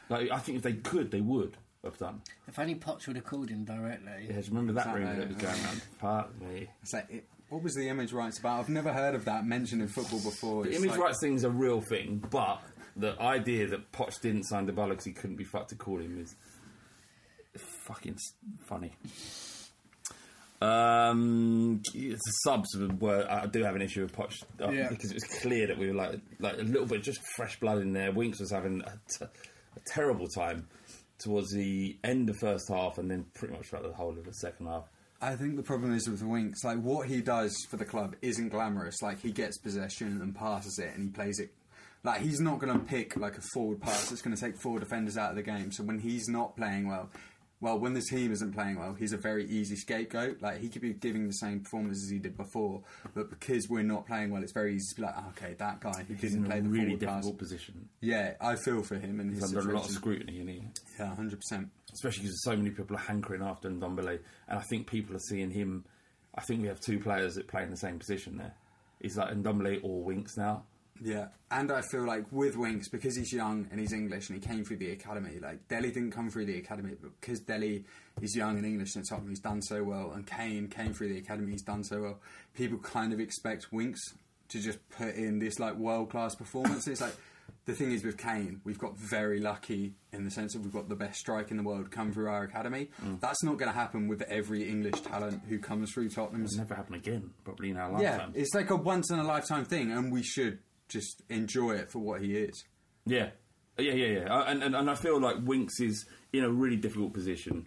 Like 0.10 0.32
I 0.32 0.38
think 0.40 0.58
if 0.58 0.64
they 0.64 0.74
could, 0.74 1.12
they 1.12 1.22
would 1.22 1.58
have 1.84 1.98
done. 1.98 2.22
If 2.48 2.58
only 2.60 2.76
Poch 2.76 3.08
would 3.08 3.16
have 3.16 3.26
called 3.26 3.50
him 3.50 3.64
directly. 3.66 4.28
Yeah, 4.30 4.42
do 4.42 4.48
remember 4.50 4.74
that 4.74 4.88
Exactly, 4.88 5.02
rumor 5.04 5.16
that 5.20 5.28
was 5.28 5.38
going 5.38 5.54
around? 5.66 5.82
Pardon 6.00 6.32
me. 6.54 6.68
It's 6.82 6.94
like, 6.94 7.08
it, 7.10 7.26
what 7.50 7.64
was 7.64 7.74
the 7.76 7.88
image 7.88 8.12
rights 8.12 8.40
about? 8.40 8.60
I've 8.60 8.70
never 8.70 8.92
heard 8.92 9.16
of 9.16 9.26
that 9.26 9.46
mentioned 9.46 9.82
in 9.82 9.88
football 9.88 10.20
before. 10.22 10.64
The 10.64 10.70
It's 10.70 10.80
image 10.80 10.92
like- 10.92 11.00
rights 11.00 11.20
thing 11.22 11.36
is 11.36 11.44
a 11.46 11.50
real 11.50 11.82
thing, 11.82 12.24
but 12.30 12.62
the 12.98 13.20
idea 13.22 13.68
that 13.68 13.92
Poch 13.92 14.20
didn't 14.22 14.44
sign 14.44 14.68
Dybala 14.68 14.90
because 14.90 15.06
he 15.06 15.14
couldn't 15.14 15.36
be 15.38 15.44
fucked 15.46 15.70
to 15.70 15.76
call 15.76 16.00
him 16.00 16.20
is 16.20 16.36
fucking 17.86 18.14
s- 18.16 18.34
funny. 18.68 18.94
Um, 20.62 21.82
the 21.94 22.16
subs 22.44 22.76
were. 23.00 23.26
I 23.30 23.46
do 23.46 23.64
have 23.64 23.76
an 23.76 23.82
issue 23.82 24.02
with 24.02 24.14
Poch 24.16 24.34
uh, 24.62 24.70
Yeah. 24.72 24.90
because 24.90 25.12
it 25.12 25.16
was 25.16 25.24
clear 25.42 25.68
that 25.68 25.78
we 25.78 25.88
were 25.88 25.94
like 25.94 26.20
like 26.40 26.58
a 26.58 26.64
little 26.64 26.88
bit 26.88 27.04
just 27.04 27.20
fresh 27.36 27.60
blood 27.60 27.80
in 27.82 27.94
there. 27.94 28.12
Winks 28.12 28.40
was 28.40 28.52
having 28.52 28.82
a, 28.82 28.94
t- 29.20 29.26
a 29.26 29.80
terrible 29.94 30.28
time 30.28 30.68
towards 31.20 31.52
the 31.52 31.98
end 32.04 32.30
of 32.30 32.36
first 32.42 32.70
half, 32.70 32.98
and 32.98 33.10
then 33.10 33.26
pretty 33.36 33.54
much 33.54 33.68
throughout 33.68 33.84
the 33.84 33.94
whole 33.94 34.18
of 34.18 34.26
the 34.26 34.34
second 34.34 34.68
half. 34.68 34.86
I 35.20 35.36
think 35.36 35.56
the 35.56 35.64
problem 35.64 35.96
is 35.96 36.08
with 36.08 36.22
Winks, 36.22 36.64
like 36.64 36.80
what 36.82 37.08
he 37.08 37.22
does 37.22 37.56
for 37.70 37.78
the 37.78 37.86
club 37.86 38.16
isn't 38.22 38.50
glamorous. 38.50 39.02
Like 39.02 39.20
he 39.22 39.32
gets 39.32 39.58
possession 39.58 40.22
and 40.22 40.36
passes 40.36 40.80
it, 40.80 40.94
and 40.94 41.04
he 41.04 41.10
plays 41.10 41.40
it. 41.40 41.52
Like 42.04 42.22
he's 42.22 42.40
not 42.40 42.60
going 42.60 42.72
to 42.74 42.80
pick 42.86 43.18
like 43.18 43.38
a 43.38 43.42
forward 43.54 43.82
pass 43.82 44.10
that's 44.10 44.22
going 44.22 44.36
to 44.36 44.42
take 44.42 44.62
four 44.62 44.80
defenders 44.80 45.18
out 45.18 45.32
of 45.32 45.36
the 45.36 45.42
game. 45.44 45.72
So 45.72 45.84
when 45.84 46.00
he's 46.00 46.28
not 46.28 46.56
playing 46.56 46.88
well, 46.88 47.10
well, 47.60 47.80
when 47.80 47.94
the 47.94 48.02
team 48.02 48.32
isn't 48.32 48.54
playing 48.54 48.78
well, 48.80 48.94
he's 48.94 49.14
a 49.14 49.18
very 49.18 49.46
easy 49.46 49.76
scapegoat. 49.76 50.42
Like 50.42 50.60
he 50.60 50.70
could 50.70 50.82
be 50.82 50.94
giving 50.94 51.26
the 51.28 51.34
same 51.34 51.62
performance 51.62 52.04
as 52.04 52.10
he 52.10 52.20
did 52.20 52.38
before, 52.38 52.82
but 53.16 53.30
because 53.32 53.68
we're 53.70 53.82
not 53.84 54.06
playing 54.06 54.30
well, 54.32 54.44
it's 54.44 54.52
very 54.54 54.76
easy 54.76 54.86
to 54.90 54.96
be 54.98 55.02
like, 55.04 55.16
"Ah, 55.18 55.30
okay, 55.30 55.56
that 55.58 55.80
guy 55.80 56.04
who 56.08 56.14
He's 56.14 56.32
didn't 56.34 56.46
play 56.46 56.60
the 56.60 56.70
really 56.70 56.86
forward 56.92 57.02
pass. 57.02 57.16
difficult 57.24 57.38
position. 57.40 57.90
Yeah, 58.02 58.34
I 58.40 58.56
feel 58.56 58.84
for 58.84 58.96
him 59.00 59.20
and 59.20 59.34
He's 59.34 59.44
under 59.44 59.62
situation. 59.62 59.72
a 59.76 59.80
lot 59.80 59.90
of 59.90 59.96
scrutiny, 59.96 60.40
and 60.40 60.50
he. 60.50 60.62
Yeah, 61.00 61.16
hundred 61.16 61.40
percent. 61.40 61.70
especially 61.94 62.24
because 62.24 62.44
so 62.44 62.56
many 62.56 62.70
people 62.70 62.96
are 62.96 63.00
hankering 63.00 63.42
after 63.42 63.70
Ndombele, 63.70 64.20
and 64.48 64.60
I 64.60 64.64
think 64.70 64.88
people 64.88 65.16
are 65.16 65.20
seeing 65.28 65.50
him. 65.50 65.86
I 66.36 66.42
think 66.42 66.62
we 66.62 66.68
have 66.68 66.80
two 66.80 67.00
players 67.00 67.34
that 67.36 67.48
play 67.48 67.64
in 67.64 67.72
the 67.72 67.78
same 67.78 67.98
position 67.98 68.38
there. 68.38 68.54
He's 69.02 69.18
like 69.18 69.34
Ndombele 69.34 69.80
or 69.84 70.04
Winks 70.04 70.38
now. 70.38 70.64
Yeah, 71.02 71.28
and 71.52 71.72
I 71.72 71.82
feel 71.82 72.06
like 72.06 72.26
with 72.32 72.58
Winks 72.58 72.90
because 72.90 73.16
he's 73.16 73.32
young 73.32 73.68
and 73.72 73.80
he's 73.80 73.94
English 73.94 74.30
and 74.30 74.42
he 74.42 74.48
came 74.48 74.64
through 74.64 74.78
the 74.78 74.92
academy. 74.92 75.40
Like 75.40 75.68
Dele 75.68 75.92
didn't 75.92 76.12
come 76.12 76.30
through 76.30 76.46
the 76.46 76.58
academy, 76.58 76.96
but 77.02 77.12
because 77.20 77.40
Dele 77.40 77.84
is 78.22 78.36
young 78.36 78.58
and 78.58 78.66
English 78.66 78.96
and 78.96 79.06
Tottenham, 79.08 79.30
he's 79.30 79.40
done 79.40 79.62
so 79.62 79.84
well. 79.84 80.12
And 80.14 80.26
Kane 80.26 80.68
came 80.68 80.94
through 80.94 81.10
the 81.10 81.18
academy, 81.18 81.52
he's 81.52 81.64
done 81.64 81.84
so 81.84 82.02
well. 82.02 82.20
People 82.54 82.78
kind 82.80 83.14
of 83.14 83.20
expect 83.20 83.72
Winks 83.72 84.02
to 84.50 84.62
just 84.62 84.78
put 84.90 85.16
in 85.16 85.40
this 85.40 85.60
like 85.60 85.76
world 85.76 86.10
class 86.10 86.36
performance. 86.36 86.88
it's 86.88 87.02
like 87.02 87.16
the 87.66 87.74
thing 87.74 87.92
is 87.92 88.04
with 88.04 88.18
Kane, 88.18 88.62
we've 88.64 88.80
got 88.80 88.98
very 88.98 89.40
lucky 89.42 89.94
in 90.14 90.24
the 90.24 90.32
sense 90.32 90.54
that 90.54 90.62
we've 90.62 90.72
got 90.72 90.88
the 90.88 90.96
best 90.96 91.20
strike 91.20 91.52
in 91.52 91.58
the 91.58 91.64
world 91.64 91.92
come 91.92 92.14
through 92.14 92.30
our 92.30 92.44
academy. 92.44 92.90
Mm. 93.04 93.20
That's 93.20 93.44
not 93.44 93.58
going 93.58 93.70
to 93.70 93.78
happen 93.78 94.08
with 94.08 94.22
every 94.24 94.70
English 94.70 95.02
talent 95.02 95.42
who 95.50 95.60
comes 95.60 95.92
through 95.92 96.10
Tottenham's 96.10 96.54
It'll 96.54 96.64
never 96.64 96.76
happen 96.76 96.96
again, 96.96 97.32
probably 97.44 97.70
in 97.72 97.78
our 97.78 97.92
lifetime. 97.92 98.32
yeah, 98.34 98.42
it's 98.42 98.54
like 98.56 98.70
a 98.70 98.76
once 98.76 99.12
in 99.12 99.20
a 99.20 99.24
lifetime 99.24 99.66
thing, 99.66 99.92
and 99.92 100.14
we 100.14 100.24
should 100.24 100.60
just 100.90 101.22
enjoy 101.30 101.72
it 101.76 101.92
for 101.92 102.00
what 102.00 102.22
he 102.22 102.36
is. 102.38 102.64
Yeah, 103.06 103.30
yeah, 103.78 103.94
yeah, 103.94 104.20
yeah. 104.20 104.34
Uh, 104.36 104.44
And, 104.48 104.64
and 104.64 104.76
and 104.76 104.90
I 104.90 104.96
feel 104.96 105.20
like 105.20 105.36
Winks 105.44 105.80
is 105.80 106.06
in 106.34 106.44
a 106.44 106.50
really 106.50 106.76
difficult 106.78 107.14
position 107.14 107.66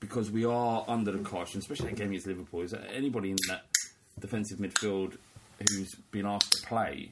because 0.00 0.30
we 0.30 0.44
are 0.44 0.84
under 0.88 1.12
the 1.12 1.18
caution, 1.18 1.58
especially 1.58 1.90
that 1.90 1.96
game 1.96 2.08
against 2.08 2.26
Liverpool. 2.26 2.62
Is 2.62 2.70
that 2.72 2.84
anybody 2.92 3.30
in 3.30 3.36
that 3.48 3.62
defensive 4.20 4.58
midfield 4.58 5.16
who's 5.70 5.94
been 6.10 6.26
asked 6.26 6.52
to 6.52 6.66
play 6.66 7.10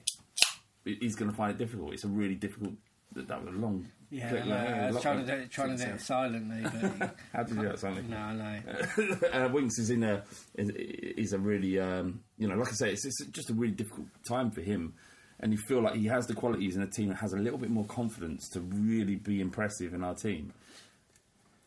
i- 0.86 0.98
is 1.00 1.14
going 1.16 1.30
to 1.30 1.36
find 1.36 1.50
it 1.52 1.58
difficult. 1.58 1.92
It's 1.94 2.04
a 2.04 2.08
really 2.08 2.34
difficult. 2.34 2.72
That 3.12 3.28
that 3.28 3.44
was 3.44 3.54
a 3.54 3.58
long. 3.58 3.86
Yeah, 4.10 4.28
clip 4.28 4.46
I. 4.46 4.86
I 4.86 4.90
was 4.90 5.02
trying 5.02 5.24
to 5.24 5.26
do 5.26 5.38
it, 5.42 5.50
trying 5.50 5.76
to 5.76 5.84
do 5.84 5.90
it 5.90 6.00
silently, 6.00 6.62
but 6.98 7.16
How 7.32 7.42
did 7.42 7.56
you 7.56 7.62
do 7.62 7.68
that, 7.68 7.78
silently? 7.78 8.10
no, 8.10 8.16
I 8.16 8.34
know. 8.34 9.16
uh, 9.32 9.48
Winks 9.52 9.78
is 9.78 9.90
in 9.90 10.02
a 10.04 10.22
is, 10.56 10.70
is 10.70 11.32
a 11.32 11.38
really 11.38 11.78
um, 11.80 12.20
you 12.38 12.46
know 12.48 12.54
like 12.56 12.68
I 12.68 12.72
say 12.72 12.92
it's, 12.92 13.04
it's 13.06 13.24
just 13.26 13.50
a 13.50 13.54
really 13.54 13.72
difficult 13.74 14.06
time 14.28 14.50
for 14.50 14.60
him, 14.62 14.94
and 15.40 15.52
you 15.52 15.58
feel 15.58 15.82
like 15.82 15.94
he 15.94 16.06
has 16.06 16.26
the 16.26 16.34
qualities 16.34 16.76
in 16.76 16.82
a 16.82 16.86
team 16.86 17.08
that 17.08 17.16
has 17.16 17.32
a 17.32 17.38
little 17.38 17.58
bit 17.58 17.70
more 17.70 17.84
confidence 17.84 18.48
to 18.50 18.60
really 18.60 19.16
be 19.16 19.40
impressive 19.40 19.94
in 19.94 20.04
our 20.04 20.14
team. 20.14 20.52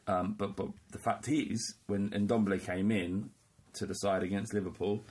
Um, 0.08 0.36
but 0.38 0.56
but 0.56 0.68
the 0.92 1.00
fact 1.00 1.28
is, 1.28 1.76
when 1.88 2.10
Ndombele 2.10 2.66
came 2.66 2.92
in 2.92 3.30
to 3.74 3.86
the 3.86 3.94
side 3.94 4.24
against 4.24 4.54
Liverpool, 4.54 5.04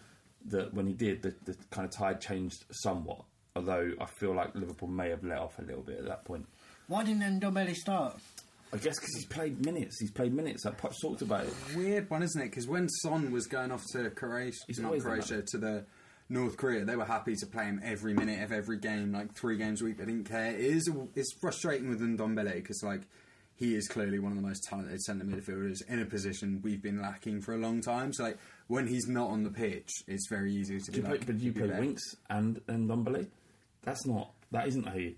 that 0.47 0.73
when 0.73 0.87
he 0.87 0.95
did, 0.95 1.23
the, 1.23 1.35
the 1.45 1.57
kind 1.71 1.87
of 1.87 1.93
tide 1.93 2.21
changed 2.21 2.65
somewhat. 2.71 3.23
Although 3.55 3.93
I 4.01 4.07
feel 4.21 4.35
like 4.35 4.55
Liverpool 4.55 4.89
may 4.89 5.11
have 5.11 5.25
let 5.25 5.39
off 5.39 5.59
a 5.59 5.63
little 5.63 5.83
bit 5.83 5.99
at 5.99 6.07
that 6.07 6.25
point. 6.25 6.47
Why 6.89 7.05
didn't 7.05 7.41
Ndombele 7.41 7.75
start? 7.75 8.19
I 8.73 8.79
guess 8.79 8.99
because 8.99 9.15
he's 9.15 9.27
played 9.27 9.65
minutes. 9.65 9.99
He's 10.01 10.11
played 10.11 10.35
minutes. 10.35 10.65
Like 10.65 10.81
Poch 10.81 10.95
talked 11.01 11.23
about 11.23 11.45
it. 11.45 11.55
Weird 11.75 12.11
one, 12.11 12.23
isn't 12.23 12.41
it? 12.41 12.47
Because 12.47 12.67
when 12.67 12.89
Son 12.89 13.31
was 13.33 13.47
going 13.47 13.71
off 13.71 13.83
to 13.93 14.11
Croatia, 14.11 14.59
He's 14.67 14.79
not 14.79 14.99
Croatia, 14.99 15.43
to 15.43 15.59
the 15.59 15.85
North 16.29 16.57
Korea, 16.57 16.85
they 16.85 16.97
were 16.97 17.05
happy 17.05 17.35
to 17.37 17.47
play 17.47 17.65
him 17.65 17.81
every 17.85 18.13
minute 18.13 18.43
of 18.43 18.51
every 18.53 18.79
game, 18.79 19.13
like 19.13 19.33
three 19.35 19.57
games 19.57 19.81
a 19.81 19.85
week. 19.85 19.99
They 19.99 20.07
didn't 20.07 20.25
care. 20.29 20.51
It 20.55 20.61
is 20.61 20.91
it's 21.15 21.33
frustrating 21.41 21.89
with 21.89 22.01
Ndombele 22.01 22.55
because 22.55 22.83
like 22.83 23.03
he 23.55 23.75
is 23.75 23.89
clearly 23.89 24.19
one 24.19 24.33
of 24.33 24.37
the 24.37 24.47
most 24.47 24.65
talented 24.65 25.01
centre 25.03 25.25
midfielders 25.25 25.79
in 25.89 26.01
a 26.01 26.05
position 26.05 26.61
we've 26.63 26.83
been 26.83 27.01
lacking 27.01 27.41
for 27.43 27.55
a 27.55 27.59
long 27.59 27.81
time. 27.81 28.13
So 28.13 28.25
like 28.25 28.39
when 28.67 28.87
he's 28.89 29.07
not 29.09 29.31
on 29.31 29.45
the 29.45 29.51
pitch, 29.51 29.91
it's 30.09 30.27
very 30.29 30.53
easy 30.53 30.79
to 30.81 30.91
Do 30.91 30.93
be 30.93 30.99
you 30.99 31.03
like. 31.05 31.21
play, 31.21 31.27
but 31.27 31.39
do 31.39 31.45
you 31.45 31.53
play 31.53 31.67
there." 31.69 31.81
Winks 31.81 32.03
and 32.29 32.61
and 32.69 32.89
Ndombele? 32.91 33.29
That's 33.83 34.05
not. 34.05 34.33
That 34.51 34.67
isn't 34.69 34.87
a. 34.89 35.15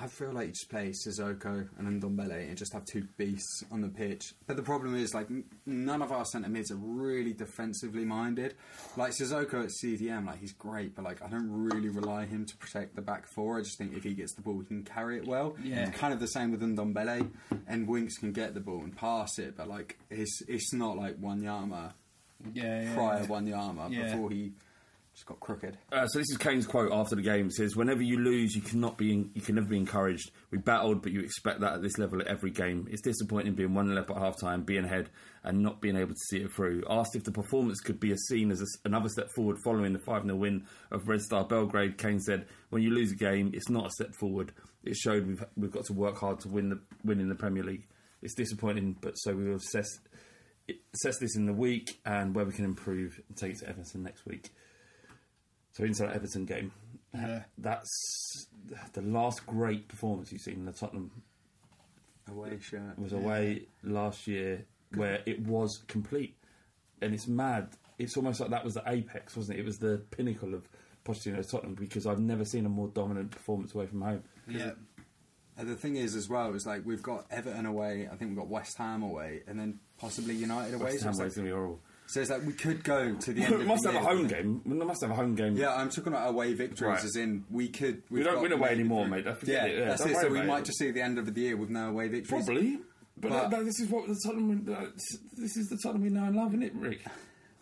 I 0.00 0.06
feel 0.06 0.32
like 0.32 0.46
you 0.46 0.52
just 0.52 0.70
play 0.70 0.90
Sissoko 0.90 1.68
and 1.76 2.00
Ndombele 2.02 2.48
and 2.48 2.56
just 2.56 2.72
have 2.72 2.84
two 2.84 3.08
beasts 3.16 3.64
on 3.72 3.80
the 3.80 3.88
pitch. 3.88 4.32
But 4.46 4.56
the 4.56 4.62
problem 4.62 4.94
is, 4.94 5.12
like, 5.12 5.26
none 5.66 6.02
of 6.02 6.12
our 6.12 6.24
centre 6.24 6.48
mids 6.48 6.70
are 6.70 6.76
really 6.76 7.32
defensively 7.32 8.04
minded. 8.04 8.54
Like 8.96 9.10
Sissoko 9.12 9.64
at 9.64 9.70
CDM, 9.82 10.26
like 10.26 10.38
he's 10.38 10.52
great, 10.52 10.94
but 10.94 11.04
like 11.04 11.20
I 11.22 11.28
don't 11.28 11.50
really 11.50 11.88
rely 11.88 12.26
him 12.26 12.46
to 12.46 12.56
protect 12.56 12.94
the 12.94 13.02
back 13.02 13.26
four. 13.26 13.58
I 13.58 13.62
just 13.62 13.76
think 13.78 13.96
if 13.96 14.04
he 14.04 14.14
gets 14.14 14.34
the 14.34 14.42
ball, 14.42 14.60
he 14.60 14.66
can 14.66 14.84
carry 14.84 15.18
it 15.18 15.26
well. 15.26 15.56
Yeah. 15.62 15.88
It's 15.88 15.98
kind 15.98 16.12
of 16.14 16.20
the 16.20 16.28
same 16.28 16.52
with 16.52 16.60
Ndombele, 16.60 17.30
and 17.66 17.88
Winks 17.88 18.18
can 18.18 18.32
get 18.32 18.54
the 18.54 18.60
ball 18.60 18.80
and 18.80 18.96
pass 18.96 19.38
it, 19.38 19.56
but 19.56 19.68
like 19.68 19.98
it's 20.10 20.42
it's 20.46 20.72
not 20.72 20.96
like 20.96 21.20
Wanyama 21.20 21.92
Yeah, 22.54 22.82
yeah, 22.82 22.94
prior 22.94 23.20
yeah. 23.20 23.26
Wanyama 23.26 23.92
Yeah. 23.92 24.04
before 24.12 24.30
he 24.30 24.52
just 25.18 25.26
got 25.26 25.40
crooked. 25.40 25.76
Uh, 25.90 26.06
so 26.06 26.20
this 26.20 26.30
is 26.30 26.36
Kane's 26.36 26.64
quote 26.64 26.92
after 26.92 27.16
the 27.16 27.22
game. 27.22 27.48
It 27.48 27.54
says, 27.54 27.74
"Whenever 27.74 28.02
you 28.02 28.20
lose, 28.20 28.54
you 28.54 28.62
cannot 28.62 28.96
be, 28.96 29.12
in, 29.12 29.30
you 29.34 29.40
can 29.40 29.56
never 29.56 29.66
be 29.66 29.76
encouraged. 29.76 30.30
We 30.52 30.58
battled, 30.58 31.02
but 31.02 31.10
you 31.10 31.20
expect 31.20 31.58
that 31.60 31.72
at 31.72 31.82
this 31.82 31.98
level 31.98 32.20
at 32.20 32.28
every 32.28 32.52
game. 32.52 32.86
It's 32.88 33.02
disappointing 33.02 33.54
being 33.54 33.74
one 33.74 33.88
0 33.88 34.00
up 34.00 34.10
at 34.10 34.16
half 34.16 34.40
time, 34.40 34.62
being 34.62 34.84
ahead, 34.84 35.10
and 35.42 35.60
not 35.60 35.80
being 35.80 35.96
able 35.96 36.12
to 36.12 36.20
see 36.30 36.38
it 36.38 36.52
through." 36.52 36.84
Asked 36.88 37.16
if 37.16 37.24
the 37.24 37.32
performance 37.32 37.80
could 37.80 37.98
be 37.98 38.14
seen 38.28 38.52
as 38.52 38.62
a 38.62 38.66
another 38.84 39.08
step 39.08 39.28
forward 39.34 39.56
following 39.64 39.92
the 39.92 39.98
five 39.98 40.22
0 40.22 40.36
win 40.36 40.66
of 40.92 41.08
Red 41.08 41.20
Star 41.20 41.44
Belgrade, 41.44 41.98
Kane 41.98 42.20
said, 42.20 42.46
"When 42.70 42.82
you 42.82 42.90
lose 42.90 43.10
a 43.10 43.16
game, 43.16 43.50
it's 43.52 43.68
not 43.68 43.86
a 43.86 43.90
step 43.90 44.14
forward. 44.20 44.52
It 44.84 44.94
showed 44.94 45.26
we've 45.26 45.44
we've 45.56 45.72
got 45.72 45.86
to 45.86 45.94
work 45.94 46.18
hard 46.18 46.38
to 46.40 46.48
win 46.48 46.68
the 46.68 46.80
win 47.02 47.18
in 47.18 47.28
the 47.28 47.34
Premier 47.34 47.64
League. 47.64 47.88
It's 48.22 48.34
disappointing, 48.34 48.98
but 49.00 49.14
so 49.14 49.34
we 49.34 49.48
will 49.48 49.56
assess." 49.56 49.88
Assess 50.92 51.18
this 51.18 51.34
in 51.34 51.46
the 51.46 51.54
week 51.54 51.98
and 52.04 52.34
where 52.34 52.44
we 52.44 52.52
can 52.52 52.66
improve 52.66 53.18
and 53.26 53.38
take 53.38 53.52
it 53.52 53.60
to 53.60 53.68
Everton 53.70 54.02
next 54.02 54.26
week. 54.26 54.50
So 55.78 55.84
into 55.84 56.02
that 56.02 56.12
Everton 56.16 56.44
game, 56.44 56.72
Yeah. 57.14 57.44
that's 57.56 58.48
the 58.94 59.00
last 59.00 59.46
great 59.46 59.86
performance 59.86 60.32
you've 60.32 60.40
seen 60.40 60.54
in 60.54 60.64
the 60.64 60.72
Tottenham 60.72 61.22
Away 62.28 62.58
shirt. 62.58 62.98
was 62.98 63.12
away 63.12 63.68
last 63.84 64.26
year, 64.26 64.66
where 64.96 65.22
it 65.24 65.40
was 65.46 65.84
complete, 65.86 66.36
and 67.00 67.14
it's 67.14 67.28
mad. 67.28 67.68
It's 67.96 68.16
almost 68.16 68.40
like 68.40 68.50
that 68.50 68.64
was 68.64 68.74
the 68.74 68.82
apex, 68.86 69.36
wasn't 69.36 69.56
it? 69.56 69.60
It 69.62 69.66
was 69.66 69.78
the 69.78 69.98
pinnacle 70.10 70.52
of 70.52 70.68
Pochettino's 71.04 71.48
Tottenham 71.48 71.76
because 71.76 72.06
I've 72.08 72.18
never 72.18 72.44
seen 72.44 72.66
a 72.66 72.68
more 72.68 72.88
dominant 72.88 73.30
performance 73.30 73.72
away 73.72 73.86
from 73.86 74.02
home. 74.02 74.24
Yeah. 74.48 74.72
And 75.56 75.68
the 75.68 75.76
thing 75.76 75.94
is, 75.94 76.16
as 76.16 76.28
well, 76.28 76.54
is 76.54 76.66
like 76.66 76.84
we've 76.84 77.02
got 77.02 77.26
Everton 77.30 77.66
away. 77.66 78.08
I 78.10 78.16
think 78.16 78.30
we've 78.32 78.36
got 78.38 78.48
West 78.48 78.76
Ham 78.78 79.04
away, 79.04 79.42
and 79.46 79.56
then 79.60 79.78
possibly 79.96 80.34
United 80.34 80.74
away. 80.74 80.86
West 80.86 80.98
so 80.98 81.04
Ham 81.04 81.10
it's 81.10 81.18
away 81.18 81.24
like- 81.24 81.30
is 81.30 81.36
going 81.36 81.46
to 81.46 81.52
be 81.52 81.54
horrible. 81.56 81.80
So 82.08 82.20
it's 82.20 82.30
like 82.30 82.44
we 82.46 82.54
could 82.54 82.82
go 82.84 83.14
to 83.14 83.32
the 83.32 83.42
end. 83.44 83.54
we 83.56 83.60
of 83.62 83.66
must 83.66 83.82
the 83.84 83.92
have 83.92 84.02
a 84.02 84.06
home 84.06 84.26
game. 84.26 84.62
We 84.64 84.74
must 84.76 85.02
have 85.02 85.10
a 85.10 85.14
home 85.14 85.34
game. 85.34 85.56
Yeah, 85.56 85.74
I'm 85.74 85.90
talking 85.90 86.12
about 86.14 86.28
away 86.30 86.54
victories, 86.54 86.80
Right. 86.88 87.04
as 87.04 87.16
in 87.16 87.44
we 87.50 87.68
could. 87.68 88.02
We 88.10 88.22
don't 88.22 88.40
win 88.42 88.52
away 88.52 88.70
anymore, 88.70 89.06
mate. 89.06 89.26
I 89.26 89.36
Yeah. 89.44 89.66
Yeah, 89.66 89.84
that's 89.90 90.06
it. 90.06 90.16
So 90.16 90.28
we 90.30 90.42
might 90.42 90.64
just 90.64 90.78
see 90.78 90.90
the 90.90 91.02
end 91.02 91.18
of 91.18 91.32
the 91.32 91.40
year 91.40 91.56
with 91.56 91.68
no 91.70 91.88
away 91.90 92.08
victories. 92.08 92.46
Probably, 92.46 92.78
but, 93.20 93.30
But- 93.30 93.50
that- 93.50 93.64
this 93.64 93.78
is 93.80 93.88
what 93.90 94.06
the 94.08 94.18
Tottenham. 94.24 94.66
Uh, 94.74 94.86
this 95.36 95.56
is 95.56 95.68
the 95.68 95.78
Tottenham 95.82 96.02
we 96.02 96.08
know 96.10 96.24
and 96.24 96.34
love, 96.36 96.48
isn't 96.54 96.62
it, 96.62 96.74
Rick? 96.74 97.04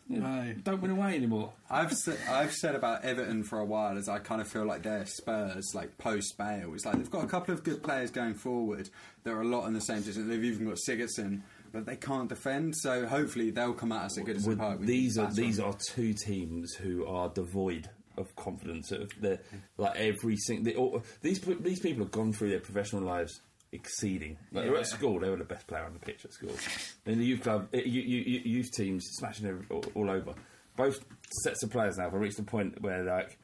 Yeah, 0.09 0.53
Don't 0.63 0.81
win 0.81 0.93
away 0.93 1.17
anymore. 1.17 1.53
I've 1.69 1.93
said, 1.93 2.17
I've 2.31 2.53
said 2.53 2.77
about 2.77 3.05
Everton 3.05 3.43
for 3.43 3.59
a 3.59 3.65
while 3.65 3.99
as 3.99 4.09
I 4.09 4.21
kind 4.21 4.41
of 4.41 4.47
feel 4.47 4.65
like 4.65 4.85
they're 4.85 5.05
Spurs, 5.05 5.73
like 5.75 5.99
post 5.99 6.39
Bale. 6.39 6.73
It's 6.75 6.87
like 6.87 6.95
they've 6.99 7.11
got 7.11 7.25
a 7.25 7.27
couple 7.27 7.53
of 7.53 7.65
good 7.65 7.83
players 7.83 8.13
going 8.13 8.35
forward. 8.35 8.89
They're 9.25 9.41
a 9.41 9.45
lot 9.45 9.67
in 9.67 9.75
the 9.75 9.81
same 9.81 9.97
position. 9.97 10.29
They've 10.29 10.45
even 10.45 10.67
got 10.69 10.77
Sigurdsson, 10.89 11.41
but 11.77 11.85
they 11.85 11.97
can't 11.97 12.31
defend. 12.31 12.75
So 12.75 13.07
hopefully 13.07 13.51
they'll 13.51 13.75
come 13.75 13.93
at 13.93 14.05
us 14.05 14.19
at 14.19 14.25
Goodison 14.25 14.47
Well, 14.47 14.57
Park. 14.57 14.81
these 14.81 15.19
are 15.19 15.31
these 15.31 15.61
are 15.61 15.75
two 15.75 16.15
teams 16.15 16.73
who 16.73 17.07
are 17.07 17.29
devoid 17.29 17.91
of 18.17 18.35
confidence. 18.35 18.93
Of 18.93 19.11
the 19.21 19.39
like 19.77 19.95
every 19.97 20.37
single 20.39 21.05
these 21.21 21.39
these 21.61 21.81
people 21.81 22.05
have 22.05 22.13
gone 22.13 22.33
through 22.33 22.49
their 22.49 22.61
professional 22.61 23.03
lives 23.03 23.43
exceeding. 23.73 24.39
Like 24.53 24.65
they 24.65 24.71
were 24.71 24.79
at 24.79 24.87
school, 24.87 25.21
they 25.21 25.29
were 25.29 25.37
the 25.37 25.45
best 25.45 25.67
player 25.67 25.85
on 25.85 25.93
the 25.93 25.99
pitch 25.99 26.25
at 26.25 26.33
school. 26.33 26.57
In 27.05 27.19
the 27.19 27.27
youth 27.27 27.43
club, 27.43 27.69
eh, 27.75 27.83
you, 27.85 28.01
you, 28.01 28.23
you, 28.23 28.41
youth 28.57 28.71
teams 28.73 29.05
smashing 29.19 29.47
every, 29.47 29.67
all, 29.71 29.85
all 29.95 30.11
over. 30.11 30.33
Both 30.77 31.05
sets 31.43 31.63
of 31.63 31.71
players 31.71 31.99
now 31.99 32.05
have 32.05 32.15
reached 32.15 32.39
a 32.39 32.43
point 32.43 32.81
where 32.81 33.05
like 33.05 33.39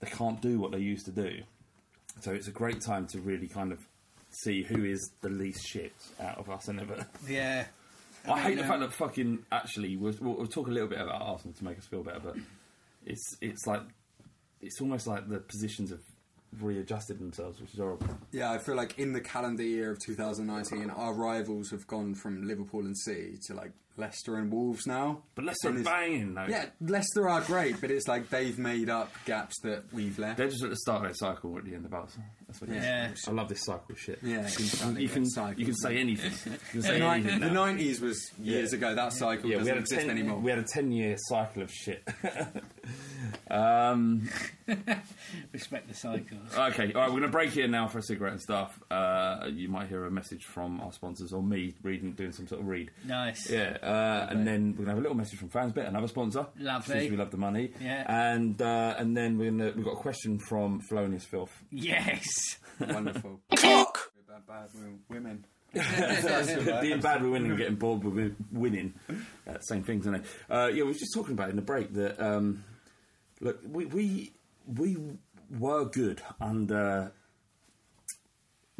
they 0.00 0.08
can't 0.08 0.40
do 0.40 0.58
what 0.58 0.72
they 0.72 0.78
used 0.78 1.04
to 1.06 1.12
do. 1.12 1.42
So 2.20 2.32
it's 2.32 2.48
a 2.48 2.52
great 2.52 2.80
time 2.80 3.06
to 3.08 3.20
really 3.20 3.48
kind 3.48 3.70
of 3.70 3.86
see 4.30 4.62
who 4.62 4.84
is 4.84 5.10
the 5.20 5.28
least 5.28 5.66
shit 5.66 5.92
out 6.20 6.38
of 6.38 6.50
us 6.50 6.68
and 6.68 6.80
ever. 6.80 7.06
Yeah. 7.28 7.66
I 8.26 8.40
hate 8.40 8.48
mean, 8.48 8.56
the 8.58 8.62
um, 8.64 8.68
fact 8.68 8.80
that 8.80 8.92
fucking 8.92 9.38
actually 9.50 9.96
we'll, 9.96 10.14
we'll, 10.20 10.34
we'll 10.34 10.46
talk 10.46 10.66
a 10.66 10.70
little 10.70 10.88
bit 10.88 11.00
about 11.00 11.22
Arsenal 11.22 11.54
to 11.54 11.64
make 11.64 11.78
us 11.78 11.86
feel 11.86 12.02
better, 12.02 12.20
but 12.20 12.36
it's 13.06 13.36
it's 13.40 13.66
like 13.66 13.82
it's 14.60 14.80
almost 14.80 15.06
like 15.06 15.28
the 15.28 15.38
positions 15.38 15.90
have 15.90 16.02
readjusted 16.60 17.18
themselves, 17.18 17.60
which 17.60 17.72
is 17.72 17.78
horrible. 17.78 18.08
Yeah, 18.32 18.50
I 18.50 18.58
feel 18.58 18.74
like 18.74 18.98
in 18.98 19.12
the 19.12 19.20
calendar 19.20 19.62
year 19.62 19.90
of 19.92 19.98
2019, 20.04 20.90
our 20.90 21.12
rivals 21.14 21.70
have 21.70 21.86
gone 21.86 22.14
from 22.14 22.46
Liverpool 22.46 22.80
and 22.80 22.98
City 22.98 23.38
to 23.46 23.54
like 23.54 23.72
Leicester 23.96 24.36
and 24.36 24.52
Wolves 24.52 24.86
now. 24.86 25.22
But 25.34 25.44
Leicester 25.44 25.70
are 25.70 25.82
banging 25.82 26.34
though. 26.34 26.46
Yeah, 26.48 26.66
Leicester 26.80 27.28
are 27.28 27.40
great, 27.42 27.80
but 27.80 27.90
it's 27.90 28.08
like 28.08 28.30
they've 28.30 28.58
made 28.58 28.88
up 28.88 29.12
gaps 29.24 29.60
that 29.62 29.84
we've 29.92 30.18
left. 30.18 30.38
They're 30.38 30.48
just 30.48 30.64
at 30.64 30.70
the 30.70 30.76
start 30.76 30.98
of 30.98 31.04
their 31.04 31.14
cycle 31.14 31.56
at 31.58 31.64
the 31.64 31.74
end 31.74 31.84
of 31.84 31.94
ours. 31.94 32.16
That's 32.48 32.60
what 32.62 32.70
it 32.70 32.76
is. 32.78 32.84
Yeah. 32.84 33.10
I 33.28 33.30
love 33.32 33.48
this 33.50 33.62
cycle 33.64 33.94
shit. 33.94 34.18
Yeah, 34.22 34.48
you 34.48 34.66
can, 34.70 34.96
you 35.00 35.08
can, 35.08 35.26
cycle, 35.26 35.60
you 35.60 35.66
can 35.66 35.74
say 35.76 35.98
anything. 35.98 36.32
You 36.50 36.58
can 36.70 36.80
The, 36.80 36.86
say 36.86 37.00
anything 37.02 37.40
the 37.40 37.50
now. 37.50 37.66
90s 37.66 38.00
was 38.00 38.30
years 38.42 38.72
Yeah. 38.72 38.78
ago. 38.78 38.94
That 38.94 39.12
cycle 39.12 39.50
Yeah, 39.50 39.56
we 39.56 39.64
doesn't 39.64 39.68
had 39.68 39.76
a 39.76 39.80
exist 39.80 40.00
ten, 40.00 40.10
anymore. 40.10 40.38
We 40.38 40.50
had 40.50 40.58
a 40.58 40.64
ten-year 40.64 41.16
cycle 41.28 41.62
of 41.62 41.70
shit. 41.70 42.08
um, 43.50 44.28
Respect 45.52 45.88
the 45.88 45.94
cycles. 45.94 46.40
Okay, 46.56 46.92
all 46.94 47.00
right, 47.02 47.08
we're 47.08 47.20
going 47.20 47.22
to 47.22 47.28
break 47.28 47.50
here 47.50 47.68
now 47.68 47.86
for 47.86 47.98
a 47.98 48.02
cigarette 48.02 48.32
and 48.32 48.40
stuff. 48.42 48.80
Uh, 48.90 49.46
you 49.52 49.68
might 49.68 49.88
hear 49.88 50.04
a 50.06 50.10
message 50.10 50.44
from 50.44 50.80
our 50.80 50.92
sponsors 50.92 51.32
or 51.32 51.42
me 51.42 51.74
reading, 51.82 52.12
doing 52.12 52.32
some 52.32 52.46
sort 52.48 52.60
of 52.62 52.66
read. 52.66 52.90
Nice. 53.06 53.50
Yeah, 53.50 53.76
uh, 53.82 54.28
and 54.30 54.46
then 54.46 54.70
we're 54.70 54.84
going 54.84 54.86
to 54.86 54.90
have 54.92 54.98
a 54.98 55.02
little 55.02 55.16
message 55.16 55.38
from 55.38 55.48
Fansbet, 55.50 55.86
another 55.86 56.08
sponsor. 56.08 56.46
Lovely. 56.58 56.94
Since 57.00 57.10
we 57.10 57.16
love 57.18 57.30
the 57.30 57.36
money. 57.36 57.72
Yeah. 57.80 58.04
And 58.08 58.60
uh, 58.62 58.94
and 58.98 59.16
then 59.16 59.36
we're 59.38 59.50
gonna, 59.50 59.72
we've 59.76 59.84
got 59.84 59.92
a 59.92 59.96
question 59.96 60.38
from 60.38 60.80
Felonious 60.88 61.24
Filth. 61.24 61.52
Yes. 61.70 62.24
Wonderful. 62.80 63.40
Bad, 63.50 64.46
bad 64.46 64.68
women. 65.08 65.44
Being 65.72 67.00
bad 67.00 67.22
with 67.22 67.32
winning 67.32 67.50
and 67.50 67.58
getting 67.58 67.74
bored 67.76 68.04
with 68.04 68.14
win- 68.14 68.36
winning. 68.52 68.94
Uh, 69.46 69.58
same 69.60 69.82
things, 69.82 70.02
isn't 70.06 70.16
it? 70.16 70.24
Uh, 70.48 70.68
yeah, 70.68 70.82
we 70.82 70.88
were 70.88 70.92
just 70.92 71.12
talking 71.14 71.32
about 71.32 71.50
in 71.50 71.56
the 71.56 71.62
break 71.62 71.92
that, 71.94 72.20
um, 72.20 72.62
look, 73.40 73.58
we, 73.66 73.86
we, 73.86 74.32
we 74.66 74.96
were 75.58 75.86
good 75.86 76.20
under 76.40 77.12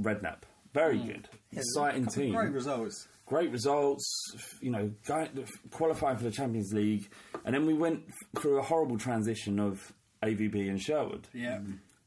Redknapp. 0.01 0.43
Very 0.75 0.99
good. 0.99 1.29
Exciting 1.53 2.07
team. 2.07 2.35
Great 2.35 2.53
results. 2.53 3.09
great 3.27 3.51
results, 3.51 4.59
you 4.61 4.71
know, 4.71 4.91
going, 5.07 5.29
qualifying 5.71 6.17
for 6.17 6.25
the 6.25 6.31
Champions 6.31 6.73
League, 6.73 7.11
and 7.45 7.55
then 7.55 7.67
we 7.67 7.75
went 7.75 8.03
through 8.39 8.59
a 8.59 8.63
horrible 8.63 8.99
transition 8.99 9.59
of 9.59 9.93
AVB 10.23 10.69
and 10.69 10.81
Sherwood. 10.81 11.27
Yeah. 11.35 11.61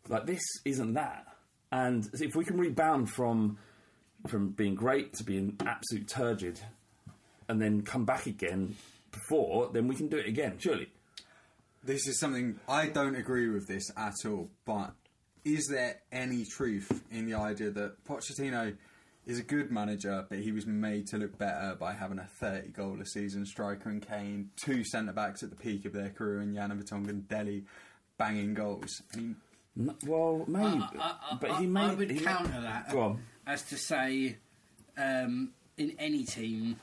Like 0.08 0.26
this 0.26 0.42
isn't 0.66 0.94
that, 0.94 1.26
and 1.72 2.10
if 2.14 2.36
we 2.36 2.46
can 2.46 2.58
rebound 2.58 3.10
from 3.10 3.58
from 4.28 4.50
being 4.50 4.76
great 4.76 5.14
to 5.14 5.24
being 5.24 5.58
absolute 5.66 6.08
turgid, 6.08 6.60
and 7.48 7.62
then 7.62 7.82
come 7.82 8.06
back 8.06 8.28
again 8.28 8.76
before, 9.12 9.70
then 9.74 9.88
we 9.88 9.96
can 9.96 10.08
do 10.08 10.18
it 10.18 10.28
again. 10.28 10.58
Surely, 10.60 10.88
This 11.84 12.08
is 12.08 12.20
something 12.20 12.60
I 12.68 12.88
don't 12.88 13.16
agree 13.16 13.50
with 13.50 13.68
this 13.68 13.90
at 13.98 14.14
all. 14.26 14.50
But 14.66 14.94
is 15.44 15.68
there 15.72 16.02
any 16.12 16.46
truth 16.46 17.04
in 17.12 17.26
the 17.26 17.34
idea 17.34 17.72
that 17.72 18.06
Pochettino 18.06 18.76
is 19.26 19.40
a 19.40 19.44
good 19.44 19.72
manager, 19.72 20.26
but 20.30 20.40
he 20.40 20.52
was 20.52 20.66
made 20.66 21.08
to 21.08 21.18
look 21.18 21.38
better 21.38 21.76
by 21.80 21.94
having 21.94 22.20
a 22.20 22.28
30 22.40 22.70
goal 22.70 23.00
a 23.02 23.06
season 23.06 23.46
striker 23.46 23.90
in 23.90 24.02
Kane, 24.02 24.50
two 24.64 24.84
centre 24.84 25.14
backs 25.14 25.44
at 25.44 25.50
the 25.50 25.56
peak 25.56 25.86
of 25.86 25.94
their 25.94 26.10
career 26.10 26.42
in 26.42 26.54
Yana 26.54 26.92
and 26.92 27.28
Dele, 27.28 27.64
banging 28.18 28.54
goals? 28.54 29.02
I 29.14 29.18
mean, 29.18 29.36
N- 29.80 29.96
well, 30.06 30.44
maybe, 30.48 30.84
I, 31.00 31.16
I, 31.32 31.38
but 31.40 31.58
he 31.58 31.66
made. 31.68 31.82
I 31.82 31.94
would 31.96 32.12
he 32.12 32.20
counter 32.20 32.62
that 32.62 32.92
Go 32.92 33.00
on. 33.02 33.24
as 33.48 33.64
to 33.70 33.78
say, 33.78 34.38
um, 34.98 35.52
in 35.78 35.96
any 35.98 36.24
team, 36.26 36.76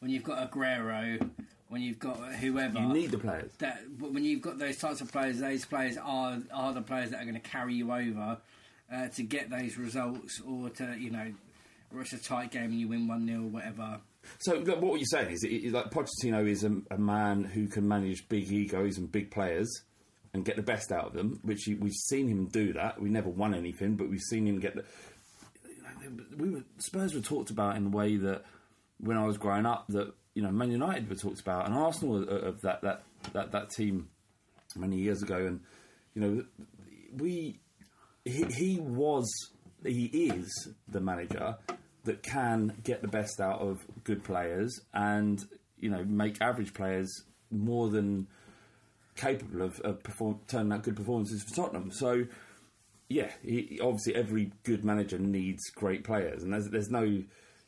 when 0.00 0.10
you've 0.10 0.22
got 0.24 0.50
Aguero, 0.50 1.30
when 1.68 1.80
you've 1.82 1.98
got 1.98 2.16
whoever, 2.34 2.78
You 2.78 2.92
need 2.92 3.10
the 3.10 3.18
players. 3.18 3.50
that. 3.58 3.80
But 3.98 4.12
when 4.12 4.24
you've 4.24 4.42
got 4.42 4.58
those 4.58 4.76
types 4.76 5.00
of 5.00 5.10
players, 5.10 5.38
those 5.40 5.64
players 5.64 5.96
are 5.96 6.38
are 6.52 6.72
the 6.74 6.82
players 6.82 7.10
that 7.10 7.20
are 7.22 7.24
going 7.24 7.40
to 7.40 7.48
carry 7.48 7.74
you 7.74 7.90
over 7.90 8.38
uh, 8.92 9.08
to 9.08 9.22
get 9.22 9.48
those 9.50 9.76
results, 9.78 10.40
or 10.46 10.68
to 10.70 10.94
you 10.98 11.10
know, 11.10 11.32
or 11.94 12.02
it's 12.02 12.12
a 12.12 12.18
tight 12.22 12.50
game 12.50 12.64
and 12.64 12.80
you 12.80 12.88
win 12.88 13.08
one 13.08 13.26
0 13.26 13.40
or 13.40 13.46
whatever. 13.48 13.98
So 14.40 14.56
look, 14.56 14.80
what 14.82 14.96
you're 14.98 15.06
saying 15.06 15.30
is, 15.30 15.42
it, 15.44 15.48
it, 15.52 15.72
like 15.72 15.90
Pochettino 15.90 16.46
is 16.48 16.64
a, 16.64 16.76
a 16.90 16.98
man 16.98 17.44
who 17.44 17.66
can 17.68 17.86
manage 17.88 18.28
big 18.28 18.50
egos 18.52 18.98
and 18.98 19.10
big 19.10 19.30
players 19.30 19.68
and 20.32 20.44
get 20.44 20.56
the 20.56 20.62
best 20.62 20.92
out 20.92 21.06
of 21.06 21.12
them. 21.12 21.40
Which 21.42 21.68
we've 21.80 21.92
seen 21.92 22.28
him 22.28 22.46
do 22.46 22.72
that. 22.74 23.00
We 23.00 23.08
never 23.08 23.28
won 23.28 23.54
anything, 23.54 23.96
but 23.96 24.08
we've 24.08 24.20
seen 24.20 24.46
him 24.46 24.60
get 24.60 24.76
the. 24.76 24.84
We 26.36 26.50
were, 26.50 26.64
Spurs 26.78 27.14
were 27.14 27.20
talked 27.20 27.50
about 27.50 27.76
in 27.76 27.84
the 27.84 27.96
way 27.96 28.16
that 28.16 28.44
when 28.98 29.16
I 29.16 29.26
was 29.26 29.38
growing 29.38 29.66
up, 29.66 29.86
that 29.88 30.12
you 30.34 30.42
know 30.42 30.50
Man 30.50 30.70
United 30.70 31.08
were 31.08 31.16
talked 31.16 31.40
about, 31.40 31.66
and 31.66 31.74
Arsenal 31.74 32.22
of, 32.22 32.28
uh, 32.28 32.46
of 32.48 32.60
that, 32.62 32.82
that 32.82 33.02
that 33.32 33.52
that 33.52 33.70
team 33.70 34.08
many 34.76 34.96
years 34.98 35.22
ago, 35.22 35.36
and 35.36 35.60
you 36.14 36.22
know 36.22 36.44
we 37.16 37.60
he, 38.24 38.44
he 38.44 38.80
was 38.80 39.26
he 39.84 40.06
is 40.06 40.68
the 40.88 41.00
manager 41.00 41.56
that 42.04 42.22
can 42.22 42.72
get 42.82 43.02
the 43.02 43.08
best 43.08 43.40
out 43.40 43.60
of 43.60 43.84
good 44.04 44.24
players 44.24 44.80
and 44.94 45.44
you 45.78 45.90
know 45.90 46.04
make 46.04 46.40
average 46.40 46.72
players 46.72 47.10
more 47.50 47.88
than 47.88 48.26
capable 49.16 49.62
of, 49.62 49.80
of 49.80 50.02
perform, 50.02 50.40
turning 50.46 50.72
out 50.72 50.82
good 50.82 50.96
performances 50.96 51.42
for 51.42 51.54
Tottenham. 51.54 51.90
So 51.90 52.26
yeah, 53.08 53.30
he, 53.42 53.80
obviously 53.82 54.14
every 54.14 54.52
good 54.64 54.84
manager 54.84 55.18
needs 55.18 55.70
great 55.70 56.04
players, 56.04 56.42
and 56.42 56.52
there's, 56.52 56.68
there's 56.70 56.90
no 56.90 57.22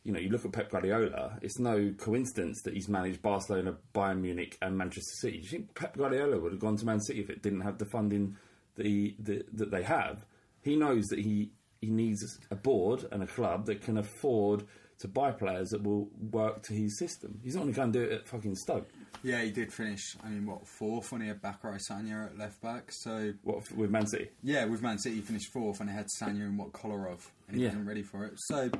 you 0.04 0.14
know, 0.14 0.20
you 0.20 0.30
look 0.30 0.46
at 0.46 0.52
Pep 0.52 0.70
Guardiola. 0.70 1.38
It's 1.42 1.58
no 1.58 1.92
coincidence 1.98 2.62
that 2.62 2.72
he's 2.72 2.88
managed 2.88 3.20
Barcelona, 3.20 3.76
Bayern 3.94 4.22
Munich, 4.22 4.56
and 4.62 4.78
Manchester 4.78 5.16
City. 5.20 5.36
Do 5.38 5.42
you 5.42 5.48
think 5.50 5.74
Pep 5.74 5.98
Guardiola 5.98 6.38
would 6.38 6.52
have 6.52 6.60
gone 6.60 6.76
to 6.76 6.86
Man 6.86 7.00
City 7.00 7.20
if 7.20 7.28
it 7.28 7.42
didn't 7.42 7.60
have 7.60 7.76
the 7.76 7.84
funding 7.84 8.36
that 8.76 8.86
he, 8.86 9.16
that, 9.20 9.54
that 9.54 9.70
they 9.70 9.82
have? 9.82 10.24
He 10.62 10.76
knows 10.76 11.08
that 11.08 11.18
he 11.18 11.52
he 11.80 11.88
needs 11.90 12.38
a 12.50 12.56
board 12.56 13.06
and 13.12 13.22
a 13.22 13.26
club 13.26 13.66
that 13.66 13.82
can 13.82 13.98
afford 13.98 14.64
to 14.98 15.08
buy 15.08 15.30
players 15.30 15.68
that 15.70 15.82
will 15.82 16.08
work 16.32 16.62
to 16.62 16.72
his 16.72 16.98
system. 16.98 17.38
He's 17.44 17.54
not 17.54 17.62
going 17.62 17.72
to 17.72 17.76
go 17.76 17.82
and 17.82 17.92
do 17.92 18.02
it 18.02 18.12
at 18.12 18.26
fucking 18.26 18.56
Stoke. 18.56 18.88
Yeah, 19.22 19.42
he 19.42 19.50
did 19.50 19.72
finish. 19.72 20.16
I 20.24 20.28
mean, 20.28 20.46
what 20.46 20.66
fourth 20.66 21.10
when 21.10 21.20
he 21.22 21.28
had 21.28 21.42
Bakary 21.42 21.80
Sagna 21.80 22.26
at 22.26 22.38
left 22.38 22.60
back. 22.62 22.90
So 22.92 23.32
what 23.42 23.70
with 23.72 23.90
Man 23.90 24.06
City? 24.06 24.28
Yeah, 24.42 24.64
with 24.66 24.80
Man 24.82 24.98
City, 24.98 25.16
he 25.16 25.20
finished 25.22 25.52
fourth 25.52 25.80
and 25.80 25.90
he 25.90 25.96
had 25.96 26.06
Sagna 26.20 26.42
and 26.44 26.56
what 26.58 26.72
Kolarov, 26.72 27.20
and 27.48 27.56
he 27.56 27.62
Yeah. 27.62 27.70
wasn't 27.70 27.86
ready 27.88 28.02
for 28.02 28.24
it. 28.24 28.34
So 28.36 28.70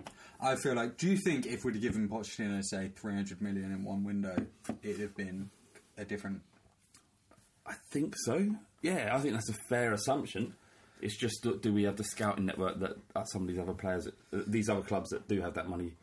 I 0.41 0.55
feel 0.57 0.74
like, 0.74 0.97
do 0.97 1.09
you 1.09 1.16
think 1.16 1.47
if 1.47 1.64
we'd 1.64 1.74
have 1.74 1.83
given 1.83 2.09
Pochettino 2.09 2.62
say 2.64 2.89
three 2.95 3.14
hundred 3.14 3.43
million 3.43 3.72
in 3.72 3.83
one 3.85 4.05
window, 4.05 4.37
it'd 4.83 5.01
have 5.01 5.16
been 5.16 5.51
a 5.97 6.05
different? 6.05 6.41
I 7.66 7.74
think 7.91 8.14
so. 8.24 8.55
Yeah, 8.81 9.14
I 9.14 9.18
think 9.18 9.35
that's 9.35 9.51
a 9.51 9.57
fair 9.68 9.93
assumption. 9.93 10.55
It's 11.01 11.16
just 11.16 11.43
do, 11.43 11.57
do 11.59 11.72
we 11.72 11.83
have 11.85 11.97
the 11.97 12.05
scouting 12.05 12.47
network 12.47 12.79
that 12.81 12.97
uh, 13.14 13.24
some 13.24 13.43
of 13.43 13.49
these 13.49 13.59
other 13.59 13.74
players, 13.74 14.07
uh, 14.09 14.41
these 14.47 14.68
other 14.68 14.83
clubs 14.83 15.11
that 15.11 15.29
do 15.29 15.41
have 15.43 15.55
that 15.55 15.68
money 15.68 15.95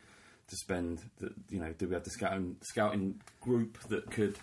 to 0.48 0.56
spend? 0.56 1.00
That 1.18 1.32
you 1.50 1.60
know, 1.60 1.72
do 1.76 1.88
we 1.88 1.94
have 1.94 2.04
the 2.04 2.10
scouting 2.10 2.56
scouting 2.62 3.20
group 3.40 3.78
that 3.88 4.10
could 4.10 4.38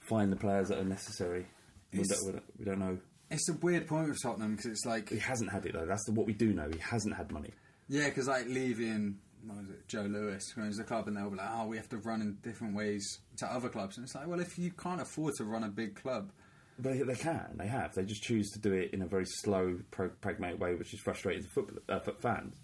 find 0.00 0.32
the 0.32 0.36
players 0.36 0.68
that 0.68 0.78
are 0.78 0.84
necessary? 0.84 1.46
We 1.92 2.04
don't, 2.04 2.42
we 2.58 2.64
don't, 2.64 2.78
know. 2.78 2.98
It's 3.30 3.48
a 3.50 3.54
weird 3.54 3.86
point 3.86 4.08
with 4.08 4.18
Tottenham 4.22 4.56
because 4.56 4.70
it's 4.70 4.86
like 4.86 5.10
He 5.10 5.18
hasn't 5.18 5.52
had 5.52 5.66
it 5.66 5.74
though. 5.74 5.84
That's 5.86 6.04
the, 6.06 6.12
what 6.12 6.26
we 6.26 6.32
do 6.32 6.52
know. 6.54 6.68
He 6.72 6.78
hasn't 6.78 7.14
had 7.14 7.30
money. 7.30 7.50
Yeah, 7.88 8.08
because 8.08 8.28
like 8.28 8.46
leaving 8.46 9.18
what 9.44 9.58
was 9.58 9.68
it, 9.70 9.88
Joe 9.88 10.02
Lewis 10.02 10.42
owns 10.56 10.78
the 10.78 10.84
club, 10.84 11.08
and 11.08 11.16
they'll 11.16 11.30
be 11.30 11.36
like, 11.36 11.50
"Oh, 11.50 11.66
we 11.66 11.76
have 11.76 11.88
to 11.90 11.98
run 11.98 12.22
in 12.22 12.38
different 12.42 12.74
ways 12.74 13.18
to 13.38 13.46
other 13.46 13.68
clubs." 13.68 13.96
And 13.96 14.04
it's 14.04 14.14
like, 14.14 14.26
well, 14.26 14.40
if 14.40 14.58
you 14.58 14.70
can't 14.70 15.00
afford 15.00 15.34
to 15.36 15.44
run 15.44 15.64
a 15.64 15.68
big 15.68 15.96
club, 16.00 16.30
They, 16.78 17.02
they 17.02 17.14
can. 17.14 17.56
They 17.56 17.66
have. 17.66 17.94
They 17.94 18.04
just 18.04 18.22
choose 18.22 18.50
to 18.50 18.60
do 18.60 18.72
it 18.72 18.94
in 18.94 19.02
a 19.02 19.06
very 19.06 19.26
slow, 19.26 19.78
pro- 19.90 20.10
pragmatic 20.20 20.60
way, 20.60 20.74
which 20.74 20.94
is 20.94 21.00
frustrating 21.00 21.42
to 21.42 21.48
football, 21.50 21.78
uh, 21.88 21.98
for 21.98 22.12
fans 22.12 22.56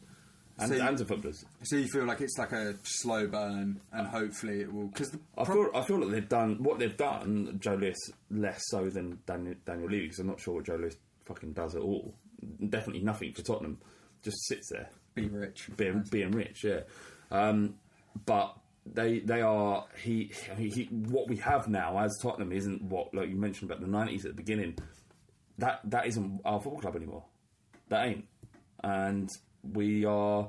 and, 0.59 0.68
So 0.72 0.86
and 0.86 0.98
to 0.98 1.04
footballers. 1.04 1.44
so 1.62 1.76
you 1.76 1.88
feel 1.88 2.04
like 2.04 2.20
it's 2.20 2.36
like 2.38 2.52
a 2.52 2.74
slow 2.82 3.26
burn, 3.26 3.80
and 3.92 4.06
hopefully 4.09 4.61
it 4.62 4.72
will. 4.72 4.88
Because 4.88 5.16
I 5.36 5.44
feel 5.44 5.70
I 5.74 5.82
feel 5.82 5.98
like 6.00 6.11
they've 6.11 6.28
done 6.28 6.62
what 6.62 6.78
they've 6.78 6.96
done. 6.96 7.59
Joe 7.61 7.74
Lewis 7.74 7.98
less 8.30 8.62
so 8.68 8.88
than 8.90 9.18
Daniel, 9.26 9.54
Daniel 9.64 9.88
Levy 9.88 10.04
because 10.06 10.18
I'm 10.18 10.26
not 10.26 10.40
sure 10.40 10.54
what 10.56 10.64
Joe 10.64 10.76
Lewis 10.76 10.96
fucking 11.26 11.52
does 11.52 11.74
at 11.74 11.82
all. 11.82 12.14
Definitely 12.68 13.02
nothing 13.02 13.32
for 13.32 13.42
Tottenham. 13.42 13.78
Just 14.22 14.46
sits 14.46 14.68
there, 14.70 14.90
being 15.14 15.32
rich, 15.32 15.68
being 15.76 16.04
being 16.11 16.30
rich. 16.32 16.64
Yeah, 16.64 16.80
um, 17.30 17.74
but 18.26 18.56
they 18.84 19.20
they 19.20 19.42
are 19.42 19.84
he, 20.02 20.32
he 20.56 20.68
he 20.70 20.84
what 20.84 21.28
we 21.28 21.36
have 21.36 21.68
now 21.68 21.98
as 21.98 22.18
Tottenham 22.22 22.52
isn't 22.52 22.82
what 22.82 23.14
like 23.14 23.28
you 23.28 23.36
mentioned 23.36 23.70
about 23.70 23.80
the 23.80 23.86
90s 23.86 24.24
at 24.24 24.30
the 24.30 24.42
beginning. 24.42 24.76
That 25.59 25.80
that 25.84 26.06
isn't 26.06 26.40
our 26.44 26.61
football 26.61 26.80
club 26.80 26.96
anymore. 26.96 27.24
That 27.90 28.06
ain't, 28.06 28.24
and 28.82 29.28
we 29.72 30.04
are 30.04 30.48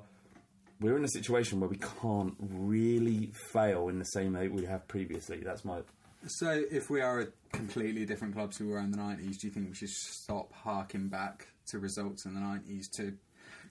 we're 0.82 0.96
in 0.98 1.04
a 1.04 1.10
situation 1.10 1.60
where 1.60 1.70
we 1.70 1.78
can't 2.02 2.36
really 2.40 3.32
fail 3.52 3.90
in 3.90 4.00
the 4.00 4.06
same 4.06 4.34
way 4.34 4.48
we 4.48 4.66
have 4.66 4.88
previously. 4.88 5.42
That's 5.44 5.66
my. 5.66 5.80
So 6.28 6.64
if 6.72 6.90
we 6.90 7.02
are 7.02 7.22
a 7.22 7.28
completely 7.54 8.06
different 8.06 8.36
club 8.36 8.52
to 8.54 8.66
we 8.66 8.72
were 8.72 8.80
in 8.80 8.92
the 8.92 8.98
nineties, 8.98 9.40
do 9.40 9.48
you 9.48 9.54
think 9.54 9.70
we 9.70 9.76
should 9.76 9.90
stop 9.90 10.52
harking 10.54 11.08
back 11.10 11.48
to 11.68 11.80
results 11.80 12.26
in 12.26 12.34
the 12.34 12.40
nineties? 12.42 12.90
To 12.98 13.14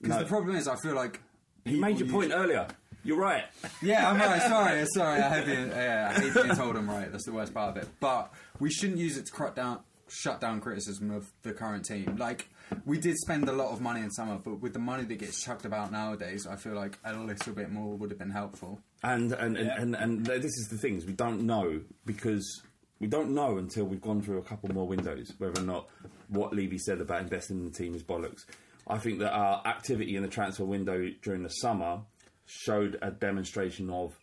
because 0.01 0.17
No. 0.17 0.23
the 0.23 0.29
problem 0.29 0.55
is, 0.55 0.67
I 0.67 0.75
feel 0.77 0.93
like 0.95 1.19
You 1.65 1.79
made 1.79 1.99
your 1.99 2.09
point 2.09 2.31
earlier. 2.33 2.67
You're 3.03 3.17
right. 3.17 3.45
Yeah, 3.81 4.09
I'm 4.09 4.17
right. 4.19 4.41
Sorry, 4.49 4.85
sorry. 4.93 5.21
I, 5.21 5.35
have 5.37 5.45
been, 5.45 5.69
yeah, 5.69 6.13
I 6.15 6.19
hate 6.19 6.33
being 6.33 6.55
told 6.55 6.75
I'm 6.75 6.89
right. 6.89 7.09
That's 7.11 7.25
the 7.25 7.31
worst 7.31 7.53
part 7.53 7.77
of 7.77 7.83
it. 7.83 7.89
But 8.01 8.31
we 8.59 8.69
shouldn't 8.69 8.99
use 8.99 9.17
it 9.17 9.25
to 9.27 9.31
cut 9.31 9.55
down, 9.55 9.79
shut 10.09 10.41
down 10.41 10.59
criticism 10.61 11.11
of 11.11 11.31
the 11.43 11.53
current 11.53 11.85
team. 11.85 12.17
Like 12.17 12.49
we 12.85 12.99
did 12.99 13.17
spend 13.17 13.47
a 13.47 13.53
lot 13.53 13.71
of 13.71 13.81
money 13.81 14.01
in 14.01 14.11
summer, 14.11 14.37
but 14.43 14.59
with 14.61 14.73
the 14.73 14.79
money 14.79 15.03
that 15.05 15.15
gets 15.15 15.43
chucked 15.43 15.65
about 15.65 15.91
nowadays, 15.91 16.47
I 16.47 16.55
feel 16.55 16.73
like 16.73 16.97
a 17.03 17.13
little 17.13 17.53
bit 17.53 17.71
more 17.71 17.95
would 17.95 18.09
have 18.09 18.19
been 18.19 18.31
helpful. 18.31 18.79
And 19.03 19.31
and, 19.33 19.57
and, 19.57 19.69
and 19.69 19.95
and 19.95 20.25
this 20.25 20.43
is 20.57 20.67
the 20.71 20.77
thing 20.77 20.97
is 20.97 21.05
we 21.05 21.13
don't 21.13 21.41
know 21.41 21.81
because 22.05 22.61
we 22.99 23.07
don't 23.07 23.33
know 23.33 23.57
until 23.57 23.85
we've 23.85 24.01
gone 24.01 24.21
through 24.21 24.39
a 24.39 24.43
couple 24.43 24.73
more 24.73 24.87
windows 24.87 25.31
whether 25.37 25.61
or 25.61 25.65
not 25.65 25.87
what 26.27 26.53
Levy 26.53 26.77
said 26.77 26.99
about 27.01 27.21
investing 27.21 27.59
in 27.59 27.65
the 27.65 27.71
team 27.71 27.95
is 27.95 28.03
bollocks. 28.03 28.45
I 28.87 28.97
think 28.97 29.19
that 29.19 29.31
our 29.31 29.61
activity 29.65 30.15
in 30.15 30.23
the 30.23 30.29
transfer 30.29 30.65
window 30.65 31.09
during 31.21 31.43
the 31.43 31.49
summer 31.49 32.01
showed 32.45 32.97
a 33.01 33.11
demonstration 33.11 33.89
of 33.89 34.17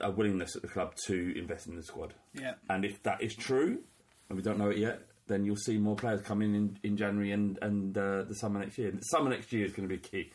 a 0.00 0.10
willingness 0.10 0.56
at 0.56 0.62
the 0.62 0.68
club 0.68 0.94
to 1.06 1.38
invest 1.38 1.66
in 1.66 1.76
the 1.76 1.82
squad. 1.82 2.14
Yeah. 2.34 2.54
And 2.68 2.84
if 2.84 3.02
that 3.04 3.22
is 3.22 3.34
true, 3.34 3.80
and 4.30 4.36
we 4.36 4.42
don't 4.42 4.58
know 4.58 4.70
it 4.70 4.78
yet, 4.78 5.02
then 5.26 5.44
you'll 5.44 5.56
see 5.56 5.76
more 5.76 5.96
players 5.96 6.22
come 6.22 6.40
in 6.40 6.54
in, 6.54 6.78
in 6.82 6.96
January 6.96 7.32
and 7.32 7.58
and 7.60 7.98
uh, 7.98 8.22
the 8.22 8.34
summer 8.34 8.60
next 8.60 8.78
year. 8.78 8.90
The 8.90 9.00
summer 9.02 9.28
next 9.28 9.52
year 9.52 9.66
is 9.66 9.72
going 9.72 9.86
to 9.86 9.94
be 9.94 10.00
key. 10.00 10.30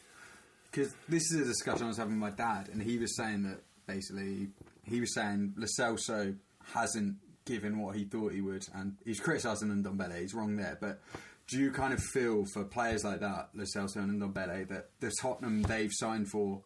Because 0.69 0.93
this 1.07 1.23
is 1.31 1.41
a 1.41 1.45
discussion 1.45 1.85
I 1.85 1.87
was 1.87 1.97
having 1.97 2.19
with 2.19 2.31
my 2.31 2.35
dad, 2.35 2.69
and 2.71 2.83
he 2.83 2.97
was 2.97 3.15
saying 3.15 3.43
that 3.43 3.61
basically 3.87 4.49
he 4.83 4.99
was 4.99 5.13
saying 5.15 5.53
Lo 5.57 5.65
Celso 5.79 6.35
hasn't 6.73 7.15
given 7.45 7.79
what 7.79 7.95
he 7.95 8.03
thought 8.03 8.33
he 8.33 8.41
would, 8.41 8.67
and 8.73 8.97
he's 9.05 9.19
criticising 9.19 9.69
Ndombele. 9.69 10.19
He's 10.19 10.33
wrong 10.33 10.57
there, 10.57 10.77
but 10.79 10.99
do 11.47 11.59
you 11.59 11.71
kind 11.71 11.93
of 11.93 12.01
feel 12.01 12.43
for 12.53 12.63
players 12.63 13.03
like 13.03 13.19
that, 13.21 13.49
Lo 13.53 13.63
Celso 13.63 13.97
and 13.97 14.21
Ndombele, 14.21 14.67
that 14.67 14.89
the 14.99 15.11
Tottenham 15.21 15.61
they've 15.63 15.91
signed 15.93 16.27
for 16.29 16.61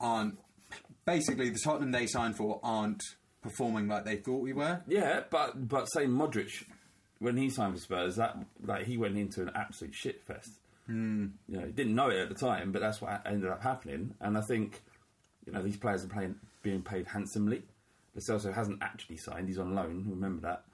aren't 0.00 0.38
basically 1.04 1.50
the 1.50 1.60
Tottenham 1.62 1.92
they 1.92 2.06
signed 2.06 2.36
for 2.36 2.60
aren't 2.62 3.02
performing 3.44 3.86
like 3.86 4.04
they 4.04 4.16
thought 4.16 4.42
we 4.42 4.52
were? 4.52 4.80
Yeah, 4.88 5.20
but 5.30 5.68
but 5.68 5.84
say 5.86 6.06
Modric 6.06 6.64
when 7.20 7.36
he 7.36 7.48
signed 7.50 7.74
for 7.74 7.80
Spurs, 7.80 8.16
that 8.16 8.36
like 8.64 8.86
he 8.86 8.96
went 8.96 9.16
into 9.16 9.42
an 9.42 9.50
absolute 9.54 9.94
shit 9.94 10.24
fest. 10.24 10.50
Hmm. 10.86 11.26
You 11.48 11.60
know, 11.60 11.66
he 11.66 11.72
didn't 11.72 11.94
know 11.94 12.08
it 12.08 12.18
at 12.18 12.28
the 12.28 12.34
time, 12.34 12.72
but 12.72 12.80
that's 12.80 13.00
what 13.00 13.22
ended 13.24 13.50
up 13.50 13.62
happening. 13.62 14.14
And 14.20 14.36
I 14.36 14.40
think 14.40 14.82
you 15.46 15.52
know 15.52 15.62
these 15.62 15.76
players 15.76 16.04
are 16.04 16.08
playing, 16.08 16.34
being 16.62 16.82
paid 16.82 17.06
handsomely. 17.06 17.62
Celso 18.18 18.52
hasn't 18.52 18.82
actually 18.82 19.18
signed; 19.18 19.48
he's 19.48 19.58
on 19.58 19.74
loan. 19.74 20.06
Remember 20.08 20.42
that. 20.48 20.64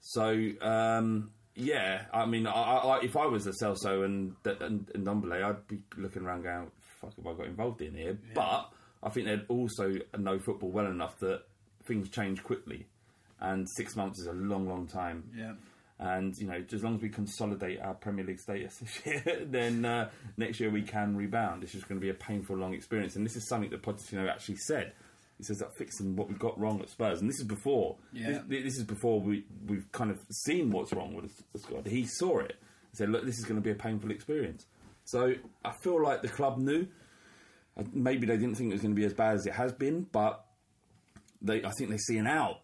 So 0.00 0.50
um, 0.60 1.30
yeah, 1.54 2.02
I 2.12 2.26
mean, 2.26 2.46
I, 2.46 2.52
I, 2.52 3.00
if 3.02 3.16
I 3.16 3.26
was 3.26 3.46
a 3.46 3.52
Celso 3.52 4.04
and 4.04 4.34
and, 4.44 4.90
and 4.94 5.06
Ndombele, 5.06 5.42
I'd 5.42 5.66
be 5.66 5.80
looking 5.96 6.22
around 6.22 6.42
going, 6.42 6.70
"Fuck, 7.00 7.16
have 7.16 7.26
I 7.26 7.32
got 7.34 7.46
involved 7.46 7.80
in 7.82 7.94
here?" 7.94 8.18
But 8.34 8.70
I 9.02 9.10
think 9.10 9.26
they'd 9.26 9.44
also 9.48 9.94
know 10.16 10.38
football 10.38 10.70
well 10.70 10.86
enough 10.86 11.18
that 11.20 11.42
things 11.88 12.08
change 12.10 12.44
quickly, 12.44 12.86
and 13.40 13.68
six 13.68 13.96
months 13.96 14.20
is 14.20 14.26
a 14.26 14.32
long, 14.32 14.68
long 14.68 14.86
time. 14.86 15.24
Yeah. 15.36 15.54
And 16.00 16.36
you 16.38 16.46
know, 16.46 16.62
as 16.72 16.84
long 16.84 16.94
as 16.94 17.02
we 17.02 17.08
consolidate 17.08 17.80
our 17.80 17.94
Premier 17.94 18.24
League 18.24 18.38
status 18.38 18.76
this 18.80 19.00
year, 19.04 19.42
then 19.44 19.84
uh, 19.84 20.10
next 20.36 20.60
year 20.60 20.70
we 20.70 20.82
can 20.82 21.16
rebound. 21.16 21.64
It's 21.64 21.72
just 21.72 21.88
going 21.88 22.00
to 22.00 22.04
be 22.04 22.10
a 22.10 22.14
painful, 22.14 22.56
long 22.56 22.72
experience. 22.74 23.16
And 23.16 23.26
this 23.26 23.34
is 23.34 23.48
something 23.48 23.70
that 23.70 23.82
Pochettino 23.82 24.30
actually 24.30 24.58
said. 24.58 24.92
He 25.38 25.44
says 25.44 25.58
that 25.58 25.76
fixing 25.76 26.14
what 26.16 26.28
we 26.28 26.34
got 26.34 26.58
wrong 26.58 26.80
at 26.80 26.88
Spurs, 26.88 27.20
and 27.20 27.28
this 27.28 27.38
is 27.38 27.44
before. 27.44 27.96
Yeah. 28.12 28.40
This, 28.46 28.64
this 28.64 28.76
is 28.78 28.84
before 28.84 29.20
we 29.20 29.44
we've 29.66 29.90
kind 29.92 30.10
of 30.10 30.18
seen 30.30 30.70
what's 30.70 30.92
wrong 30.92 31.14
with 31.14 31.32
the- 31.52 31.58
squad. 31.58 31.86
He 31.86 32.04
saw 32.06 32.38
it. 32.40 32.56
He 32.92 32.96
said, 32.96 33.08
"Look, 33.10 33.24
this 33.24 33.38
is 33.38 33.44
going 33.44 33.60
to 33.60 33.64
be 33.64 33.70
a 33.70 33.76
painful 33.76 34.10
experience." 34.12 34.66
So 35.04 35.34
I 35.64 35.72
feel 35.72 36.00
like 36.02 36.22
the 36.22 36.28
club 36.28 36.58
knew. 36.58 36.86
Uh, 37.76 37.84
Maybe 37.92 38.26
they 38.26 38.36
didn't 38.36 38.56
think 38.56 38.70
it 38.70 38.74
was 38.74 38.82
going 38.82 38.94
to 38.94 39.00
be 39.00 39.06
as 39.06 39.14
bad 39.14 39.34
as 39.36 39.46
it 39.46 39.52
has 39.54 39.72
been, 39.72 40.06
but 40.10 40.44
they, 41.42 41.64
I 41.64 41.70
think 41.70 41.90
they 41.90 41.98
see 41.98 42.18
an 42.18 42.26
out. 42.26 42.58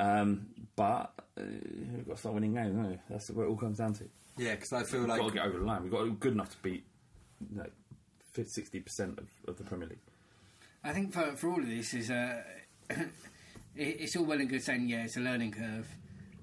Um, 0.00 0.46
but 0.76 1.12
uh, 1.38 1.42
we've 1.42 2.06
got 2.06 2.14
to 2.14 2.20
start 2.20 2.34
winning 2.34 2.54
games, 2.54 2.76
haven't? 2.76 3.00
That's 3.08 3.30
what 3.30 3.44
it 3.44 3.48
all 3.48 3.56
comes 3.56 3.78
down 3.78 3.94
to. 3.94 4.04
Yeah, 4.36 4.56
because 4.56 4.72
I 4.72 4.82
feel 4.82 5.02
like 5.02 5.08
We've 5.08 5.08
like 5.10 5.20
got 5.20 5.28
to 5.28 5.34
get 5.34 5.46
over 5.46 5.58
the 5.58 5.64
line. 5.64 5.82
We've 5.82 5.92
got 5.92 5.98
to 6.00 6.06
be 6.06 6.16
good 6.16 6.32
enough 6.32 6.50
to 6.50 6.56
beat 6.62 6.84
know, 7.52 7.66
sixty 8.32 8.80
percent 8.80 9.18
of, 9.18 9.28
of 9.48 9.56
the 9.56 9.64
Premier 9.64 9.88
League. 9.88 9.98
I 10.82 10.92
think 10.92 11.12
for, 11.12 11.36
for 11.36 11.50
all 11.50 11.60
of 11.60 11.68
this 11.68 11.94
is 11.94 12.10
uh, 12.10 12.42
it's 13.76 14.16
all 14.16 14.24
well 14.24 14.40
and 14.40 14.48
good 14.48 14.62
saying 14.62 14.88
yeah 14.88 15.04
it's 15.04 15.16
a 15.16 15.20
learning 15.20 15.52
curve, 15.52 15.88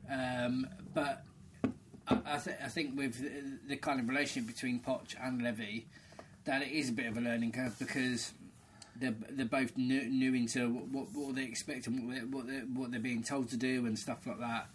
um, 0.10 0.68
but 0.94 1.24
I, 2.08 2.20
I, 2.26 2.38
th- 2.38 2.58
I 2.64 2.68
think 2.68 2.98
with 2.98 3.20
the, 3.20 3.70
the 3.70 3.76
kind 3.78 4.00
of 4.00 4.10
relationship 4.10 4.54
between 4.54 4.80
Poch 4.80 5.16
and 5.22 5.42
Levy, 5.42 5.86
that 6.46 6.62
it 6.62 6.72
is 6.72 6.90
a 6.90 6.94
bit 6.94 7.08
of 7.08 7.18
a 7.18 7.22
learning 7.22 7.52
curve 7.52 7.78
because 7.78 8.32
they're 9.02 9.16
they're 9.32 9.46
both 9.46 9.76
new, 9.76 10.04
new 10.04 10.34
into 10.34 10.70
what, 10.70 11.08
what 11.14 11.36
they 11.36 11.44
expect 11.44 11.88
and 11.88 12.08
what 12.08 12.16
they're, 12.16 12.26
what 12.26 12.48
they're 12.48 12.62
what 12.62 12.92
they're 12.92 13.00
being 13.00 13.24
told 13.24 13.50
to 13.50 13.58
do 13.58 13.86
and 13.86 13.98
stuff 13.98 14.26
like 14.26 14.40
that. 14.40 14.68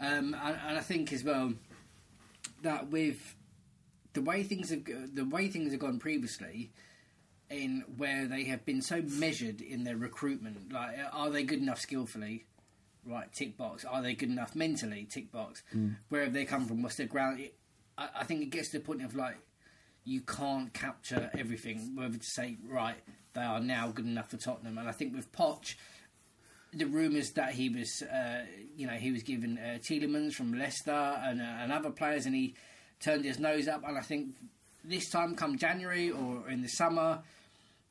Um, 0.00 0.36
and, 0.42 0.56
and 0.66 0.78
I 0.78 0.80
think 0.80 1.12
as 1.12 1.24
well 1.24 1.52
that 2.62 2.88
with 2.88 3.34
the 4.14 4.22
way 4.22 4.42
things 4.42 4.70
have 4.70 4.84
the 5.14 5.24
way 5.24 5.48
things 5.48 5.72
have 5.72 5.80
gone 5.80 5.98
previously, 5.98 6.70
in 7.50 7.84
where 7.96 8.26
they 8.26 8.44
have 8.44 8.64
been 8.64 8.82
so 8.82 9.02
measured 9.02 9.60
in 9.60 9.84
their 9.84 9.96
recruitment, 9.96 10.72
like 10.72 10.96
are 11.12 11.30
they 11.30 11.42
good 11.42 11.60
enough 11.60 11.80
skillfully? 11.80 12.44
Right, 13.06 13.32
tick 13.32 13.56
box. 13.56 13.84
Are 13.84 14.02
they 14.02 14.14
good 14.14 14.28
enough 14.28 14.54
mentally? 14.54 15.06
Tick 15.10 15.32
box. 15.32 15.62
Mm. 15.74 15.96
Where 16.10 16.24
have 16.24 16.34
they 16.34 16.44
come 16.44 16.66
from? 16.66 16.82
What's 16.82 16.96
their 16.96 17.06
ground? 17.06 17.40
It, 17.40 17.54
I, 17.96 18.08
I 18.20 18.24
think 18.24 18.42
it 18.42 18.50
gets 18.50 18.70
to 18.70 18.78
the 18.78 18.84
point 18.84 19.02
of 19.02 19.16
like 19.16 19.38
you 20.04 20.20
can't 20.20 20.72
capture 20.72 21.30
everything. 21.38 21.92
Whether 21.94 22.18
to 22.18 22.24
say 22.26 22.56
right, 22.68 22.96
they 23.38 23.44
are 23.44 23.60
now 23.60 23.90
good 23.94 24.06
enough 24.06 24.30
for 24.30 24.36
Tottenham, 24.36 24.78
and 24.78 24.88
I 24.88 24.92
think 24.92 25.14
with 25.14 25.30
Poch, 25.32 25.74
the 26.72 26.84
rumours 26.84 27.30
that 27.32 27.52
he 27.52 27.68
was, 27.68 28.02
uh, 28.02 28.44
you 28.76 28.86
know, 28.86 28.94
he 28.94 29.10
was 29.10 29.22
given 29.22 29.58
uh, 29.58 29.78
Tielemans 29.78 30.34
from 30.34 30.58
Leicester 30.58 30.90
and, 30.90 31.40
uh, 31.40 31.44
and 31.44 31.72
other 31.72 31.90
players, 31.90 32.26
and 32.26 32.34
he 32.34 32.54
turned 33.00 33.24
his 33.24 33.38
nose 33.38 33.68
up. 33.68 33.82
And 33.86 33.96
I 33.96 34.02
think 34.02 34.34
this 34.84 35.08
time, 35.08 35.34
come 35.34 35.56
January 35.56 36.10
or 36.10 36.48
in 36.48 36.62
the 36.62 36.68
summer, 36.68 37.20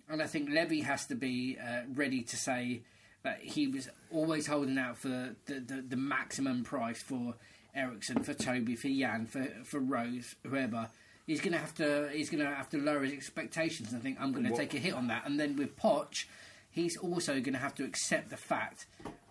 and 0.09 0.21
I 0.21 0.27
think 0.27 0.49
Levy 0.49 0.81
has 0.81 1.05
to 1.07 1.15
be 1.15 1.57
uh, 1.59 1.81
ready 1.93 2.21
to 2.21 2.37
say 2.37 2.81
that 3.23 3.39
he 3.41 3.67
was 3.67 3.89
always 4.11 4.47
holding 4.47 4.77
out 4.77 4.97
for 4.97 5.09
the, 5.09 5.35
the, 5.45 5.83
the 5.89 5.97
maximum 5.97 6.63
price 6.63 7.01
for 7.01 7.35
Eriksen, 7.75 8.23
for 8.23 8.33
Toby, 8.33 8.75
for 8.75 8.87
Jan, 8.89 9.25
for 9.25 9.47
for 9.63 9.79
Rose, 9.79 10.35
whoever. 10.43 10.89
He's 11.27 11.41
gonna 11.41 11.57
have 11.57 11.75
to 11.75 12.09
he's 12.13 12.29
gonna 12.29 12.45
have 12.55 12.69
to 12.69 12.77
lower 12.77 13.03
his 13.03 13.11
expectations 13.11 13.91
and 13.91 14.01
think 14.01 14.17
I'm 14.19 14.31
gonna 14.31 14.55
take 14.55 14.73
a 14.73 14.77
hit 14.79 14.93
on 14.93 15.07
that. 15.07 15.25
And 15.25 15.37
then 15.37 15.57
with 15.57 15.75
Poch, 15.75 16.23
he's 16.71 16.95
also 16.97 17.41
gonna 17.41 17.57
have 17.57 17.75
to 17.75 17.83
accept 17.83 18.29
the 18.29 18.37
fact 18.37 18.85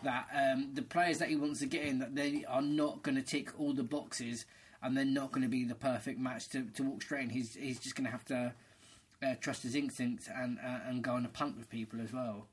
that 0.05 0.27
um, 0.35 0.71
the 0.75 0.83
players 0.83 1.17
that 1.19 1.31
he 1.31 1.37
wants 1.37 1.61
to 1.61 1.67
get 1.67 1.85
in 1.85 1.99
that 2.01 2.15
they 2.15 2.45
are 2.47 2.61
not 2.61 3.03
gonna 3.03 3.23
tick 3.23 3.59
all 3.59 3.73
the 3.73 3.83
boxes 3.83 4.45
and 4.83 4.95
they're 4.95 5.07
not 5.07 5.33
gonna 5.33 5.49
be 5.49 5.65
the 5.65 5.75
perfect 5.75 6.19
match 6.21 6.51
to, 6.51 6.65
to 6.75 6.83
walk 6.83 7.01
straight 7.03 7.23
in. 7.25 7.31
He's 7.31 7.55
he's 7.55 7.79
just 7.81 7.97
gonna 7.97 8.11
have 8.11 8.27
to 8.27 8.53
uh, 9.23 9.35
trust 9.41 9.63
his 9.63 9.75
instincts 9.75 10.29
and 10.37 10.59
uh, 10.59 10.81
and 10.87 11.03
go 11.03 11.13
on 11.13 11.25
a 11.25 11.31
punt 11.31 11.57
with 11.57 11.71
people 11.71 12.03
as 12.03 12.13
well. 12.13 12.47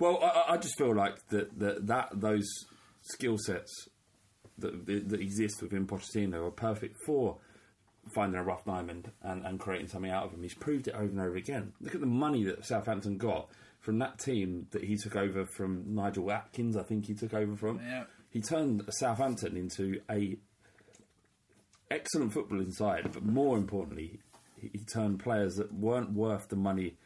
Well, 0.00 0.18
I- 0.22 0.54
I, 0.54 0.56
just 0.56 0.78
feel 0.78 0.94
like 0.94 1.16
that 1.28 1.58
that, 1.58 1.86
that 1.88 2.08
those 2.14 2.48
skill 3.02 3.36
sets 3.36 3.70
that, 4.56 4.86
that 4.86 5.10
that 5.10 5.20
exist 5.20 5.60
within 5.60 5.86
Pochettino 5.86 6.46
are 6.46 6.50
perfect 6.50 6.96
for 7.04 7.36
finding 8.14 8.38
a 8.38 8.42
rough 8.42 8.64
diamond 8.64 9.10
and, 9.22 9.44
and 9.44 9.58
creating 9.58 9.88
something 9.88 10.10
out 10.10 10.24
of 10.24 10.32
him. 10.32 10.42
He's 10.42 10.54
proved 10.54 10.88
it 10.88 10.94
over 10.94 11.04
and 11.04 11.20
over 11.20 11.36
again. 11.36 11.72
Look 11.80 11.94
at 11.94 12.00
the 12.00 12.06
money 12.06 12.44
that 12.44 12.64
Southampton 12.64 13.18
got 13.18 13.48
from 13.80 13.98
that 13.98 14.18
team 14.18 14.66
that 14.70 14.84
he 14.84 14.96
took 14.96 15.16
over 15.16 15.46
from 15.46 15.94
Nigel 15.94 16.30
Adkins. 16.30 16.76
I 16.76 16.82
think 16.82 17.06
he 17.06 17.14
took 17.14 17.34
over 17.34 17.56
from. 17.56 17.80
Yeah. 17.86 18.04
He 18.30 18.40
turned 18.40 18.82
Southampton 18.90 19.56
into 19.56 20.00
a 20.10 20.36
excellent 21.90 22.32
footballing 22.32 22.72
side, 22.72 23.10
but 23.12 23.24
more 23.24 23.56
importantly, 23.56 24.20
he, 24.60 24.70
he 24.72 24.84
turned 24.92 25.20
players 25.20 25.54
that 25.56 25.72
weren't 25.72 26.12
worth 26.12 26.48
the 26.48 26.56
money 26.56 26.96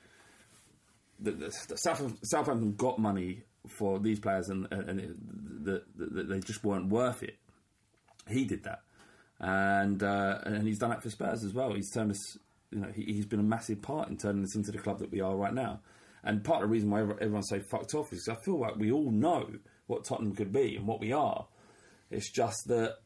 the 1.21 1.51
South, 1.77 2.15
Southampton 2.23 2.75
got 2.75 2.99
money 2.99 3.43
for 3.69 3.99
these 3.99 4.19
players, 4.19 4.49
and, 4.49 4.67
and, 4.71 4.89
and 4.89 5.01
it, 5.01 5.65
the, 5.65 5.83
the, 5.97 6.23
they 6.25 6.41
just 6.41 6.65
weren't 6.65 6.89
worth 6.89 7.23
it. 7.23 7.37
He 8.29 8.45
did 8.45 8.65
that, 8.65 8.83
and 9.41 10.03
uh, 10.03 10.39
and 10.45 10.67
he's 10.67 10.79
done 10.79 10.91
that 10.91 11.03
for 11.03 11.11
Spurs 11.11 11.45
as 11.45 11.53
well. 11.55 11.73
He's 11.73 11.91
turned 11.91 12.11
us, 12.11 12.39
you 12.71 12.81
know, 12.81 12.89
he, 12.95 13.05
he's 13.05 13.27
been 13.27 13.41
a 13.41 13.45
massive 13.45 13.81
part 13.83 14.09
in 14.09 14.17
turning 14.17 14.45
us 14.45 14.55
into 14.55 14.71
the 14.71 14.79
club 14.79 14.99
that 14.99 15.11
we 15.11 15.21
are 15.21 15.35
right 15.35 15.55
now. 15.55 15.81
And 16.23 16.45
part 16.45 16.63
of 16.63 16.69
the 16.69 16.73
reason 16.73 16.91
why 16.91 17.01
everyone 17.01 17.43
say 17.43 17.61
fucked 17.61 17.95
off 17.95 18.13
is 18.13 18.29
I 18.31 18.35
feel 18.45 18.59
like 18.61 18.77
we 18.77 18.93
all 18.93 19.11
know 19.11 19.49
what 19.87 20.05
Tottenham 20.05 20.35
could 20.37 20.53
be 20.53 20.77
and 20.77 20.87
what 20.87 21.01
we 21.01 21.13
are. 21.13 21.47
It's 22.11 22.31
just 22.31 22.69
that 22.69 22.97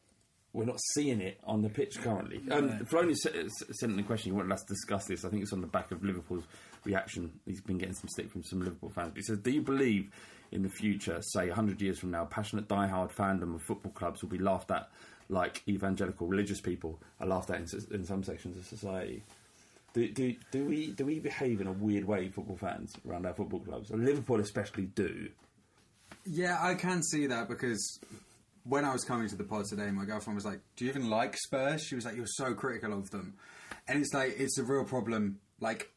we're 0.51 0.65
not 0.65 0.79
seeing 0.93 1.21
it 1.21 1.39
on 1.45 1.61
the 1.61 1.69
pitch 1.69 1.97
currently. 2.01 2.41
Um. 2.51 2.79
Filoni 2.85 3.11
s- 3.11 3.25
s- 3.25 3.63
sent 3.79 3.93
in 3.93 3.99
a 3.99 4.03
question. 4.03 4.31
He 4.31 4.35
wanted 4.37 4.51
us 4.53 4.63
to 4.63 4.73
discuss 4.73 5.05
this. 5.05 5.23
I 5.23 5.29
think 5.29 5.43
it's 5.43 5.53
on 5.53 5.61
the 5.61 5.67
back 5.67 5.91
of 5.91 6.03
Liverpool's 6.03 6.43
reaction. 6.83 7.31
He's 7.45 7.61
been 7.61 7.77
getting 7.77 7.93
some 7.95 8.07
stick 8.09 8.29
from 8.31 8.43
some 8.43 8.59
Liverpool 8.59 8.89
fans. 8.89 9.13
He 9.15 9.21
says, 9.21 9.39
"Do 9.39 9.51
you 9.51 9.61
believe 9.61 10.09
in 10.51 10.61
the 10.63 10.69
future, 10.69 11.19
say 11.21 11.47
100 11.47 11.81
years 11.81 11.99
from 11.99 12.11
now, 12.11 12.23
passionate 12.25 12.67
die-hard 12.67 13.11
fandom 13.11 13.55
of 13.55 13.61
football 13.63 13.91
clubs 13.91 14.21
will 14.21 14.29
be 14.29 14.37
laughed 14.37 14.71
at 14.71 14.87
like 15.29 15.63
evangelical 15.67 16.27
religious 16.27 16.61
people 16.61 16.99
are 17.19 17.27
laughed 17.27 17.49
at 17.49 17.59
in, 17.59 17.67
in 17.91 18.05
some 18.05 18.23
sections 18.23 18.57
of 18.57 18.65
society?" 18.65 19.23
Do, 19.93 20.09
do, 20.09 20.35
do 20.51 20.65
we 20.65 20.87
do 20.91 21.05
we 21.05 21.19
behave 21.19 21.61
in 21.61 21.67
a 21.67 21.71
weird 21.71 22.03
way, 22.03 22.27
football 22.27 22.57
fans 22.57 22.93
around 23.07 23.25
our 23.25 23.33
football 23.33 23.61
clubs? 23.61 23.91
And 23.91 24.03
Liverpool 24.03 24.41
especially 24.41 24.87
do. 24.87 25.29
Yeah, 26.25 26.57
I 26.61 26.75
can 26.75 27.01
see 27.01 27.27
that 27.27 27.47
because 27.47 27.99
when 28.65 28.83
I 28.83 28.91
was 28.91 29.05
coming 29.05 29.29
to 29.29 29.37
the 29.37 29.45
pod 29.45 29.65
today, 29.69 29.89
my 29.91 30.03
girlfriend 30.03 30.35
was 30.35 30.43
like, 30.43 30.59
"Do 30.75 30.83
you 30.83 30.91
even 30.91 31.09
like 31.09 31.37
Spurs?" 31.37 31.81
She 31.81 31.95
was 31.95 32.03
like, 32.03 32.17
"You're 32.17 32.25
so 32.27 32.53
critical 32.53 32.91
of 32.91 33.09
them," 33.11 33.35
and 33.87 33.99
it's 33.99 34.13
like 34.13 34.35
it's 34.37 34.57
a 34.57 34.63
real 34.63 34.83
problem. 34.83 35.39
Like 35.61 35.89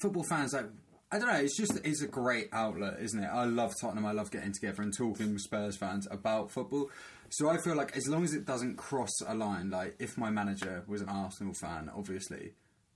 football 0.00 0.24
fans, 0.24 0.54
like 0.54 0.70
I 1.12 1.18
don't 1.18 1.28
know, 1.28 1.40
it's 1.40 1.56
just 1.56 1.78
it's 1.84 2.02
a 2.02 2.06
great 2.06 2.48
outlet, 2.52 2.98
isn't 3.00 3.22
it? 3.22 3.26
I 3.26 3.44
love 3.44 3.74
Tottenham. 3.80 4.06
I 4.06 4.12
love 4.12 4.30
getting 4.30 4.52
together 4.52 4.82
and 4.82 4.96
talking 4.96 5.32
with 5.32 5.42
Spurs 5.42 5.76
fans 5.76 6.06
about 6.10 6.50
football. 6.52 6.88
So 7.30 7.48
I 7.48 7.58
feel 7.58 7.74
like 7.76 7.96
as 7.96 8.06
long 8.08 8.24
as 8.24 8.32
it 8.34 8.44
doesn't 8.46 8.76
cross 8.76 9.10
a 9.26 9.34
line, 9.34 9.70
like 9.70 9.96
if 9.98 10.16
my 10.16 10.30
manager 10.30 10.84
was 10.86 11.00
an 11.02 11.08
Arsenal 11.08 11.54
fan, 11.54 11.90
obviously. 11.96 12.52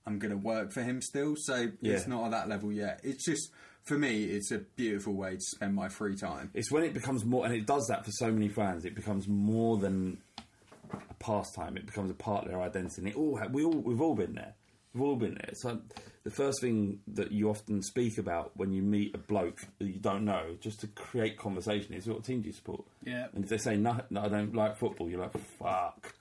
I'm 0.07 0.19
going 0.19 0.29
to 0.29 0.37
work 0.37 0.71
for 0.71 0.83
him 0.83 1.01
still, 1.01 1.33
so 1.35 1.71
Yeah. 1.81 1.93
it's 1.93 2.05
not 2.05 2.25
at 2.25 2.31
that 2.31 2.47
level 2.47 2.71
yet. 2.71 2.99
It's 3.03 3.25
just, 3.25 3.49
for 3.85 3.97
me, 3.97 4.25
it's 4.25 4.51
a 4.51 4.59
beautiful 4.59 5.13
way 5.13 5.31
to 5.33 5.41
spend 5.41 5.73
my 5.73 5.89
free 5.89 6.15
time. 6.15 6.51
It's 6.53 6.71
when 6.71 6.83
it 6.83 6.93
becomes 6.93 7.25
more, 7.25 7.43
and 7.43 7.55
it 7.55 7.65
does 7.65 7.87
that 7.89 8.05
for 8.05 8.11
so 8.11 8.31
many 8.31 8.47
fans. 8.47 8.85
It 8.85 8.93
becomes 8.93 9.27
more 9.27 9.77
than 9.79 10.19
a 10.93 11.13
pastime. 11.15 11.75
It 11.75 11.87
becomes 11.87 12.11
a 12.11 12.13
part 12.13 12.45
of 12.45 12.51
their 12.51 12.61
identity. 12.61 13.01
And 13.01 13.07
it 13.07 13.15
all 13.15 13.41
we 13.51 13.63
all 13.63 13.71
we've 13.81 13.99
all 13.99 14.13
been 14.13 14.35
there. 14.35 14.53
We've 14.93 15.01
all 15.01 15.15
been 15.15 15.39
there. 15.41 15.49
So 15.55 15.81
the 16.25 16.31
first 16.31 16.59
thing 16.59 16.99
that 17.07 17.31
you 17.31 17.49
often 17.51 17.83
speak 17.83 18.17
about 18.17 18.51
when 18.55 18.73
you 18.73 18.81
meet 18.81 19.13
a 19.13 19.17
bloke 19.19 19.61
that 19.77 19.85
you 19.85 19.99
don't 19.99 20.25
know, 20.25 20.57
just 20.59 20.79
to 20.81 20.87
create 20.87 21.37
conversation, 21.37 21.93
is 21.93 22.07
what 22.07 22.23
team 22.23 22.41
do 22.41 22.47
you 22.47 22.53
support? 22.53 22.83
Yeah. 23.03 23.27
And 23.33 23.43
if 23.43 23.49
they 23.49 23.57
say 23.57 23.77
no, 23.77 24.01
no 24.09 24.23
I 24.23 24.27
don't 24.27 24.55
like 24.55 24.75
football, 24.77 25.07
you're 25.07 25.21
like 25.21 25.37
fuck. 25.59 26.13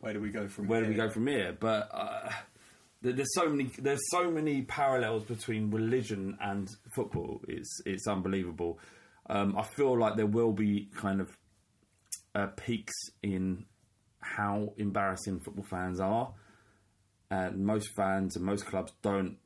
Where 0.00 0.12
do 0.12 0.20
we 0.20 0.28
go 0.28 0.46
from 0.46 0.68
Where 0.68 0.80
here? 0.80 0.92
do 0.92 0.92
we 0.92 0.96
go 0.96 1.10
from 1.10 1.26
here? 1.26 1.56
But 1.58 1.88
uh, 1.90 2.30
there's 3.00 3.34
so 3.34 3.48
many 3.48 3.70
there's 3.78 4.02
so 4.10 4.30
many 4.30 4.60
parallels 4.62 5.24
between 5.24 5.70
religion 5.70 6.36
and 6.40 6.68
football. 6.94 7.40
It's 7.48 7.80
it's 7.86 8.06
unbelievable. 8.06 8.78
Um, 9.28 9.56
I 9.56 9.62
feel 9.62 9.98
like 9.98 10.16
there 10.16 10.26
will 10.26 10.52
be 10.52 10.90
kind 10.94 11.22
of 11.22 11.34
uh, 12.34 12.48
peaks 12.56 12.94
in 13.22 13.64
how 14.20 14.74
embarrassing 14.76 15.40
football 15.40 15.64
fans 15.64 15.98
are, 15.98 16.34
and 17.30 17.64
most 17.64 17.88
fans 17.96 18.36
and 18.36 18.44
most 18.44 18.66
clubs 18.66 18.92
don't 19.00 19.38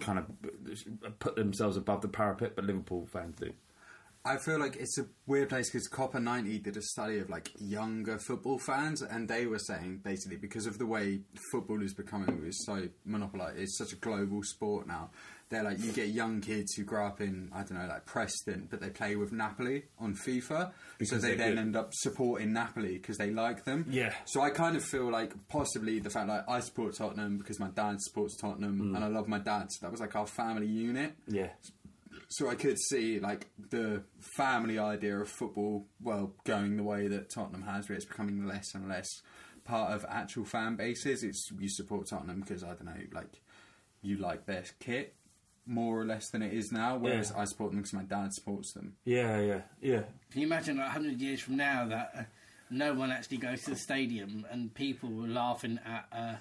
kind 0.00 0.18
of 0.18 1.18
put 1.18 1.36
themselves 1.36 1.76
above 1.76 2.02
the 2.02 2.08
parapet, 2.08 2.54
but 2.56 2.64
Liverpool 2.64 3.06
fans 3.12 3.36
do. 3.36 3.52
I 4.26 4.38
feel 4.38 4.58
like 4.58 4.76
it's 4.76 4.96
a 4.98 5.04
weird 5.26 5.50
place 5.50 5.68
because 5.70 5.86
Copa 5.86 6.18
90 6.18 6.58
did 6.60 6.78
a 6.78 6.82
study 6.82 7.18
of 7.18 7.28
like 7.28 7.50
younger 7.58 8.18
football 8.18 8.58
fans, 8.58 9.02
and 9.02 9.28
they 9.28 9.44
were 9.44 9.58
saying 9.58 10.00
basically 10.02 10.38
because 10.38 10.66
of 10.66 10.78
the 10.78 10.86
way 10.86 11.20
football 11.52 11.82
is 11.82 11.92
becoming, 11.92 12.42
it's 12.46 12.64
so 12.64 12.88
monopolized, 13.04 13.58
it's 13.58 13.76
such 13.76 13.92
a 13.92 13.96
global 13.96 14.42
sport 14.42 14.86
now. 14.86 15.10
They're 15.50 15.62
like, 15.62 15.78
you 15.78 15.92
get 15.92 16.08
young 16.08 16.40
kids 16.40 16.74
who 16.74 16.84
grow 16.84 17.06
up 17.06 17.20
in, 17.20 17.50
I 17.54 17.58
don't 17.62 17.74
know, 17.74 17.86
like 17.86 18.06
Preston, 18.06 18.66
but 18.70 18.80
they 18.80 18.88
play 18.90 19.14
with 19.14 19.30
Napoli 19.30 19.84
on 19.98 20.14
FIFA. 20.14 20.48
so 20.48 20.72
Because 20.98 21.22
they 21.22 21.28
they're 21.28 21.36
then 21.36 21.48
good. 21.50 21.58
end 21.58 21.76
up 21.76 21.90
supporting 21.92 22.52
Napoli 22.52 22.94
because 22.94 23.18
they 23.18 23.30
like 23.30 23.64
them. 23.64 23.86
Yeah. 23.90 24.12
So 24.24 24.40
I 24.40 24.50
kind 24.50 24.74
of 24.76 24.82
feel 24.82 25.10
like 25.10 25.32
possibly 25.48 25.98
the 26.00 26.10
fact 26.10 26.28
like 26.28 26.48
I 26.48 26.60
support 26.60 26.94
Tottenham 26.96 27.38
because 27.38 27.60
my 27.60 27.68
dad 27.68 28.00
supports 28.00 28.36
Tottenham 28.36 28.80
Mm. 28.80 28.96
and 28.96 29.04
I 29.04 29.08
love 29.08 29.28
my 29.28 29.38
dad. 29.38 29.70
So 29.70 29.78
that 29.86 29.92
was 29.92 30.00
like 30.00 30.16
our 30.16 30.26
family 30.26 30.66
unit 30.66 31.14
Yeah. 31.28 31.50
so 32.28 32.48
I 32.48 32.54
could 32.56 32.78
see 32.78 33.20
like 33.20 33.46
the 33.70 34.02
family 34.36 34.78
idea 34.78 35.18
of 35.20 35.28
football, 35.28 35.86
well, 36.02 36.32
going 36.44 36.76
the 36.78 36.82
way 36.82 37.06
that 37.08 37.30
Tottenham 37.30 37.62
has, 37.62 37.88
where 37.88 37.96
it's 37.96 38.06
becoming 38.06 38.46
less 38.46 38.74
and 38.74 38.88
less 38.88 39.08
part 39.64 39.92
of 39.92 40.04
actual 40.08 40.44
fan 40.44 40.74
bases. 40.76 41.22
It's 41.22 41.50
you 41.58 41.68
support 41.68 42.08
Tottenham 42.08 42.40
because 42.40 42.64
I 42.64 42.68
don't 42.68 42.86
know, 42.86 42.96
like 43.12 43.40
you 44.02 44.16
like 44.18 44.46
their 44.46 44.64
kit 44.80 45.14
more 45.66 46.00
or 46.00 46.04
less 46.04 46.30
than 46.30 46.42
it 46.42 46.52
is 46.52 46.72
now. 46.72 46.96
Whereas 46.96 47.32
Yeah. 47.34 47.42
I 47.42 47.44
support 47.44 47.70
them 47.72 47.80
because 47.80 47.92
my 47.94 48.02
dad 48.02 48.32
supports 48.32 48.72
them. 48.72 48.94
Yeah, 49.04 49.40
yeah, 49.40 49.60
yeah. 49.80 50.02
Can 50.30 50.40
you 50.40 50.46
imagine 50.46 50.76
like, 50.76 50.86
100 50.94 51.20
years 51.20 51.40
from 51.40 51.56
now 51.56 51.86
that 51.88 52.10
uh, 52.16 52.22
no 52.70 52.94
one 52.94 53.10
actually 53.10 53.38
goes 53.38 53.62
to 53.64 53.70
the 53.70 53.76
stadium 53.76 54.46
and 54.50 54.72
people 54.74 55.08
were 55.10 55.28
laughing 55.28 55.78
at 55.86 56.06
uh, 56.12 56.34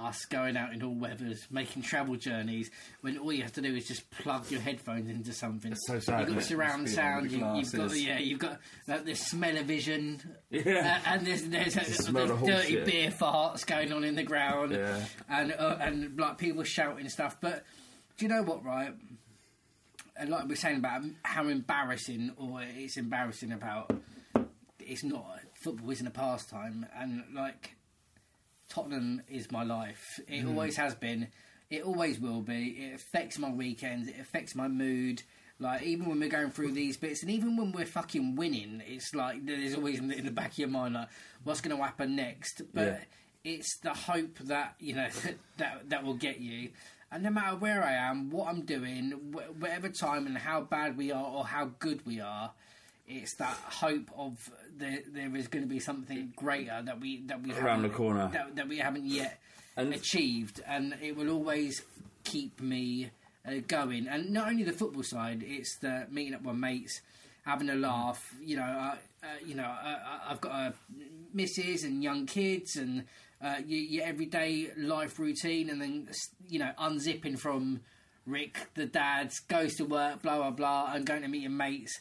us 0.00 0.26
going 0.26 0.56
out 0.56 0.72
in 0.72 0.80
all 0.80 0.94
weathers, 0.94 1.44
making 1.50 1.82
travel 1.82 2.14
journeys, 2.14 2.70
when 3.00 3.18
all 3.18 3.32
you 3.32 3.42
have 3.42 3.52
to 3.54 3.60
do 3.60 3.74
is 3.74 3.84
just 3.88 4.08
plug 4.10 4.48
your 4.48 4.60
headphones 4.60 5.10
into 5.10 5.32
something. 5.32 5.72
It's 5.72 5.88
so 5.88 5.98
sad, 5.98 6.28
You've 6.28 6.36
got 6.36 6.44
surround 6.44 6.88
sound, 6.88 7.32
You, 7.32 7.38
you've 7.56 7.72
got 7.72 7.96
yeah, 7.96 8.18
you've 8.20 8.38
got 8.38 8.60
like, 8.86 9.04
the 9.04 9.14
smell 9.16 9.56
of 9.56 9.66
vision. 9.66 10.20
Yeah. 10.50 11.00
uh, 11.04 11.10
and 11.14 11.26
there's 11.26 11.42
there's, 11.48 11.74
The 11.74 12.12
there's 12.12 12.40
dirty 12.42 12.72
shit. 12.74 12.84
beer 12.86 13.10
farts 13.10 13.66
going 13.66 13.92
on 13.92 14.04
in 14.04 14.14
the 14.14 14.22
ground, 14.22 14.70
Yeah. 14.70 15.04
and 15.28 15.52
uh, 15.58 15.78
and 15.80 16.16
like 16.16 16.38
people 16.38 16.62
shouting 16.62 17.08
stuff. 17.08 17.36
But 17.40 17.64
do 18.18 18.24
you 18.24 18.28
know 18.28 18.42
what? 18.42 18.64
Right, 18.64 18.92
and 20.16 20.28
like 20.30 20.46
we're 20.48 20.56
saying 20.56 20.76
about 20.78 21.02
how 21.22 21.48
embarrassing, 21.48 22.32
or 22.36 22.60
it's 22.62 22.96
embarrassing 22.96 23.52
about 23.52 23.90
it's 24.80 25.04
not 25.04 25.40
football 25.54 25.90
isn't 25.90 26.06
a 26.06 26.10
pastime, 26.10 26.86
and 26.96 27.24
like 27.34 27.74
Tottenham 28.68 29.22
is 29.28 29.50
my 29.50 29.62
life. 29.64 30.20
It 30.28 30.44
Mm. 30.44 30.48
always 30.48 30.76
has 30.76 30.94
been. 30.94 31.28
It 31.70 31.82
always 31.82 32.18
will 32.18 32.40
be. 32.42 32.70
It 32.70 32.94
affects 32.94 33.38
my 33.38 33.50
weekends. 33.50 34.08
It 34.08 34.18
affects 34.20 34.54
my 34.54 34.68
mood. 34.68 35.22
Like 35.60 35.82
even 35.82 36.06
when 36.06 36.20
we're 36.20 36.28
going 36.28 36.50
through 36.50 36.72
these 36.72 36.96
bits, 36.96 37.22
and 37.22 37.30
even 37.30 37.56
when 37.56 37.72
we're 37.72 37.86
fucking 37.86 38.36
winning, 38.36 38.82
it's 38.86 39.14
like 39.14 39.44
there's 39.44 39.74
always 39.74 39.98
in 39.98 40.08
the, 40.08 40.16
in 40.16 40.24
the 40.24 40.30
back 40.30 40.52
of 40.52 40.58
your 40.58 40.68
mind 40.68 40.94
like, 40.94 41.08
what's 41.44 41.60
going 41.60 41.76
to 41.76 41.82
happen 41.82 42.14
next? 42.16 42.62
But 42.72 42.84
Yeah. 42.86 43.00
it's 43.44 43.78
the 43.80 43.92
hope 43.92 44.38
that 44.40 44.74
you 44.78 44.94
know 44.94 45.08
that 45.56 45.88
that 45.90 46.04
will 46.04 46.14
get 46.14 46.40
you. 46.40 46.70
And 47.10 47.22
no 47.22 47.30
matter 47.30 47.56
where 47.56 47.82
I 47.82 47.92
am, 47.94 48.30
what 48.30 48.48
I'm 48.48 48.62
doing, 48.62 49.12
wh- 49.32 49.60
whatever 49.62 49.88
time 49.88 50.26
and 50.26 50.36
how 50.36 50.60
bad 50.60 50.96
we 50.96 51.10
are 51.10 51.24
or 51.24 51.44
how 51.46 51.70
good 51.78 52.04
we 52.06 52.20
are, 52.20 52.52
it's 53.06 53.34
that 53.36 53.56
hope 53.64 54.10
of 54.16 54.50
there, 54.76 54.98
there 55.10 55.34
is 55.34 55.48
going 55.48 55.64
to 55.64 55.68
be 55.68 55.80
something 55.80 56.32
greater 56.36 56.82
that 56.84 57.00
we 57.00 57.22
that 57.22 57.42
we 57.42 57.52
Around 57.52 57.62
haven't- 57.64 57.82
the 57.82 57.96
corner. 57.96 58.28
that, 58.32 58.56
that 58.56 58.68
we 58.68 58.78
haven't 58.78 59.06
yet 59.06 59.40
And- 59.76 59.94
achieved, 59.94 60.60
and 60.66 60.94
it 61.00 61.16
will 61.16 61.30
always 61.30 61.82
keep 62.24 62.60
me 62.60 63.10
uh, 63.46 63.52
going. 63.66 64.06
And 64.06 64.30
not 64.30 64.48
only 64.48 64.64
the 64.64 64.72
football 64.72 65.02
side, 65.02 65.42
it's 65.46 65.76
the 65.78 66.06
meeting 66.10 66.34
up 66.34 66.42
with 66.42 66.56
mates, 66.56 67.00
having 67.46 67.70
a 67.70 67.74
laugh. 67.76 68.34
You 68.42 68.56
know, 68.56 68.62
uh, 68.64 68.96
uh, 69.22 69.26
you 69.46 69.54
know, 69.54 69.64
uh, 69.64 69.98
I've 70.28 70.40
got 70.42 70.52
a 70.52 70.74
missus 71.32 71.84
and 71.84 72.02
young 72.02 72.26
kids, 72.26 72.76
and 72.76 73.04
uh, 73.42 73.56
your, 73.66 73.80
your 73.80 74.04
everyday 74.04 74.70
life 74.76 75.18
routine, 75.18 75.70
and 75.70 75.80
then 75.80 76.08
you 76.48 76.58
know, 76.58 76.70
unzipping 76.78 77.38
from 77.38 77.80
Rick, 78.26 78.58
the 78.74 78.86
dad, 78.86 79.30
goes 79.48 79.74
to 79.76 79.84
work, 79.84 80.22
blah 80.22 80.36
blah 80.36 80.50
blah, 80.50 80.92
and 80.94 81.06
going 81.06 81.22
to 81.22 81.28
meet 81.28 81.42
your 81.42 81.50
mates, 81.50 81.98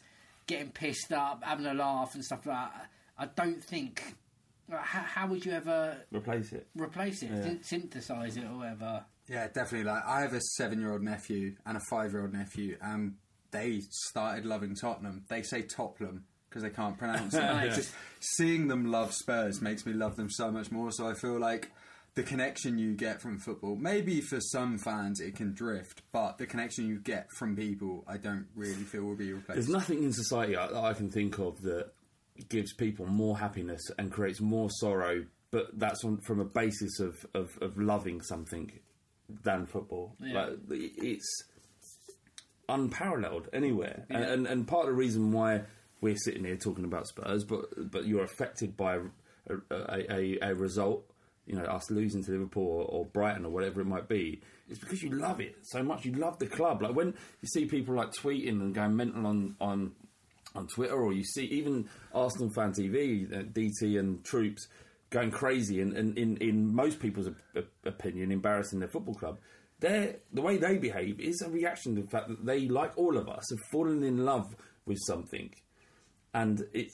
getting 0.47 0.71
pissed 0.71 1.11
up, 1.13 1.43
having 1.43 1.65
a 1.65 1.73
laugh 1.73 2.15
and 2.15 2.23
stuff 2.23 2.45
like 2.45 2.55
that. 2.71 2.89
I 3.17 3.25
don't 3.27 3.63
think. 3.63 4.15
How, 4.69 4.99
how 5.01 5.27
would 5.27 5.45
you 5.45 5.53
ever 5.53 5.95
Replace 6.11 6.51
it. 6.51 6.67
replace 6.75 7.23
it, 7.23 7.29
Yeah. 7.31 7.41
syn- 7.43 7.63
synthesize 7.63 8.35
it, 8.35 8.43
or 8.43 8.57
whatever? 8.57 9.05
Yeah, 9.29 9.47
definitely. 9.47 9.85
Like 9.89 10.03
I 10.05 10.21
have 10.21 10.33
a 10.33 10.41
seven-year-old 10.41 11.01
nephew 11.03 11.55
and 11.65 11.77
a 11.77 11.81
five-year-old 11.89 12.33
nephew, 12.33 12.77
and 12.81 13.15
they 13.51 13.79
started 13.89 14.45
loving 14.45 14.75
Tottenham. 14.75 15.23
They 15.29 15.41
say 15.43 15.61
Tottenham 15.61 16.25
because 16.49 16.63
they 16.63 16.69
can't 16.69 16.97
pronounce 16.97 17.33
it. 17.33 17.41
Nice. 17.57 17.75
Just 17.75 17.93
seeing 18.19 18.67
them 18.67 18.91
love 18.91 19.13
Spurs 19.13 19.61
makes 19.61 19.85
me 19.85 19.93
love 19.93 20.15
them 20.15 20.29
so 20.29 20.51
much 20.51 20.71
more. 20.71 20.91
So 20.91 21.07
I 21.07 21.13
feel 21.13 21.39
like 21.39 21.71
the 22.15 22.23
connection 22.23 22.77
you 22.77 22.93
get 22.93 23.21
from 23.21 23.39
football, 23.39 23.75
maybe 23.75 24.21
for 24.21 24.39
some 24.39 24.77
fans 24.79 25.19
it 25.19 25.35
can 25.35 25.53
drift, 25.53 26.01
but 26.11 26.37
the 26.37 26.47
connection 26.47 26.87
you 26.87 26.99
get 26.99 27.31
from 27.31 27.55
people, 27.55 28.03
I 28.07 28.17
don't 28.17 28.47
really 28.55 28.73
feel 28.73 29.03
will 29.03 29.15
be 29.15 29.33
replaced. 29.33 29.55
There's 29.55 29.69
nothing 29.69 30.03
in 30.03 30.11
society 30.11 30.55
that 30.55 30.73
I 30.75 30.93
can 30.93 31.11
think 31.11 31.37
of 31.37 31.61
that 31.61 31.91
gives 32.49 32.73
people 32.73 33.05
more 33.05 33.37
happiness 33.37 33.81
and 33.97 34.11
creates 34.11 34.41
more 34.41 34.69
sorrow, 34.71 35.25
but 35.51 35.67
that's 35.77 36.03
on, 36.03 36.17
from 36.17 36.39
a 36.39 36.45
basis 36.45 36.99
of, 36.99 37.15
of, 37.33 37.57
of 37.61 37.77
loving 37.77 38.21
something 38.21 38.71
than 39.43 39.65
football. 39.67 40.15
Yeah. 40.19 40.45
Like, 40.45 40.57
it's 40.69 41.43
unparalleled 42.67 43.47
anywhere. 43.53 44.05
And, 44.09 44.23
and, 44.23 44.47
and 44.47 44.67
part 44.67 44.85
of 44.85 44.87
the 44.87 44.93
reason 44.97 45.31
why 45.31 45.61
we're 46.01 46.15
sitting 46.15 46.45
here 46.45 46.57
talking 46.57 46.85
about 46.85 47.07
Spurs, 47.07 47.43
but 47.43 47.91
but 47.91 48.05
you're 48.05 48.23
affected 48.23 48.77
by 48.77 48.95
a, 49.49 49.55
a, 49.71 50.13
a, 50.13 50.37
a 50.49 50.55
result, 50.55 51.05
you 51.45 51.55
know, 51.55 51.63
us 51.63 51.89
losing 51.89 52.23
to 52.23 52.31
Liverpool 52.31 52.63
or, 52.63 52.85
or 52.85 53.05
Brighton 53.05 53.45
or 53.45 53.49
whatever 53.49 53.81
it 53.81 53.87
might 53.87 54.07
be, 54.07 54.41
it's 54.69 54.79
because 54.79 55.01
you 55.01 55.09
love 55.11 55.39
it 55.39 55.55
so 55.63 55.81
much. 55.83 56.05
You 56.05 56.13
love 56.13 56.39
the 56.39 56.47
club. 56.47 56.81
Like 56.81 56.95
when 56.95 57.07
you 57.41 57.47
see 57.47 57.65
people 57.65 57.95
like 57.95 58.11
tweeting 58.11 58.61
and 58.61 58.75
going 58.75 58.95
mental 58.95 59.25
on 59.25 59.55
on 59.59 59.93
on 60.55 60.67
Twitter, 60.67 60.95
or 60.95 61.13
you 61.13 61.23
see 61.23 61.45
even 61.45 61.89
Arsenal 62.13 62.49
fan 62.49 62.73
TV, 62.73 63.31
uh, 63.31 63.43
DT 63.43 63.99
and 63.99 64.23
Troopz 64.23 64.67
going 65.09 65.31
crazy, 65.31 65.81
and, 65.81 65.93
and 65.93 66.17
in 66.17 66.37
in 66.37 66.73
most 66.73 66.99
people's 66.99 67.27
op- 67.27 67.35
op- 67.57 67.85
opinion, 67.85 68.31
embarrassing 68.31 68.79
their 68.79 68.89
football 68.89 69.15
club. 69.15 69.39
Their, 69.79 70.15
the 70.33 70.41
way 70.41 70.57
they 70.57 70.79
behave 70.79 71.19
is 71.19 71.39
a 71.43 71.49
reaction 71.51 71.95
to 71.95 72.01
the 72.01 72.07
fact 72.07 72.29
that 72.29 72.43
they, 72.43 72.67
like 72.67 72.97
all 72.97 73.15
of 73.15 73.29
us, 73.29 73.47
have 73.51 73.59
fallen 73.71 74.01
in 74.01 74.25
love 74.25 74.55
with 74.87 74.97
something, 75.05 75.53
and 76.33 76.63
it 76.73 76.91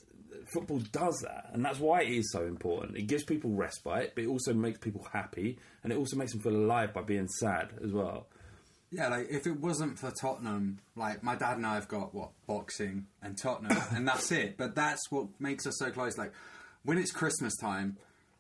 football 0.52 0.80
does 0.92 1.24
that, 1.26 1.50
and 1.54 1.64
that's 1.64 1.80
why 1.80 2.02
it 2.02 2.12
is 2.12 2.32
so 2.32 2.46
important. 2.46 2.98
It 2.98 3.08
gives 3.08 3.24
people 3.24 3.52
respite, 3.52 4.14
but 4.16 4.24
it 4.24 4.28
also 4.28 4.54
makes 4.54 4.80
people 4.80 5.06
happy, 5.12 5.58
and 5.84 5.92
it 5.92 5.98
also 5.98 6.16
makes 6.18 6.34
them 6.34 6.42
feel 6.42 6.56
alive 6.56 6.94
by 6.94 7.02
being 7.02 7.28
sad 7.28 7.70
as 7.84 7.92
well. 7.92 8.28
Yeah, 8.92 9.08
like 9.08 9.28
if 9.32 9.48
it 9.48 9.60
wasn't 9.60 9.98
for 9.98 10.12
Tottenham, 10.12 10.80
like 10.96 11.24
my 11.24 11.36
dad 11.36 11.58
and 11.58 11.66
I 11.66 11.76
have 11.76 11.88
got 11.88 12.14
what 12.14 12.30
boxing 12.46 13.08
and 13.22 13.38
Tottenham, 13.38 13.82
and 13.96 14.08
that's 14.08 14.32
it. 14.32 14.58
But 14.58 14.76
that's 14.76 15.10
what 15.10 15.28
makes 15.40 15.66
us 15.66 15.78
so 15.80 15.90
close. 15.90 16.18
Like 16.18 16.32
when 16.84 16.98
it's 16.98 17.12
Christmas 17.12 17.56
time, 17.58 17.98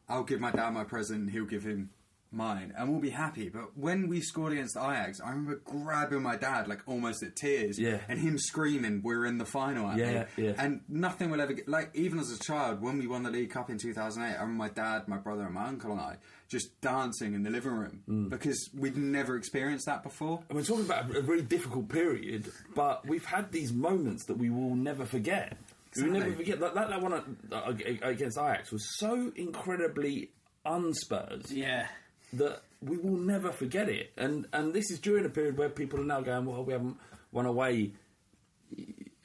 I'll 0.08 0.24
give 0.24 0.40
my 0.40 0.52
dad 0.52 0.72
my 0.72 0.84
present, 0.84 1.22
and 1.22 1.32
he'll 1.32 1.46
give 1.46 1.64
him 1.64 1.90
mine, 2.34 2.74
and 2.78 2.90
we'll 2.92 3.00
be 3.02 3.10
happy. 3.12 3.50
But 3.50 3.78
when 3.78 4.08
we 4.08 4.22
scored 4.22 4.54
against 4.54 4.76
Ajax, 4.78 5.20
I 5.22 5.30
remember 5.30 5.62
grabbing 5.64 6.22
my 6.22 6.36
dad 6.36 6.68
like 6.68 6.82
almost 6.88 7.24
at 7.24 7.36
tears, 7.36 7.78
Yeah. 7.80 8.00
and 8.08 8.20
him 8.20 8.38
screaming, 8.38 9.02
"We're 9.04 9.26
in 9.26 9.38
the 9.38 9.46
final!" 9.46 9.90
At 9.90 9.98
Yeah, 9.98 10.26
me. 10.38 10.46
yeah. 10.46 10.54
And 10.58 10.82
nothing 10.90 11.30
will 11.30 11.42
ever 11.42 11.54
get 11.54 11.68
like 11.68 11.92
even 11.94 12.20
as 12.20 12.32
a 12.32 12.40
child 12.40 12.82
when 12.82 12.98
we 12.98 13.08
won 13.08 13.24
the 13.24 13.32
League 13.32 13.52
Cup 13.52 13.70
in 13.70 13.78
2008. 13.78 14.30
I 14.38 14.42
remember 14.42 14.54
my 14.64 14.70
dad, 14.70 15.08
my 15.08 15.18
brother, 15.18 15.44
and 15.44 15.54
my 15.54 15.66
uncle 15.68 15.92
and 15.92 16.02
I 16.02 16.18
just 16.50 16.80
dancing 16.82 17.34
in 17.34 17.42
the 17.44 17.50
living 17.50 17.72
room 17.72 18.04
Mm. 18.08 18.30
because 18.30 18.70
we'd 18.78 18.96
never 18.98 19.36
experienced 19.38 19.86
that 19.88 20.04
before. 20.04 20.44
And 20.50 20.56
we're 20.58 20.64
talking 20.64 20.86
about 20.86 21.16
a 21.16 21.22
very 21.22 21.42
difficult 21.42 21.90
period, 21.90 22.52
but 22.76 23.08
we've 23.08 23.26
had 23.26 23.52
these 23.52 23.74
moments 23.74 24.26
that 24.26 24.38
we 24.38 24.50
will 24.52 24.76
never 24.76 25.06
forget. 25.06 25.58
We 25.96 26.04
will 26.04 26.20
never 26.20 26.34
forget 26.34 26.60
that, 26.60 26.74
that, 26.76 26.90
that 26.90 27.02
one 27.02 27.14
uh, 27.52 27.74
against 28.04 28.38
Ajax 28.38 28.72
was 28.72 28.98
so 28.98 29.32
incredibly 29.36 30.32
unspurs 30.66 31.52
Yeah. 31.52 31.88
That 32.34 32.62
we 32.82 32.98
will 32.98 33.18
never 33.18 33.52
forget 33.52 33.90
it. 33.90 34.12
And 34.18 34.48
and 34.54 34.74
this 34.74 34.92
is 34.92 35.00
during 35.00 35.26
a 35.26 35.30
period 35.30 35.58
where 35.58 35.70
people 35.70 36.00
are 36.00 36.06
now 36.06 36.22
going, 36.22 36.46
well, 36.46 36.64
we 36.64 36.74
haven't 36.74 36.98
won 37.32 37.46
away 37.46 37.94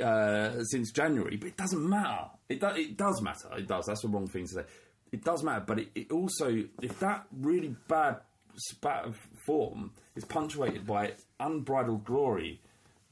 uh, 0.03 0.63
since 0.65 0.93
January, 0.93 1.37
but 1.37 1.49
it 1.49 1.57
doesn't 1.57 1.89
matter. 1.89 2.27
It, 2.49 2.61
do, 2.61 2.67
it 2.69 2.97
does 2.97 3.21
matter. 3.23 3.49
It 3.57 3.67
does. 3.67 3.87
That's 3.87 4.03
the 4.03 4.09
wrong 4.09 4.29
thing 4.29 4.47
to 4.47 4.53
say. 4.53 4.63
It 5.11 5.25
does 5.25 5.43
matter, 5.43 5.65
but 5.67 5.79
it, 5.79 5.89
it 5.95 6.13
also, 6.13 6.65
if 6.83 6.99
that 7.01 7.27
really 7.33 7.75
bad 7.89 8.19
spat 8.57 9.05
of 9.05 9.17
form 9.47 9.93
is 10.17 10.25
punctuated 10.25 10.87
by 10.87 11.15
unbridled 11.41 12.05
glory, 12.05 12.61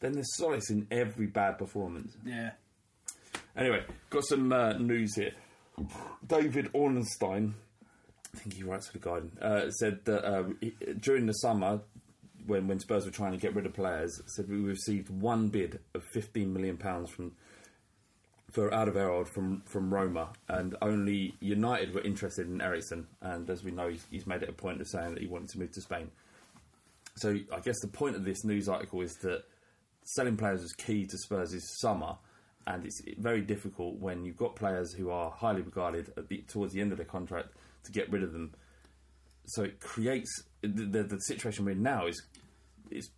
then 0.00 0.12
there's 0.12 0.36
solace 0.36 0.70
in 0.70 0.86
every 0.90 1.26
bad 1.26 1.58
performance. 1.58 2.16
Yeah. 2.24 2.50
Anyway, 3.56 3.84
got 4.10 4.24
some 4.24 4.52
uh, 4.52 4.74
news 4.74 5.14
here. 5.16 5.32
David 6.26 6.70
Ornstein, 6.72 7.54
I 8.36 8.38
think 8.40 8.54
he 8.54 8.62
writes 8.62 8.86
for 8.88 8.92
the 8.92 8.98
Guardian, 8.98 9.38
uh, 9.40 9.70
said 9.70 10.04
that 10.04 10.24
uh, 10.24 10.44
he- 10.60 10.76
during 11.00 11.26
the 11.26 11.32
summer, 11.32 11.80
when 12.46 12.68
when 12.68 12.78
Spurs 12.78 13.04
were 13.04 13.10
trying 13.10 13.32
to 13.32 13.38
get 13.38 13.54
rid 13.54 13.66
of 13.66 13.72
players, 13.72 14.20
said 14.26 14.48
we 14.48 14.56
received 14.56 15.08
one 15.10 15.48
bid 15.48 15.80
of 15.94 16.04
fifteen 16.12 16.52
million 16.52 16.76
pounds 16.76 17.10
from 17.10 17.32
for 18.52 18.70
Alderweireld 18.70 19.28
from 19.28 19.62
from 19.66 19.92
Roma, 19.92 20.28
and 20.48 20.76
only 20.82 21.34
United 21.40 21.94
were 21.94 22.02
interested 22.02 22.46
in 22.46 22.60
Eriksen. 22.60 23.06
And 23.20 23.48
as 23.50 23.64
we 23.64 23.70
know, 23.72 23.88
he's, 23.88 24.06
he's 24.10 24.26
made 24.26 24.42
it 24.42 24.48
a 24.48 24.52
point 24.52 24.80
of 24.80 24.86
saying 24.86 25.14
that 25.14 25.22
he 25.22 25.28
wanted 25.28 25.48
to 25.50 25.58
move 25.58 25.72
to 25.72 25.80
Spain. 25.80 26.10
So 27.16 27.30
I 27.52 27.60
guess 27.60 27.80
the 27.80 27.88
point 27.88 28.16
of 28.16 28.24
this 28.24 28.44
news 28.44 28.68
article 28.68 29.00
is 29.00 29.14
that 29.22 29.44
selling 30.04 30.36
players 30.36 30.62
is 30.62 30.72
key 30.72 31.06
to 31.06 31.18
Spurs' 31.18 31.80
summer, 31.80 32.16
and 32.66 32.84
it's 32.84 33.00
very 33.18 33.40
difficult 33.40 33.98
when 33.98 34.24
you've 34.24 34.36
got 34.36 34.54
players 34.54 34.92
who 34.92 35.10
are 35.10 35.30
highly 35.30 35.62
regarded 35.62 36.12
the, 36.28 36.44
towards 36.46 36.72
the 36.74 36.80
end 36.80 36.92
of 36.92 36.98
their 36.98 37.06
contract 37.06 37.48
to 37.86 37.92
get 37.92 38.10
rid 38.10 38.22
of 38.22 38.32
them. 38.32 38.52
So 39.46 39.62
it 39.62 39.80
creates 39.80 40.42
the, 40.60 40.68
the, 40.68 41.02
the 41.04 41.18
situation 41.20 41.64
we're 41.64 41.72
in 41.72 41.82
now 41.82 42.06
is 42.06 42.22
is 42.90 43.10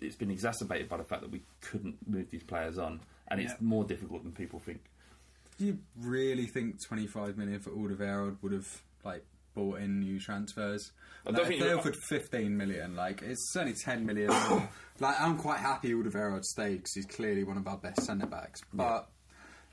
it's 0.00 0.16
been 0.16 0.30
exacerbated 0.30 0.88
by 0.88 0.96
the 0.96 1.04
fact 1.04 1.22
that 1.22 1.30
we 1.30 1.42
couldn't 1.60 1.96
move 2.06 2.30
these 2.30 2.42
players 2.42 2.78
on, 2.78 3.00
and 3.28 3.40
it's 3.40 3.54
more 3.60 3.84
difficult 3.84 4.22
than 4.24 4.32
people 4.32 4.58
think. 4.58 4.80
Do 5.58 5.64
you 5.66 5.78
really 6.00 6.46
think 6.46 6.76
25 6.86 7.38
million 7.38 7.60
for 7.60 7.70
Alderweireld 7.70 8.36
would 8.42 8.52
have 8.52 8.82
like 9.04 9.24
bought 9.54 9.78
in 9.80 10.00
new 10.00 10.20
transfers? 10.20 10.92
I 11.26 11.30
don't 11.30 11.40
Like, 11.40 11.48
think 11.48 11.62
they 11.62 11.72
offered 11.72 11.96
15 12.08 12.56
million, 12.56 12.94
like 12.94 13.22
it's 13.22 13.54
only 13.56 13.72
10 13.72 14.04
million. 14.04 14.28
like 15.00 15.20
I'm 15.20 15.38
quite 15.38 15.60
happy 15.60 15.92
Alderweireld 15.92 16.44
stayed 16.44 16.78
because 16.78 16.92
he's 16.94 17.06
clearly 17.06 17.44
one 17.44 17.56
of 17.56 17.66
our 17.66 17.78
best 17.78 18.02
centre 18.02 18.26
backs. 18.26 18.60
But 18.74 19.08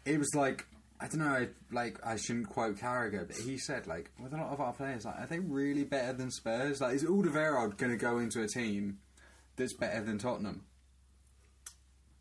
it 0.06 0.18
was 0.20 0.34
like 0.36 0.66
I 1.04 1.08
don't 1.08 1.20
know, 1.20 1.47
like 1.70 1.99
I 2.01 2.16
shouldn't 2.16 2.47
quote 2.47 2.78
Carragher, 2.78 3.28
but 3.28 3.36
he 3.36 3.58
said 3.58 3.88
like 3.88 4.10
with 4.18 4.34
a 4.34 4.38
lot 4.38 4.54
of 4.54 4.62
our 4.62 4.72
players, 4.72 5.04
like 5.04 5.20
are 5.20 5.28
they 5.28 5.39
really 5.39 5.84
better 5.84 6.14
than 6.14 6.32
Spurs? 6.32 6.80
Like 6.80 6.95
is 6.95 7.04
Alderweireld 7.04 7.76
going 7.76 7.91
to 7.91 7.97
go 7.97 8.20
into 8.20 8.41
a 8.41 8.47
team 8.47 8.99
that's 9.58 9.74
better 9.74 10.01
than 10.01 10.18
Tottenham? 10.18 10.64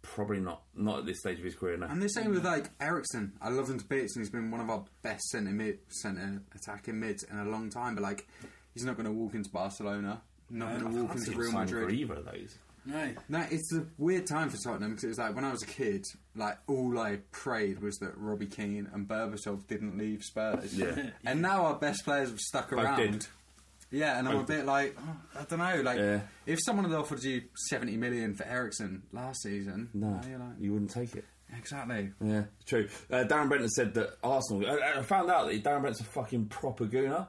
Probably 0.02 0.40
not, 0.40 0.62
not 0.74 0.98
at 0.98 1.06
this 1.06 1.20
stage 1.20 1.38
of 1.38 1.44
his 1.44 1.54
career. 1.54 1.76
No. 1.76 1.86
And 1.86 2.02
the 2.02 2.08
same 2.08 2.26
mm. 2.26 2.34
with 2.34 2.44
like 2.44 2.70
Eriksen. 2.80 3.34
I 3.40 3.50
love 3.50 3.70
him 3.70 3.78
to 3.78 3.84
bits, 3.84 4.16
and 4.16 4.24
he's 4.24 4.32
been 4.32 4.50
one 4.50 4.60
of 4.60 4.68
our 4.68 4.84
best 5.02 5.22
centre 5.28 5.52
mid, 5.52 5.78
centre 5.88 6.42
attacking 6.52 6.98
mids 6.98 7.22
in 7.22 7.38
a 7.38 7.44
long 7.44 7.70
time. 7.70 7.94
But 7.94 8.02
like, 8.02 8.26
he's 8.74 8.84
not 8.84 8.96
going 8.96 9.06
to 9.06 9.12
walk 9.12 9.34
into 9.34 9.48
Barcelona. 9.48 10.22
Not 10.50 10.80
going 10.80 10.92
to 10.92 11.02
walk 11.04 11.14
into 11.14 11.30
Real 11.38 11.52
Madrid. 11.52 11.92
either 11.92 12.14
of 12.14 12.24
those. 12.24 12.58
No. 12.84 13.10
No, 13.28 13.46
it's 13.50 13.72
a 13.74 13.86
weird 13.98 14.26
time 14.26 14.50
for 14.50 14.56
Tottenham 14.56 14.90
because 14.90 15.04
it 15.04 15.08
was 15.08 15.18
like 15.18 15.34
when 15.36 15.44
I 15.44 15.52
was 15.52 15.62
a 15.62 15.66
kid, 15.66 16.04
like 16.34 16.58
all 16.66 16.98
I 16.98 17.18
prayed 17.30 17.80
was 17.80 17.96
that 17.98 18.16
Robbie 18.16 18.46
Keane 18.46 18.88
and 18.92 19.06
Berbatov 19.06 19.66
didn't 19.68 19.96
leave 19.98 20.22
Spurs. 20.24 20.74
Yeah. 20.76 21.10
and 21.24 21.40
now 21.42 21.66
our 21.66 21.74
best 21.76 22.04
players 22.04 22.30
have 22.30 22.40
stuck 22.40 22.70
Both 22.70 22.80
around. 22.80 22.98
did. 22.98 23.26
Yeah, 23.90 24.18
and 24.18 24.26
I'm 24.26 24.38
a 24.38 24.42
bit 24.44 24.64
like, 24.64 24.96
oh, 24.98 25.16
I 25.38 25.44
don't 25.44 25.58
know, 25.58 25.82
like 25.82 25.98
Yeah. 25.98 26.20
if 26.46 26.58
someone 26.64 26.86
had 26.90 26.94
offered 26.98 27.22
you 27.22 27.42
70 27.68 27.98
million 27.98 28.34
for 28.34 28.44
Eriksen 28.44 29.02
last 29.12 29.42
season, 29.42 29.90
No, 29.92 30.18
you're 30.28 30.38
like, 30.38 30.54
you 30.58 30.72
wouldn't 30.72 30.90
take 30.92 31.14
it. 31.14 31.26
exactly. 31.54 32.10
Yeah, 32.24 32.44
true. 32.64 32.88
Uh, 33.10 33.24
Darren 33.24 33.50
Bent 33.50 33.60
has 33.60 33.76
said 33.76 33.92
that 33.94 34.16
Arsenal. 34.24 34.66
I, 34.66 34.98
I 34.98 35.02
found 35.02 35.30
out 35.30 35.46
that 35.46 35.62
Darren 35.62 35.82
Bent's 35.82 36.00
a 36.00 36.04
fucking 36.04 36.46
proper 36.46 36.86
gooner. 36.86 37.26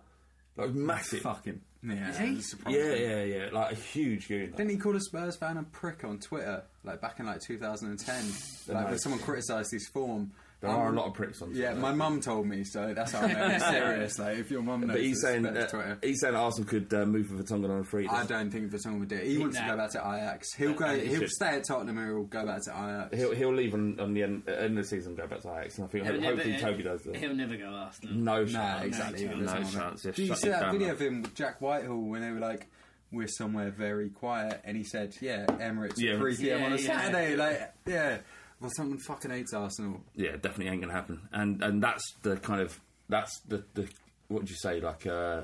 like 0.55 0.73
massive. 0.73 1.19
Fucking 1.19 1.59
yeah. 1.83 2.09
Is 2.09 2.17
he? 2.17 2.41
surprising. 2.41 2.81
Yeah, 2.81 2.93
yeah, 2.93 3.23
yeah, 3.23 3.49
like 3.51 3.73
a 3.73 3.75
huge 3.75 4.27
goon. 4.27 4.51
Didn't 4.51 4.69
he 4.69 4.77
call 4.77 4.95
a 4.95 4.99
Spurs 5.01 5.35
fan 5.35 5.57
a 5.57 5.63
prick 5.63 6.03
on 6.03 6.19
Twitter, 6.19 6.63
like 6.83 7.01
back 7.01 7.19
in 7.19 7.25
like 7.25 7.41
2010? 7.41 8.75
like 8.75 8.89
when 8.89 8.99
someone 8.99 9.21
criticised 9.21 9.71
his 9.71 9.87
form. 9.87 10.31
There 10.63 10.71
are 10.71 10.91
a 10.91 10.95
lot 10.95 11.07
of 11.07 11.13
pricks 11.13 11.41
on 11.41 11.53
Yeah, 11.53 11.73
my 11.73 11.91
mum 11.93 12.21
told 12.21 12.47
me, 12.47 12.63
so 12.63 12.93
that's 12.93 13.11
how 13.11 13.21
I 13.21 13.33
know 13.33 13.47
it's 13.47 13.65
serious. 13.69 14.17
Like, 14.19 14.37
if 14.37 14.49
your 14.49 14.61
mum 14.63 14.81
knows, 14.81 14.91
But 14.91 15.01
he's 15.01 15.21
saying 15.21 15.43
Spurs 15.45 15.73
uh, 15.73 15.95
he's 16.01 16.21
saying 16.21 16.35
Arsenal 16.35 16.67
could 16.69 16.93
uh, 16.93 17.05
move 17.05 17.27
for 17.27 17.33
Vertonghen 17.35 17.69
on 17.69 17.79
a 17.81 17.83
free. 17.83 18.07
I 18.07 18.25
don't 18.25 18.49
think 18.49 18.71
Vertonghen 18.71 18.99
would 18.99 19.09
do 19.09 19.15
it. 19.17 19.27
He 19.27 19.37
wants 19.37 19.57
to 19.59 19.65
go 19.65 19.75
back 19.77 19.91
to 19.91 19.99
Ajax. 19.99 20.53
He'll 20.53 20.73
go. 20.73 20.87
He 20.97 21.07
He'll 21.07 21.19
should. 21.19 21.29
stay 21.31 21.47
at 21.49 21.65
Tottenham 21.67 21.99
or 21.99 22.07
he'll 22.07 22.23
go 22.23 22.45
back 22.45 22.61
to 22.63 22.71
Ajax. 22.71 23.15
He'll 23.17 23.33
he'll 23.35 23.53
leave 23.53 23.73
on, 23.73 23.99
on 23.99 24.13
the 24.13 24.23
end, 24.23 24.43
uh, 24.47 24.51
end 24.53 24.77
of 24.77 24.83
the 24.85 24.89
season 24.89 25.11
and 25.11 25.17
go 25.19 25.27
back 25.27 25.41
to 25.41 25.49
Ajax. 25.51 25.77
And 25.77 25.85
I 25.85 25.87
think 25.89 26.05
He'll 26.05 26.13
ho- 26.13 26.19
never- 26.19 26.35
hopefully 26.37 26.57
Toby 26.57 26.83
does 26.83 27.01
that. 27.03 27.15
He'll 27.17 27.35
never 27.35 27.57
go 27.57 27.65
Arsenal. 27.65 28.15
No 28.15 28.43
Nah, 28.45 28.47
chance. 28.79 28.85
exactly. 28.85 29.25
No, 29.25 29.35
There's 29.37 29.73
no 29.73 29.79
chance. 29.81 30.03
way. 30.05 30.09
If 30.11 30.15
Did 30.15 30.27
you 30.29 30.35
see 30.35 30.47
that 30.49 30.71
video 30.71 30.87
man. 30.87 30.95
of 30.95 31.01
him 31.01 31.21
with 31.23 31.35
Jack 31.35 31.59
Whitehall 31.61 32.01
when 32.01 32.21
they 32.21 32.31
were 32.31 32.39
like, 32.39 32.67
"We're 33.11 33.27
somewhere 33.27 33.69
very 33.69 34.09
quiet," 34.09 34.61
and 34.63 34.77
he 34.77 34.83
said, 34.83 35.15
"Yeah, 35.19 35.45
Emirates 35.45 35.97
Yeah. 35.97 36.13
at 36.13 36.19
3 36.19 36.37
p.m. 36.37 36.63
on 36.63 36.73
a 36.73 36.75
Yeah, 36.77 36.81
yeah. 36.81 36.87
Saturday." 37.01 37.35
Like, 37.35 37.73
yeah. 37.85 38.17
Well, 38.63 38.71
someone 38.77 38.97
fucking 38.97 39.29
hates 39.29 39.53
Arsenal. 39.53 39.99
Yeah, 40.15 40.37
definitely 40.37 40.69
ain't 40.69 40.79
gonna 40.81 40.93
happen. 40.93 41.27
And 41.33 41.61
and 41.61 41.83
that's 41.83 42.13
the 42.21 42.37
kind 42.37 42.61
of 42.61 42.79
that's 43.09 43.41
the 43.41 43.65
the 43.73 43.89
what 44.29 44.43
would 44.43 44.49
you 44.49 44.55
say 44.55 44.79
like 44.79 45.05
uh, 45.05 45.41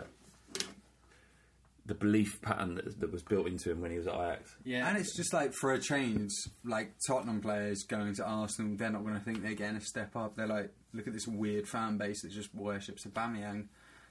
the 1.86 1.96
belief 1.96 2.42
pattern 2.42 2.76
that, 2.76 2.98
that 3.02 3.12
was 3.12 3.22
built 3.24 3.48
into 3.48 3.72
him 3.72 3.82
when 3.82 3.92
he 3.92 3.98
was 3.98 4.08
at 4.08 4.14
Ajax. 4.14 4.56
Yeah. 4.64 4.88
And 4.88 4.98
it's 4.98 5.18
just 5.18 5.34
like 5.34 5.54
for 5.54 5.74
a 5.74 5.80
change, 5.82 6.30
like 6.64 6.94
Tottenham 7.06 7.42
players 7.42 7.84
going 7.84 8.16
to 8.16 8.24
Arsenal, 8.24 8.78
they're 8.78 8.92
not 8.92 9.04
going 9.04 9.16
to 9.16 9.20
think 9.20 9.42
they're 9.42 9.54
getting 9.54 9.76
a 9.76 9.82
step 9.82 10.16
up. 10.16 10.38
They're 10.38 10.48
like, 10.48 10.72
look 10.94 11.08
at 11.08 11.14
this 11.14 11.28
weird 11.28 11.68
fan 11.68 11.98
base 11.98 12.22
that 12.22 12.32
just 12.32 12.56
worships 12.56 13.06
Aubameyang. 13.06 13.66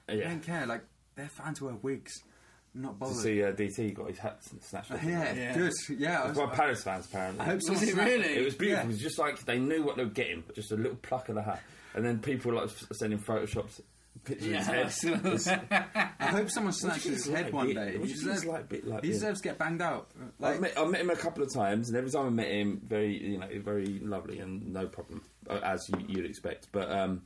They 0.07 0.19
don't 0.19 0.43
care. 0.43 0.67
Like 0.67 0.83
they're 1.15 1.29
fans 1.29 1.61
wear 1.61 1.73
wigs, 1.73 2.21
not 2.73 2.99
To 2.99 3.13
see 3.13 3.43
uh, 3.43 3.51
DT 3.51 3.93
got 3.93 4.09
his 4.09 4.17
hat 4.19 4.39
snatched 4.61 4.91
off. 4.91 5.03
yeah, 5.03 5.33
Yeah. 5.33 5.53
good. 5.57 5.73
Yeah, 5.97 6.23
I 6.23 6.29
It's 6.29 6.37
was, 6.37 6.49
by 6.49 6.55
Paris 6.55 6.83
fans 6.83 7.05
apparently. 7.07 7.41
I 7.41 7.45
hope 7.45 7.55
Was 7.55 7.65
someone 7.67 7.87
it 7.87 7.95
really? 7.95 8.35
It 8.35 8.45
was 8.45 8.55
beautiful. 8.55 8.83
Yeah. 8.83 8.89
It 8.89 8.93
was 8.93 8.99
just 9.01 9.17
like 9.19 9.43
they 9.45 9.59
knew 9.59 9.83
what 9.83 9.97
they 9.97 10.03
were 10.03 10.09
getting, 10.09 10.43
but 10.45 10.55
just 10.55 10.71
a 10.71 10.75
little 10.75 10.97
pluck 11.01 11.29
of 11.29 11.35
the 11.35 11.41
hat. 11.43 11.61
And 11.95 12.05
then 12.05 12.19
people 12.19 12.53
like 12.53 12.69
sending 12.93 13.19
photoshops 13.19 13.81
pictures 14.25 14.67
of 14.67 14.75
his 14.75 15.45
head. 15.45 15.61
Yeah. 15.71 16.09
I 16.19 16.25
hope 16.27 16.49
someone 16.49 16.71
What 16.73 16.75
snatches 16.75 17.25
his 17.25 17.27
head 17.27 17.45
it's 17.45 17.53
one 17.53 17.67
like? 17.67 17.75
day. 17.75 17.97
What 17.97 18.07
do 18.07 18.07
He 18.07 18.07
you 18.07 18.07
think 18.07 18.11
it's 18.11 18.23
deserves, 18.41 18.45
like, 18.45 18.69
bit 18.69 18.87
like 18.87 19.03
he 19.03 19.11
deserves 19.11 19.41
to 19.41 19.47
get 19.49 19.57
banged 19.57 19.81
out. 19.81 20.09
I 20.43 20.57
met, 20.59 20.73
I 20.77 20.85
met 20.85 21.01
him 21.01 21.09
a 21.09 21.15
couple 21.15 21.41
of 21.43 21.53
times, 21.53 21.87
and 21.89 21.97
every 21.97 22.11
time 22.11 22.25
I 22.25 22.29
met 22.29 22.47
him, 22.49 22.81
very 22.85 23.17
you 23.31 23.37
know, 23.39 23.47
very 23.63 23.99
lovely 24.03 24.39
and 24.39 24.73
no 24.73 24.87
problem, 24.87 25.21
uh, 25.49 25.59
as 25.63 25.89
you, 25.89 26.05
you'd 26.07 26.25
expect. 26.25 26.67
But 26.71 26.91
um, 26.91 27.21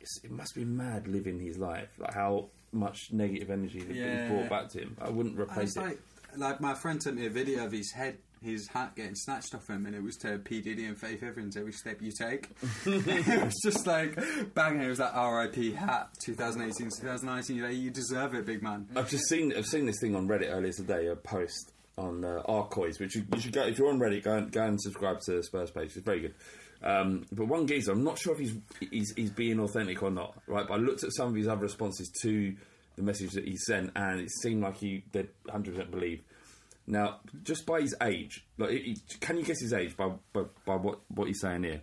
it's, 0.00 0.20
it 0.24 0.30
must 0.30 0.54
be 0.54 0.64
mad 0.64 1.06
living 1.06 1.38
his 1.38 1.58
life, 1.58 1.92
like 1.98 2.14
how 2.14 2.48
much 2.72 3.12
negative 3.12 3.50
energy 3.50 3.80
that 3.80 3.94
Yeah. 3.94 4.22
he's 4.22 4.30
brought 4.30 4.48
back 4.48 4.68
to 4.70 4.80
him. 4.80 4.96
I 5.00 5.10
wouldn't 5.10 5.38
replace 5.38 5.68
it's 5.68 5.76
it. 5.76 5.80
like, 5.80 6.00
like 6.36 6.60
my 6.60 6.74
friend 6.74 7.02
sent 7.02 7.16
me 7.16 7.26
a 7.26 7.30
video 7.30 7.64
of 7.64 7.72
his 7.72 7.92
head, 7.92 8.18
his 8.42 8.68
hat 8.68 8.94
getting 8.94 9.14
snatched 9.14 9.54
off 9.54 9.68
him, 9.68 9.86
and 9.86 9.94
it 9.94 10.02
was 10.02 10.16
to 10.18 10.38
P 10.38 10.60
Diddy 10.60 10.84
and 10.84 10.96
Faith 10.98 11.22
Evans 11.22 11.56
every 11.56 11.72
step 11.72 12.02
you 12.02 12.12
take. 12.12 12.50
it 12.86 13.44
was 13.44 13.54
just 13.64 13.86
like 13.86 14.18
banging. 14.54 14.82
It 14.82 14.88
was 14.88 14.98
like 15.00 15.14
R.I.P. 15.14 15.72
hat 15.72 16.10
2018, 16.24 16.90
2019. 17.00 17.62
Like, 17.62 17.74
you 17.76 17.90
deserve 17.90 18.34
it, 18.34 18.44
big 18.44 18.62
man. 18.62 18.86
I've 18.94 19.08
just 19.08 19.26
seen 19.28 19.52
I've 19.56 19.66
seen 19.66 19.86
this 19.86 19.96
thing 20.00 20.14
on 20.14 20.28
Reddit 20.28 20.52
earlier 20.52 20.72
today, 20.72 21.06
a 21.06 21.16
post 21.16 21.72
on 21.98 22.22
uh, 22.26 22.42
r/coys, 22.44 23.00
which 23.00 23.16
you, 23.16 23.24
you 23.32 23.40
should 23.40 23.52
go 23.54 23.62
if 23.66 23.78
you're 23.78 23.88
on 23.88 23.98
Reddit, 23.98 24.22
go 24.22 24.36
and, 24.36 24.52
go 24.52 24.62
and 24.62 24.78
subscribe 24.80 25.18
to 25.22 25.36
the 25.36 25.42
Spurs 25.42 25.70
page. 25.70 25.96
It's 25.96 26.04
very 26.04 26.20
good. 26.20 26.34
Um, 26.82 27.26
but 27.32 27.46
one 27.48 27.66
geezer, 27.66 27.92
I'm 27.92 28.04
not 28.04 28.18
sure 28.18 28.34
if 28.34 28.38
he's, 28.38 28.54
he's 28.90 29.12
he's 29.16 29.30
being 29.30 29.58
authentic 29.60 30.02
or 30.02 30.10
not, 30.10 30.34
right? 30.46 30.66
But 30.66 30.74
I 30.74 30.76
looked 30.76 31.04
at 31.04 31.12
some 31.14 31.28
of 31.28 31.34
his 31.34 31.48
other 31.48 31.62
responses 31.62 32.10
to 32.22 32.54
the 32.96 33.02
message 33.02 33.32
that 33.32 33.44
he 33.46 33.56
sent, 33.56 33.92
and 33.96 34.20
it 34.20 34.30
seemed 34.42 34.62
like 34.62 34.76
he 34.76 35.04
did 35.12 35.28
100 35.44 35.74
percent 35.74 35.90
believe. 35.90 36.22
Now, 36.86 37.20
just 37.42 37.66
by 37.66 37.80
his 37.80 37.94
age, 38.02 38.44
like, 38.58 38.70
he, 38.70 38.96
can 39.20 39.36
you 39.38 39.42
guess 39.42 39.60
his 39.60 39.72
age 39.72 39.96
by 39.96 40.12
by, 40.32 40.42
by 40.64 40.76
what 40.76 41.00
what 41.08 41.26
he's 41.26 41.40
saying 41.40 41.64
here? 41.64 41.80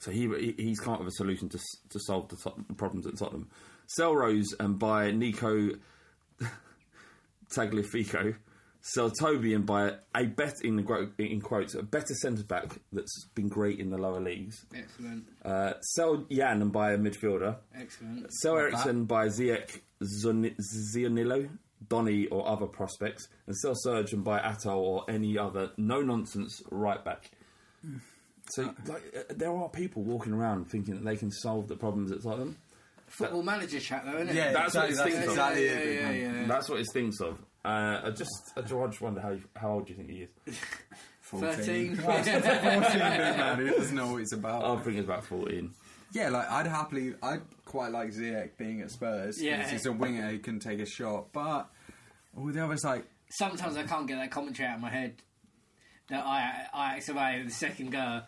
So 0.00 0.10
he, 0.10 0.28
he 0.28 0.54
he's 0.56 0.86
up 0.86 0.98
with 1.00 1.08
a 1.08 1.12
solution 1.12 1.48
to 1.50 1.58
to 1.90 2.00
solve 2.00 2.28
the, 2.28 2.36
Tot- 2.36 2.66
the 2.68 2.74
problems 2.74 3.06
at 3.06 3.16
Tottenham. 3.18 3.48
Sell 3.86 4.14
Rose 4.14 4.54
and 4.58 4.78
buy 4.78 5.10
Nico 5.12 5.70
Tagliafico. 7.54 8.34
Sell 8.80 9.10
Toby 9.10 9.54
and 9.54 9.66
buy 9.66 9.94
a 10.14 10.24
bet 10.24 10.54
in, 10.62 10.76
the 10.76 11.10
in 11.18 11.40
quotes 11.40 11.74
a 11.74 11.82
better 11.82 12.14
centre 12.14 12.44
back 12.44 12.78
that's 12.92 13.26
been 13.34 13.48
great 13.48 13.80
in 13.80 13.90
the 13.90 13.98
lower 13.98 14.20
leagues. 14.20 14.64
Excellent. 14.74 15.24
Uh, 15.44 15.74
sell 15.80 16.24
Jan 16.30 16.62
and 16.62 16.72
buy 16.72 16.92
a 16.92 16.98
midfielder. 16.98 17.56
Excellent. 17.78 18.32
Sell 18.32 18.56
Eriksen 18.56 19.04
by 19.04 19.26
Ziyech, 19.26 19.80
Zon- 20.04 20.54
Zionillo, 20.94 21.50
Donny 21.88 22.26
or 22.28 22.48
other 22.48 22.66
prospects, 22.66 23.28
and 23.46 23.56
sell 23.56 23.74
Serge 23.74 24.12
and 24.12 24.24
buy 24.24 24.38
Atal 24.40 24.76
or 24.76 25.04
any 25.08 25.36
other 25.36 25.70
no 25.76 26.00
nonsense 26.00 26.62
right 26.70 27.04
back. 27.04 27.30
So, 28.50 28.74
like, 28.86 29.02
uh, 29.16 29.34
there 29.34 29.54
are 29.54 29.68
people 29.68 30.02
walking 30.02 30.32
around 30.32 30.70
thinking 30.70 30.94
that 30.94 31.04
they 31.04 31.16
can 31.16 31.30
solve 31.30 31.68
the 31.68 31.76
problems 31.76 32.10
at 32.10 32.22
Tottenham. 32.22 32.56
Football 33.08 33.42
manager 33.42 33.80
chat 33.80 34.04
though, 34.04 34.16
isn't 34.16 34.28
it? 34.30 34.34
Yeah, 34.34 34.52
That's 34.52 34.74
what 34.74 34.88
exactly, 34.88 35.12
it 35.12 35.16
that's 35.16 35.32
stinks 35.32 35.32
exactly 35.32 35.66
yeah, 35.66 35.78
yeah, 35.82 36.10
yeah, 36.10 36.40
yeah. 36.40 36.46
That's 36.46 36.68
what 36.68 36.80
it 36.80 36.86
thinks 36.92 37.20
of. 37.20 37.38
Uh, 37.64 38.00
I 38.04 38.10
just, 38.10 38.52
I 38.56 38.60
just 38.62 39.00
wonder 39.00 39.20
how 39.20 39.30
you, 39.30 39.42
how 39.56 39.72
old 39.72 39.86
do 39.86 39.92
you 39.92 39.96
think 39.98 40.10
he 40.10 40.28
is? 40.46 40.58
13. 41.22 41.96
14, 41.96 42.24
man. 42.42 43.58
He 43.66 43.70
doesn't 43.70 43.94
know 43.96 44.12
what 44.12 44.22
it's 44.22 44.32
about. 44.32 44.64
I 44.64 44.82
think 44.82 44.96
he's 44.96 45.04
about 45.04 45.24
fourteen. 45.24 45.72
Yeah, 46.14 46.30
like 46.30 46.50
I'd 46.50 46.66
happily, 46.66 47.14
I'd 47.22 47.42
quite 47.66 47.92
like 47.92 48.08
Ziyech 48.14 48.56
being 48.56 48.80
at 48.80 48.90
Spurs. 48.90 49.36
'cause 49.36 49.42
Yeah. 49.42 49.68
he's 49.68 49.84
a 49.84 49.92
winger, 49.92 50.30
he 50.30 50.38
can 50.38 50.58
take 50.58 50.80
a 50.80 50.86
shot. 50.86 51.32
But 51.34 51.68
all 52.34 52.46
the 52.46 52.64
others, 52.64 52.82
like, 52.84 53.04
Sometimes 53.30 53.76
I 53.76 53.82
can't 53.82 54.06
get 54.06 54.16
that 54.16 54.30
commentary 54.30 54.66
out 54.70 54.76
of 54.76 54.80
my 54.80 54.88
head. 54.88 55.16
That 56.08 56.24
I 56.24 56.92
Ajax 56.94 57.10
away 57.10 57.42
the 57.44 57.50
second 57.52 57.92
go. 57.92 58.22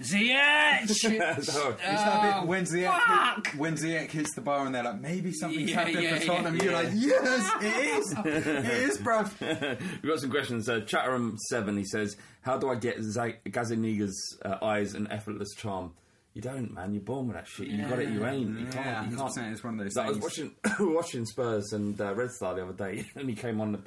So, 0.00 0.16
it's 0.18 1.02
that 1.02 2.34
Oh, 2.36 2.40
bit 2.42 2.48
when 2.48 2.64
Ziyech, 2.64 3.44
hit, 3.46 3.54
when 3.56 3.76
Ziyech 3.76 4.10
hits 4.10 4.34
the 4.34 4.40
bar 4.40 4.64
and 4.66 4.74
they're 4.74 4.82
like, 4.84 5.00
maybe 5.00 5.32
something's 5.32 5.70
Yeah, 5.70 5.76
happened 5.80 6.02
yeah, 6.02 6.18
for 6.18 6.26
Tottenham. 6.26 6.56
yeah, 6.56 6.62
You're 6.62 6.72
like, 6.72 6.88
yes, 6.94 7.50
it 7.60 7.86
is, 7.86 8.14
it 8.24 8.64
is, 8.66 8.98
bruv. 8.98 9.40
We've 10.02 10.10
got 10.12 10.20
some 10.20 10.30
questions. 10.30 10.68
Uh, 10.68 10.80
Chatterum 10.80 11.36
seven. 11.48 11.76
He 11.76 11.84
says, 11.84 12.16
"How 12.42 12.58
do 12.58 12.70
I 12.70 12.76
get 12.76 13.00
Z- 13.02 13.38
Gazaniga's 13.46 14.38
uh, 14.44 14.58
eyes 14.62 14.94
and 14.94 15.10
effortless 15.10 15.54
charm?" 15.56 15.92
You 16.34 16.42
don't, 16.42 16.72
man. 16.74 16.92
You're 16.94 17.02
born 17.02 17.26
with 17.26 17.36
that 17.36 17.48
shit. 17.48 17.66
You 17.68 17.82
got 17.88 17.98
it. 17.98 18.10
You 18.10 18.24
ain't. 18.24 18.58
You 18.58 18.66
can't. 18.66 19.10
You 19.10 19.16
can't. 19.16 19.52
it's 19.52 19.64
one 19.64 19.74
of 19.74 19.80
those 19.84 19.94
So 19.94 20.02
I 20.02 20.08
was 20.10 20.18
watching 20.18 20.52
watching 20.80 21.24
Spurs 21.26 21.72
and 21.72 22.00
uh, 22.00 22.14
Red 22.14 22.30
Star 22.30 22.54
the 22.54 22.62
other 22.62 22.72
day, 22.72 23.04
and 23.16 23.28
he 23.28 23.34
came 23.34 23.60
on 23.60 23.72
the 23.72 23.80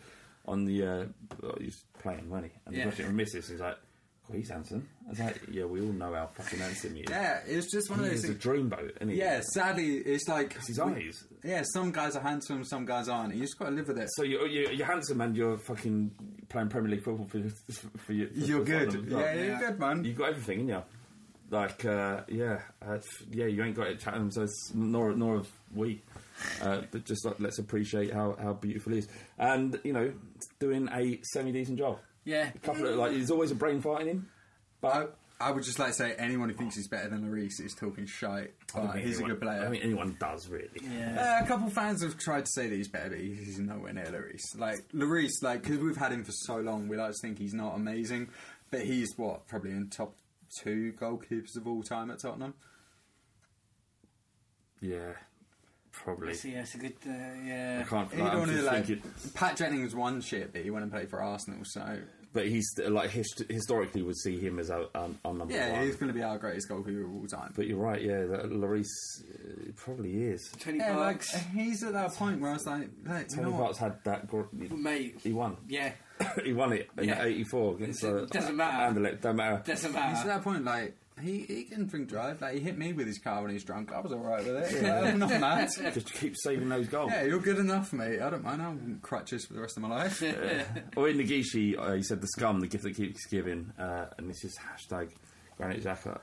on 0.46 0.66
the. 0.66 0.84
Uh, 0.86 1.06
well, 1.42 1.56
he 1.60 1.66
was 1.68 1.84
playing, 2.00 2.30
wasn't 2.30 2.52
he? 2.52 2.60
And 2.66 2.76
he 2.76 2.82
Yeah. 2.82 2.88
was 2.88 2.96
watching 2.96 3.08
Remissis. 3.08 3.48
He's 3.50 3.60
like, 3.62 3.78
"Oh, 4.32 4.38
he's 4.38 4.50
handsome." 4.50 4.88
I 5.06 5.10
was 5.10 5.20
like, 5.20 5.42
"Yeah, 5.52 5.66
we 5.66 5.82
all 5.82 5.88
know 5.92 6.14
how 6.14 6.28
fucking 6.34 6.60
handsome 6.60 6.96
he 6.96 7.02
is." 7.02 7.10
Yeah, 7.10 7.40
it's 7.46 7.72
just 7.72 7.90
one 7.90 8.00
he 8.00 8.06
of 8.06 8.12
those 8.12 8.24
is 8.24 8.30
a 8.30 8.34
things. 8.34 8.44
dreamboat, 8.44 8.96
isn't 8.98 9.10
he? 9.10 9.18
Yeah, 9.18 9.42
sadly, 9.54 9.98
it's 9.98 10.28
like 10.28 10.54
his 10.66 10.80
eyes. 10.80 11.24
Yeah, 11.44 11.64
some 11.74 11.92
guys 11.92 12.16
are 12.16 12.22
handsome, 12.22 12.64
some 12.64 12.86
guys 12.86 13.10
aren't. 13.10 13.36
You 13.36 13.42
just 13.42 13.58
got 13.60 13.66
to 13.66 13.72
live 13.72 13.88
with 13.88 13.98
it. 14.00 14.10
So 14.16 14.24
you're, 14.24 14.48
you're, 14.48 14.72
you're 14.72 14.88
handsome 14.88 15.22
and 15.22 15.36
you're 15.36 15.58
fucking 15.58 16.12
playing 16.50 16.70
Premier 16.70 16.92
League 16.92 17.04
football 17.04 17.26
for 17.28 17.40
for 17.98 18.14
you. 18.14 18.28
For, 18.28 18.34
You're 18.34 18.64
good. 18.64 18.92
Tottenham. 18.92 19.12
Yeah, 19.20 19.34
you're 19.34 19.60
good, 19.60 19.80
man. 19.80 20.04
You've 20.04 20.18
got 20.18 20.30
everything 20.30 20.62
in 20.62 20.68
you. 20.70 20.84
Like, 21.50 21.84
uh, 21.84 22.22
yeah, 22.30 22.62
uh, 22.82 23.00
yeah, 23.30 23.46
you 23.48 23.62
ain't 23.62 23.76
got 23.76 23.88
it, 23.88 24.00
Chatham. 24.00 24.32
So 24.32 24.44
it's 24.44 24.72
nor 24.74 25.14
nor 25.14 25.38
have 25.38 25.50
we. 25.76 26.02
Uh, 26.62 26.82
but 26.92 27.04
just 27.06 27.26
like, 27.26 27.40
let's 27.40 27.60
appreciate 27.60 28.14
how, 28.14 28.36
how 28.42 28.54
beautiful 28.54 28.94
he 28.94 29.00
is, 29.00 29.08
and 29.38 29.80
you 29.84 29.94
know, 29.94 30.12
doing 30.60 30.88
a 30.94 31.20
semi 31.34 31.52
decent 31.52 31.78
job. 31.78 32.00
Yeah. 32.24 32.50
A 32.54 32.60
couple 32.60 32.86
of 32.88 32.96
like, 32.96 33.12
there's 33.12 33.32
always 33.32 33.52
a 33.52 33.56
brain 33.56 33.82
fight 33.82 34.02
in 34.02 34.08
him. 34.08 34.30
But 34.80 35.16
I, 35.40 35.48
I 35.48 35.52
would 35.52 35.64
just 35.64 35.80
like 35.80 35.90
to 35.90 35.94
say 35.94 36.14
anyone 36.18 36.50
who 36.50 36.56
thinks 36.56 36.76
he's 36.76 36.88
better 36.88 37.10
than 37.10 37.24
Lloris 37.30 37.60
is 37.60 37.74
talking 37.74 38.06
shite. 38.06 38.54
I 38.74 38.78
don't 38.78 38.88
But 38.88 38.94
think 38.94 39.06
he's 39.08 39.20
a 39.20 39.24
good 39.24 39.42
player. 39.42 39.64
I 39.66 39.70
think 39.70 39.84
anyone 39.84 40.16
does 40.20 40.48
really. 40.48 40.70
Uh, 41.18 41.42
a 41.44 41.46
couple 41.48 41.70
fans 41.70 42.04
have 42.04 42.18
tried 42.18 42.46
to 42.46 42.52
say 42.52 42.68
that 42.68 42.76
he's 42.76 42.88
better, 42.88 43.10
but 43.10 43.20
he's 43.20 43.40
he's 43.40 43.60
nowhere 43.60 43.94
near 43.94 44.06
Lloris. 44.06 44.58
Like 44.58 44.88
Lloris, 44.94 45.42
like 45.42 45.64
because 45.64 45.80
we've 45.80 45.98
had 45.98 46.12
him 46.12 46.24
for 46.24 46.32
so 46.32 46.58
long, 46.58 46.88
we 46.88 46.98
like 46.98 47.12
to 47.12 47.18
think 47.22 47.40
he's 47.40 47.54
not 47.54 47.76
amazing, 47.76 48.30
but 48.70 48.82
he's 48.82 49.10
what 49.18 49.48
probably 49.48 49.72
in 49.72 49.90
top 49.90 50.16
two 50.62 50.94
goalkeepers 51.00 51.56
of 51.58 51.68
all 51.68 51.82
time 51.84 52.12
at 52.12 52.20
Tottenham. 52.20 52.54
Yeah, 54.80 55.14
probably. 55.92 56.34
So, 56.34 56.48
yeah, 56.48 56.62
it's 56.62 56.76
a 56.76 56.78
good. 56.78 56.94
Uh, 57.06 57.12
yeah. 57.46 57.84
I 57.86 57.90
can't. 57.90 58.12
He 58.14 58.22
Like, 58.22 58.32
don't 58.32 58.42
just 58.48 58.54
really, 58.54 58.66
like, 58.68 58.86
thinking, 58.86 59.12
Pat 59.34 59.56
Jennings 59.58 59.96
won 59.96 60.22
shit, 60.22 60.54
but 60.54 60.62
he 60.64 60.70
went 60.70 60.84
and 60.84 60.92
played 60.92 61.10
for 61.10 61.22
Arsenal. 61.22 61.60
So 61.64 62.00
but 62.34 62.48
he's 62.48 62.66
like 62.88 63.10
hist- 63.10 63.44
historically 63.50 64.02
would 64.02 64.16
see 64.18 64.40
him 64.40 64.58
as 64.58 64.70
our, 64.72 64.86
our, 64.96 65.10
our 65.26 65.34
number 65.34 65.54
yeah, 65.54 65.74
one. 65.74 65.86
he's 65.86 65.98
going 65.98 66.08
to 66.08 66.14
be 66.14 66.24
our 66.24 66.38
greatest 66.38 66.70
goalkeeper 66.70 67.04
of 67.04 67.14
all 67.14 67.28
time. 67.28 67.52
But 67.58 67.68
you're 67.68 67.78
right, 67.78 68.02
yeah, 68.02 68.22
that 68.26 68.44
Lloris 68.52 68.88
uh, 69.22 69.72
probably 69.76 70.24
is. 70.24 70.50
Twenty 70.58 70.80
Yeah, 70.80 70.96
like 70.96 71.24
he's 71.54 71.84
at 71.84 71.92
that 71.94 72.14
point 72.14 72.40
where 72.40 72.52
I 72.52 72.54
was 72.54 72.66
like, 72.66 72.90
like 73.06 73.32
you 73.32 73.38
know 73.38 73.44
Tony 73.44 73.52
what? 73.52 73.66
Bucks 73.68 73.78
had 73.80 74.04
that. 74.06 74.28
Gr- 74.28 74.44
Mate. 74.54 75.20
he 75.22 75.34
won. 75.34 75.58
Yeah. 75.68 75.92
he 76.46 76.54
won 76.54 76.72
it 76.72 76.90
in 76.98 77.10
Yeah. 77.10 77.22
'84 77.24 77.76
against. 77.76 78.04
It 78.04 78.14
Uh, 78.16 78.26
doesn't 78.28 78.56
matter. 78.56 78.98
Anderlecht, 79.00 79.22
don't 79.22 79.36
matter. 79.36 79.62
Doesn't 79.66 79.92
matter. 79.92 80.10
He's 80.16 80.20
at 80.22 80.28
that 80.28 80.44
point 80.44 80.64
like 80.64 80.96
He, 81.20 81.42
he 81.42 81.64
can 81.66 81.86
drink 81.88 82.08
drive. 82.10 82.42
Like 82.42 82.56
he 82.56 82.60
hit 82.62 82.78
me 82.78 82.94
with 82.94 83.06
his 83.06 83.20
car 83.20 83.42
when 83.42 83.50
he 83.52 83.56
was 83.56 83.64
drunk. 83.64 83.92
I 83.94 84.00
was 84.00 84.12
all 84.12 84.20
right 84.20 84.44
with 84.44 84.56
it. 84.74 84.82
Yeah, 84.84 85.02
I'm 85.02 85.20
not 85.20 85.30
mad. 85.40 85.70
Just 85.94 86.14
keep 86.14 86.36
saving 86.38 86.70
those 86.70 86.88
goals. 86.88 87.12
Yeah, 87.12 87.24
you're 87.26 87.40
good 87.40 87.60
enough, 87.60 87.94
mate. 87.94 88.22
I 88.22 88.30
don't 88.30 88.44
mind. 88.44 88.62
I'm 88.62 89.00
crutches 89.04 89.46
for 89.46 89.54
the 89.54 89.62
rest 89.62 89.78
of 89.78 89.84
my 89.84 89.90
life. 89.90 90.22
Or 90.96 91.10
in 91.10 91.18
Nagishi, 91.18 91.78
uh, 91.78 91.94
he 91.94 92.04
said 92.04 92.22
the 92.22 92.28
scum, 92.28 92.60
the 92.60 92.68
gift 92.68 92.84
that 92.84 92.96
keeps 92.96 93.26
giving, 93.28 93.72
uh, 93.80 94.06
and 94.18 94.30
this 94.30 94.44
is 94.44 94.58
hashtag 94.58 95.10
Granit 95.58 95.84
Xhaka. 95.84 96.20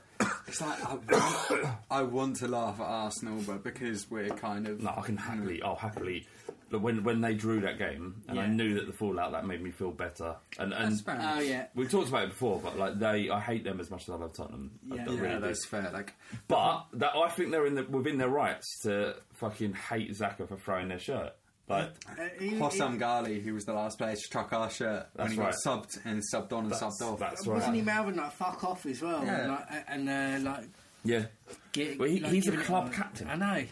It's 0.47 0.61
like 0.61 0.83
I 0.83 0.95
want, 0.95 1.67
I 1.91 2.03
want 2.03 2.35
to 2.37 2.47
laugh 2.47 2.79
at 2.79 2.85
Arsenal, 2.85 3.41
but 3.45 3.63
because 3.63 4.09
we're 4.09 4.29
kind 4.29 4.67
of 4.67 4.81
No, 4.81 4.93
I 4.97 5.01
can 5.01 5.17
happily, 5.17 5.61
I'll 5.61 5.75
happily. 5.75 6.27
Look, 6.71 6.81
when 6.83 7.03
when 7.03 7.21
they 7.21 7.33
drew 7.33 7.61
that 7.61 7.77
game, 7.77 8.21
and 8.27 8.39
I 8.39 8.47
knew 8.47 8.75
that 8.75 8.87
the 8.87 8.93
fallout, 8.93 9.31
that 9.31 9.45
made 9.45 9.61
me 9.61 9.71
feel 9.71 9.91
better. 9.91 10.35
And 10.57 10.73
and 10.73 10.91
That's 10.91 11.01
fair. 11.01 11.19
Oh 11.21 11.39
yeah. 11.39 11.65
we 11.75 11.87
talked 11.87 12.09
about 12.09 12.23
it 12.25 12.29
before, 12.29 12.59
but 12.63 12.77
like 12.77 12.99
they, 12.99 13.29
I 13.29 13.39
hate 13.39 13.63
them 13.63 13.79
as 13.79 13.89
much 13.91 14.03
as 14.03 14.09
I 14.09 14.15
love 14.17 14.33
Tottenham. 14.33 14.71
Yeah. 14.87 15.05
yeah, 15.09 15.19
really 15.19 15.39
that's 15.39 15.65
fair. 15.65 15.89
Like, 15.93 16.13
But 16.47 16.85
that 16.93 17.15
I 17.15 17.29
think 17.29 17.51
they're 17.51 17.65
in 17.65 17.75
the, 17.75 17.83
within 17.83 18.17
their 18.17 18.29
rights 18.29 18.79
to 18.83 19.15
fucking 19.35 19.73
hate 19.73 20.11
Xhaka 20.11 20.47
for 20.47 20.57
throwing 20.57 20.87
their 20.89 20.99
shirt. 20.99 21.33
Like 21.67 21.91
Uh, 22.09 22.23
he- 22.39 22.51
Hossam 22.57 22.97
Ghaly, 22.99 23.43
who 23.43 23.53
was 23.53 23.65
the 23.65 23.73
last 23.73 23.99
player 23.99 24.15
to 24.15 24.21
truck 24.31 24.51
our 24.53 24.71
shirt 24.71 25.07
when 25.13 25.27
That's 25.27 25.33
he 25.33 25.39
right. 25.39 25.53
got 25.63 25.83
subbed 25.83 25.99
and 26.03 26.23
subbed 26.33 26.51
on 26.51 26.63
and 26.63 26.71
that's, 26.71 26.81
subbed 26.81 27.01
off. 27.13 27.19
that's 27.19 27.45
right. 27.45 27.55
Wasn't 27.57 27.75
he 27.75 27.81
right. 27.81 27.95
mouthing 27.95 28.15
like 28.15 28.31
"fuck 28.31 28.63
off" 28.63 28.85
as 28.87 29.01
well? 29.03 29.23
Yeah. 29.23 29.47
Like, 29.69 29.83
and 29.87 30.09
uh, 30.09 30.49
like, 30.49 30.65
Yeah, 31.03 31.25
get, 31.71 31.99
Well, 31.99 32.09
he- 32.09 32.19
like 32.21 32.31
he's 32.33 32.47
a 32.47 32.57
club 32.57 32.91
captain. 32.91 33.29
I 33.29 33.35
know. 33.35 33.63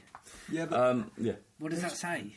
yeah, 0.51 0.65
but 0.65 0.79
um, 0.79 1.09
yeah. 1.17 1.33
What 1.57 1.71
does 1.71 1.81
that 1.81 1.93
say? 1.97 2.33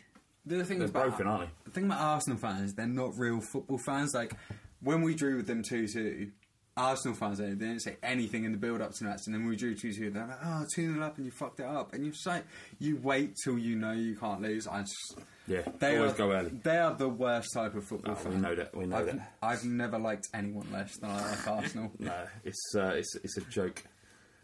The 0.58 0.64
thing 0.64 0.78
They're 0.78 0.88
about 0.88 1.08
broken, 1.08 1.26
aren't 1.26 1.44
they? 1.44 1.50
the 1.64 1.70
thing 1.70 1.84
about 1.84 2.00
Arsenal 2.00 2.38
fans, 2.38 2.74
they're 2.74 2.86
not 2.86 3.16
real 3.18 3.40
football 3.40 3.78
fans. 3.78 4.14
Like 4.14 4.32
when 4.82 5.02
we 5.02 5.14
drew 5.14 5.36
with 5.36 5.46
them 5.46 5.62
two 5.62 5.86
two. 5.88 6.30
Arsenal 6.76 7.14
fans, 7.16 7.36
they 7.38 7.48
didn't 7.48 7.80
say 7.80 7.96
anything 8.02 8.44
in 8.44 8.52
the 8.52 8.56
build 8.56 8.80
up 8.80 8.92
to 8.94 9.04
that, 9.04 9.18
and 9.26 9.34
then 9.34 9.44
we 9.46 9.54
drew 9.54 9.74
2 9.74 9.92
2. 9.92 10.10
They're 10.12 10.26
like, 10.26 10.38
oh, 10.42 10.64
2 10.74 10.94
0 10.94 11.04
up, 11.04 11.16
and 11.18 11.26
you 11.26 11.32
fucked 11.32 11.60
it 11.60 11.66
up. 11.66 11.92
And 11.92 12.06
you 12.06 12.12
just 12.12 12.24
like, 12.26 12.44
you 12.78 12.96
wait 13.02 13.34
till 13.44 13.58
you 13.58 13.76
know 13.76 13.90
you 13.92 14.14
can't 14.16 14.40
lose. 14.40 14.66
I 14.66 14.80
just, 14.82 15.18
Yeah, 15.46 15.62
they 15.78 15.98
always 15.98 16.12
are, 16.12 16.16
go 16.16 16.32
early. 16.32 16.50
They 16.62 16.78
are 16.78 16.94
the 16.94 17.08
worst 17.08 17.52
type 17.52 17.74
of 17.74 17.84
football 17.84 18.12
Oh, 18.12 18.14
fan. 18.14 18.32
we 18.34 18.38
know 18.40 18.54
that, 18.54 18.74
we 18.74 18.86
know 18.86 18.96
I've, 18.96 19.06
that. 19.06 19.32
I've 19.42 19.64
never 19.64 19.98
liked 19.98 20.28
anyone 20.32 20.68
less 20.72 20.96
than 20.96 21.10
I 21.10 21.30
like 21.30 21.48
Arsenal. 21.48 21.90
No, 21.98 22.14
it's 22.44 22.74
uh, 22.74 22.92
it's 22.94 23.14
it's 23.16 23.36
a 23.36 23.42
joke. 23.42 23.82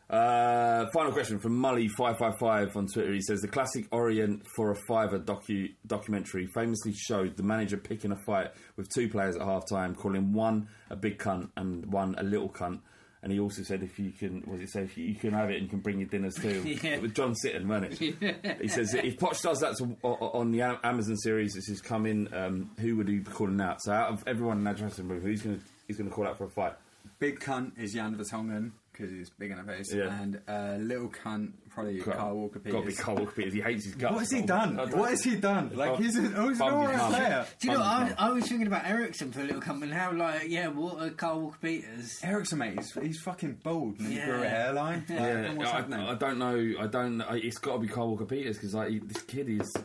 Uh, 0.09 0.87
final 0.93 1.11
question 1.11 1.39
from 1.41 1.61
Mully 1.61 1.89
five 1.91 2.17
five 2.19 2.35
five 2.39 2.77
on 2.77 2.87
Twitter. 2.87 3.13
He 3.13 3.21
says 3.21 3.41
the 3.41 3.49
classic 3.49 3.87
Orient 3.91 4.43
for 4.55 4.71
a 4.71 4.77
fiver 4.87 5.19
docu 5.19 5.75
documentary 5.87 6.47
famously 6.55 6.93
showed 6.95 7.37
the 7.37 7.43
manager 7.43 7.77
picking 7.77 8.13
a 8.13 8.17
fight 8.25 8.53
with 8.77 8.89
two 8.95 9.09
players 9.09 9.35
at 9.37 9.43
half 9.43 9.65
time, 9.69 9.95
calling 9.97 10.33
one 10.33 10.69
a 10.91 10.97
big 10.97 11.19
cunt 11.19 11.51
and 11.57 11.85
one 11.93 12.15
a 12.19 12.23
little 12.23 12.49
cunt. 12.49 12.81
And 13.23 13.33
he 13.33 13.41
also 13.41 13.65
said, 13.65 13.83
if 13.83 13.99
you 13.99 14.13
can, 14.13 14.45
was 14.47 14.61
it 14.61 14.69
say, 14.71 14.83
if 14.83 14.97
you, 14.97 15.07
you 15.07 15.15
can 15.17 15.33
have 15.33 15.51
it 15.51 15.55
and 15.55 15.65
you 15.65 15.69
can 15.69 15.81
bring 15.81 15.99
your 15.99 16.09
dinners 16.09 16.37
too. 16.37 16.63
Yeah. 16.85 16.99
With 17.01 17.13
John 17.15 17.35
Sitton, 17.45 17.67
wasn't 17.67 18.01
it? 18.01 18.59
He 18.63 18.69
says, 18.69 18.95
if 18.95 19.17
Poch 19.17 19.43
does 19.43 19.59
that 19.59 19.75
to, 19.79 19.97
o- 20.05 20.19
o- 20.21 20.39
on 20.39 20.53
the 20.53 20.61
Amazon 20.85 21.17
series, 21.17 21.55
this 21.55 21.69
is 21.69 21.81
coming, 21.81 22.33
um, 22.33 22.71
who 22.79 22.95
would 22.99 23.09
he 23.09 23.19
be 23.19 23.31
calling 23.33 23.61
out? 23.61 23.83
So 23.83 23.93
out 23.93 24.13
of 24.13 24.23
everyone 24.29 24.59
in 24.59 24.65
that 24.65 24.77
dressing 24.77 25.09
room, 25.09 25.23
who's 25.23 25.43
going 25.43 25.59
to 25.59 25.65
he's 25.89 25.97
going 25.97 26.09
to 26.09 26.15
call 26.15 26.29
out 26.29 26.39
for 26.39 26.45
a 26.45 26.51
fight? 26.51 26.75
Big 27.19 27.41
cunt 27.41 27.73
is 27.79 27.95
Jan 27.95 28.15
Vertonghen 28.17 28.71
because 28.97 29.13
he's 29.13 29.31
big 29.31 29.51
in 29.51 29.59
the 29.59 29.65
face, 29.65 29.93
Yeah. 29.93 30.21
and 30.23 30.41
uh, 30.49 30.77
little 30.79 31.09
cunt 31.09 31.53
probably 31.69 32.01
Kyle 32.01 32.35
Walker 32.35 32.59
Peters. 32.59 32.73
Got 32.73 32.81
to 32.81 32.87
be 32.87 32.95
Kyle 32.95 33.17
Walker 33.17 33.33
Peters. 33.33 33.53
He 33.55 33.61
hates 33.61 33.85
his 33.85 33.95
guts. 33.95 34.13
What 34.13 34.21
has 34.21 34.31
he 34.31 34.39
I 34.39 34.47
done? 34.47 34.77
don't- 34.77 34.97
What 34.97 35.11
has 35.11 35.23
he 35.25 35.37
done? 35.37 35.71
Like 35.75 35.97
he's 35.99 36.17
an, 36.17 36.33
oh, 36.37 36.49
he's 36.49 36.61
an 36.61 36.69
alright 36.69 36.99
player. 37.13 37.47
Do 37.61 37.69
you 37.69 37.75
know? 37.75 37.81
Bummed 37.81 38.15
I, 38.19 38.27
I 38.29 38.31
was 38.33 38.49
thinking 38.49 38.67
about 38.67 38.87
Eriksen 38.87 39.33
for 39.33 39.41
a 39.41 39.45
little 39.45 39.61
company. 39.61 39.93
How 39.93 40.13
like 40.13 40.49
yeah, 40.49 40.69
what, 40.69 40.97
Walter, 40.97 41.11
Kyle 41.11 41.41
Walker 41.41 41.59
Peters. 41.61 42.19
Eriksen, 42.23 42.59
mate, 42.59 42.79
he's, 42.79 42.93
he's 42.95 43.21
fucking 43.21 43.59
bald 43.63 43.99
and 43.99 44.09
he 44.09 44.17
Yeah. 44.17 44.25
grew 44.27 44.43
a 44.43 44.49
hairline. 44.49 45.05
Like, 45.09 45.19
Yeah, 45.19 45.55
I. 45.59 46.11
I 46.13 46.15
don't 46.15 46.39
know. 46.39 46.75
I 46.81 46.87
don't. 46.87 47.21
I, 47.21 47.37
it's 47.37 47.59
got 47.59 47.75
to 47.75 47.79
be 47.81 47.89
Kyle 47.89 48.09
Walker 48.09 48.25
Peters 48.25 48.57
because 48.57 48.75
like 48.75 48.89
he- 48.91 48.99
this 49.01 49.23
kid 49.23 49.49
is. 49.51 49.77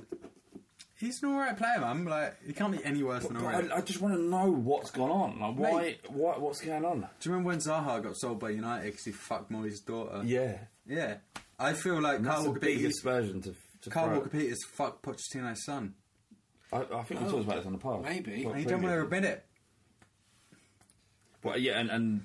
He's 1.01 1.21
an 1.23 1.29
alright 1.29 1.57
player, 1.57 1.79
man. 1.81 2.05
Like 2.05 2.37
he 2.45 2.53
can't 2.53 2.71
be 2.71 2.83
any 2.85 3.01
worse 3.03 3.23
than 3.25 3.33
But 3.33 3.43
alright. 3.43 3.71
I, 3.71 3.77
I 3.77 3.81
just 3.81 3.99
want 4.01 4.13
to 4.13 4.21
know 4.21 4.51
what's 4.51 4.91
gone 4.91 5.09
on. 5.09 5.39
Like 5.39 5.55
why? 5.57 5.81
Mate. 5.81 5.99
What? 6.11 6.39
What's 6.39 6.61
going 6.61 6.85
on? 6.85 6.99
Do 6.99 7.05
you 7.23 7.31
remember 7.31 7.47
when 7.47 7.57
Zaha 7.57 8.03
got 8.03 8.15
sold 8.15 8.39
by 8.39 8.51
United 8.51 8.85
because 8.85 9.03
he 9.05 9.11
fucked 9.11 9.51
Moyes' 9.51 9.83
daughter? 9.85 10.21
Yeah, 10.23 10.59
Yeah. 10.87 11.15
I 11.59 11.73
feel 11.73 11.99
like 12.01 12.17
and 12.17 12.25
Kyle 12.25 12.35
that's 12.35 12.45
a 12.45 12.49
Walker 12.49 12.59
big 12.61 12.77
Peters. 12.77 12.97
aspersion 12.97 13.41
to. 13.41 13.55
to 13.81 13.89
Kyle 13.89 14.05
throw. 14.05 14.13
Walker 14.15 14.29
Peters 14.29 14.63
fucked 14.73 15.03
Pochettino's 15.03 15.65
son. 15.65 15.95
I, 16.71 16.77
I 16.93 17.03
think 17.03 17.21
we 17.21 17.27
talked 17.29 17.43
about 17.45 17.57
this 17.57 17.65
on 17.65 17.73
the 17.73 17.77
past. 17.79 18.03
Maybe. 18.03 18.43
And 18.45 18.55
he 18.57 18.65
don't 18.65 18.81
want 18.81 18.95
to 18.95 19.01
admit 19.01 19.25
it. 19.25 19.45
Well, 21.43 21.57
yeah, 21.57 21.79
and, 21.79 21.89
and 21.89 22.21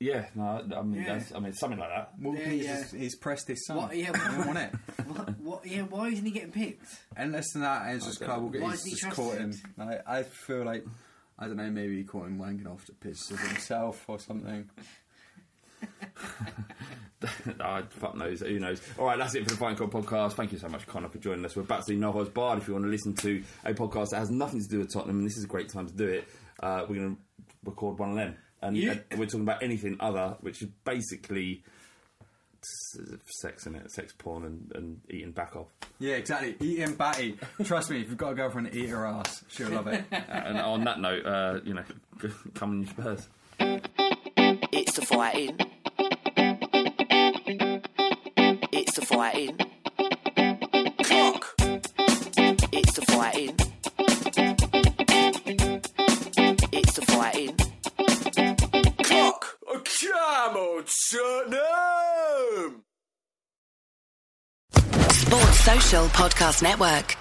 yeah, 0.00 0.26
no, 0.34 0.64
I 0.76 0.82
mean, 0.82 1.02
Yeah. 1.02 1.18
that's, 1.18 1.32
I 1.34 1.38
mean, 1.40 1.52
something 1.52 1.78
like 1.78 1.90
that. 1.90 2.18
Walker 2.18 2.38
Yeah, 2.38 2.48
Peters, 2.48 2.66
yeah. 2.66 2.78
is- 2.80 2.90
he's 2.92 3.16
pressed 3.16 3.48
his 3.48 3.64
son. 3.66 3.76
What- 3.76 3.96
yeah, 3.96 4.10
I 4.14 4.36
don't 4.36 4.46
want 4.46 4.58
it. 4.58 4.72
What, 5.10 5.40
what? 5.40 5.66
Yeah, 5.66 5.82
why 5.82 6.08
isn't 6.08 6.24
he 6.24 6.30
getting 6.30 6.52
picked? 6.52 6.86
And 7.16 7.32
less 7.32 7.52
than 7.52 7.62
that, 7.62 7.94
it's 7.94 8.06
just 8.06 8.20
don't 8.20 8.28
Kyle 8.28 8.40
Why 8.62 8.70
He's 8.72 8.80
is 8.80 8.84
he 8.84 8.90
just 8.92 9.16
caught 9.16 9.36
him. 9.38 9.50
trusted? 9.50 9.70
Like, 9.78 10.02
I 10.08 10.22
feel 10.22 10.64
like 10.64 10.84
I 11.38 11.46
don't 11.46 11.56
know. 11.56 11.70
Maybe 11.70 11.96
he 11.96 12.04
caught 12.04 12.26
him 12.26 12.38
wanking 12.38 12.66
off 12.70 12.84
to 12.86 12.92
piss 12.92 13.30
of 13.30 13.40
himself 13.40 14.04
or 14.08 14.18
something. 14.20 14.68
I 17.60 17.82
fuck 17.90 18.14
knows. 18.16 18.40
Who 18.40 18.58
knows? 18.58 18.80
All 18.98 19.06
right, 19.06 19.18
that's 19.18 19.34
it 19.34 19.44
for 19.44 19.50
the 19.50 19.56
Fighting 19.56 19.76
Cock 19.78 19.90
podcast. 19.90 20.32
Thank 20.34 20.52
you 20.52 20.58
so 20.58 20.68
much, 20.68 20.86
Conner, 20.86 21.08
for 21.08 21.18
joining 21.18 21.44
us. 21.44 21.56
We're 21.56 21.62
back 21.64 21.80
to 21.86 21.92
the 21.92 21.98
Novo's 21.98 22.28
Bard. 22.28 22.58
If 22.58 22.68
you 22.68 22.74
want 22.74 22.84
to 22.86 22.90
listen 22.90 23.14
to 23.16 23.42
a 23.64 23.74
podcast 23.74 24.10
that 24.10 24.18
has 24.18 24.30
nothing 24.30 24.60
to 24.60 24.68
do 24.68 24.78
with 24.78 24.92
Tottenham, 24.92 25.18
and 25.18 25.26
this 25.26 25.36
is 25.36 25.44
a 25.44 25.48
great 25.48 25.68
time 25.68 25.86
to 25.86 25.92
do 25.94 26.06
it, 26.06 26.28
uh, 26.62 26.84
we're 26.88 26.96
going 26.96 27.16
to 27.16 27.22
record 27.64 27.98
one 27.98 28.10
of 28.10 28.16
them. 28.16 28.36
And 28.62 28.76
Yeah. 28.76 28.96
and 29.10 29.18
we're 29.18 29.26
talking 29.26 29.42
about 29.42 29.62
anything 29.62 29.96
other, 30.00 30.36
which 30.40 30.62
is 30.62 30.68
basically 30.84 31.62
sex 33.40 33.64
in 33.66 33.74
it, 33.74 33.90
sex 33.90 34.12
porn, 34.18 34.44
and, 34.44 34.70
and 34.74 35.00
eating 35.08 35.32
back 35.32 35.56
off. 35.56 35.68
Yeah, 35.98 36.16
exactly. 36.16 36.56
Eating 36.60 36.94
batty. 36.94 37.38
Trust 37.64 37.90
me, 37.90 38.02
if 38.02 38.08
you've 38.08 38.18
got 38.18 38.32
a 38.32 38.34
girlfriend, 38.34 38.74
eat 38.74 38.90
her 38.90 39.06
ass. 39.06 39.42
She'll 39.48 39.70
love 39.70 39.86
it. 39.86 40.04
Uh, 40.12 40.16
and 40.28 40.58
on 40.58 40.84
that 40.84 41.00
note, 41.00 41.24
uh, 41.24 41.60
you 41.64 41.72
know, 41.74 41.84
come 42.54 42.70
on, 42.72 42.80
you 42.82 42.86
Spurs. 42.86 43.28
It's 44.72 44.92
the 44.92 45.06
fighting. 45.06 45.56
It's 48.72 48.94
the 48.96 49.06
fighting. 49.06 49.56
Clock. 51.02 51.54
It's 52.72 52.92
the 52.92 53.02
fighting. 53.06 53.56
It's 56.72 56.92
the 56.92 57.02
fighting. 57.06 57.56
Clock. 60.30 60.52
Come 60.52 60.56
on, 60.56 60.84
Tottenham. 61.10 62.82
Sports 65.10 65.60
Social 65.60 66.06
Podcast 66.08 66.62
Network. 66.62 67.16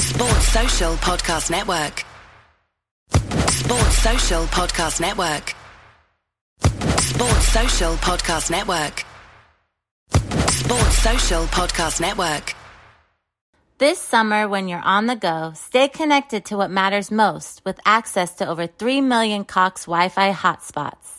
Sports 0.00 0.48
Social 0.48 0.94
Podcast 0.96 1.50
Network. 1.50 2.04
Sports 3.50 3.98
Social 3.98 4.44
Podcast 4.46 5.00
Network. 5.00 5.54
Sports 7.00 7.48
Social 7.48 7.94
Podcast 7.96 8.50
Network. 8.50 9.04
Sports 10.50 10.98
Social 10.98 11.44
Podcast 11.46 12.00
Network. 12.00 12.54
This 13.78 14.00
summer, 14.00 14.48
when 14.48 14.66
you're 14.68 14.80
on 14.80 15.06
the 15.06 15.14
go, 15.14 15.52
stay 15.54 15.86
connected 15.88 16.46
to 16.46 16.56
what 16.56 16.70
matters 16.70 17.10
most 17.12 17.62
with 17.64 17.78
access 17.86 18.34
to 18.36 18.48
over 18.48 18.66
3 18.66 19.00
million 19.02 19.44
Cox 19.44 19.84
Wi 19.84 20.08
Fi 20.08 20.32
hotspots. 20.32 21.17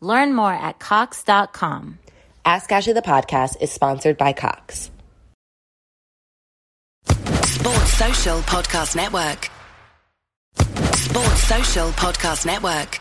Learn 0.00 0.34
more 0.34 0.52
at 0.52 0.78
Cox.com. 0.78 1.98
Ask 2.44 2.72
Ashley 2.72 2.92
the 2.92 3.02
podcast 3.02 3.60
is 3.60 3.70
sponsored 3.70 4.16
by 4.16 4.32
Cox. 4.32 4.90
Sports 7.44 7.92
Social 7.92 8.38
Podcast 8.40 8.96
Network. 8.96 9.50
Sports 10.96 11.42
Social 11.42 11.88
Podcast 11.90 12.46
Network. 12.46 13.00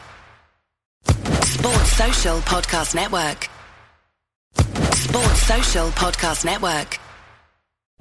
Sports 1.45 1.91
Social 1.91 2.39
Podcast 2.39 2.95
Network. 2.95 3.49
Sports 4.95 5.41
Social 5.43 5.87
Podcast 5.91 6.45
Network. 6.45 6.99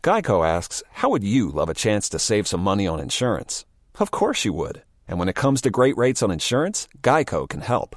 Geico 0.02 0.46
asks, 0.46 0.82
How 0.92 1.10
would 1.10 1.24
you 1.24 1.50
love 1.50 1.68
a 1.68 1.74
chance 1.74 2.08
to 2.08 2.18
save 2.18 2.46
some 2.48 2.60
money 2.60 2.86
on 2.86 3.00
insurance? 3.00 3.64
Of 3.98 4.10
course 4.10 4.44
you 4.44 4.52
would. 4.54 4.82
And 5.06 5.18
when 5.18 5.28
it 5.28 5.34
comes 5.34 5.60
to 5.62 5.70
great 5.70 5.96
rates 5.96 6.22
on 6.22 6.30
insurance, 6.30 6.88
Geico 7.02 7.48
can 7.48 7.60
help. 7.60 7.96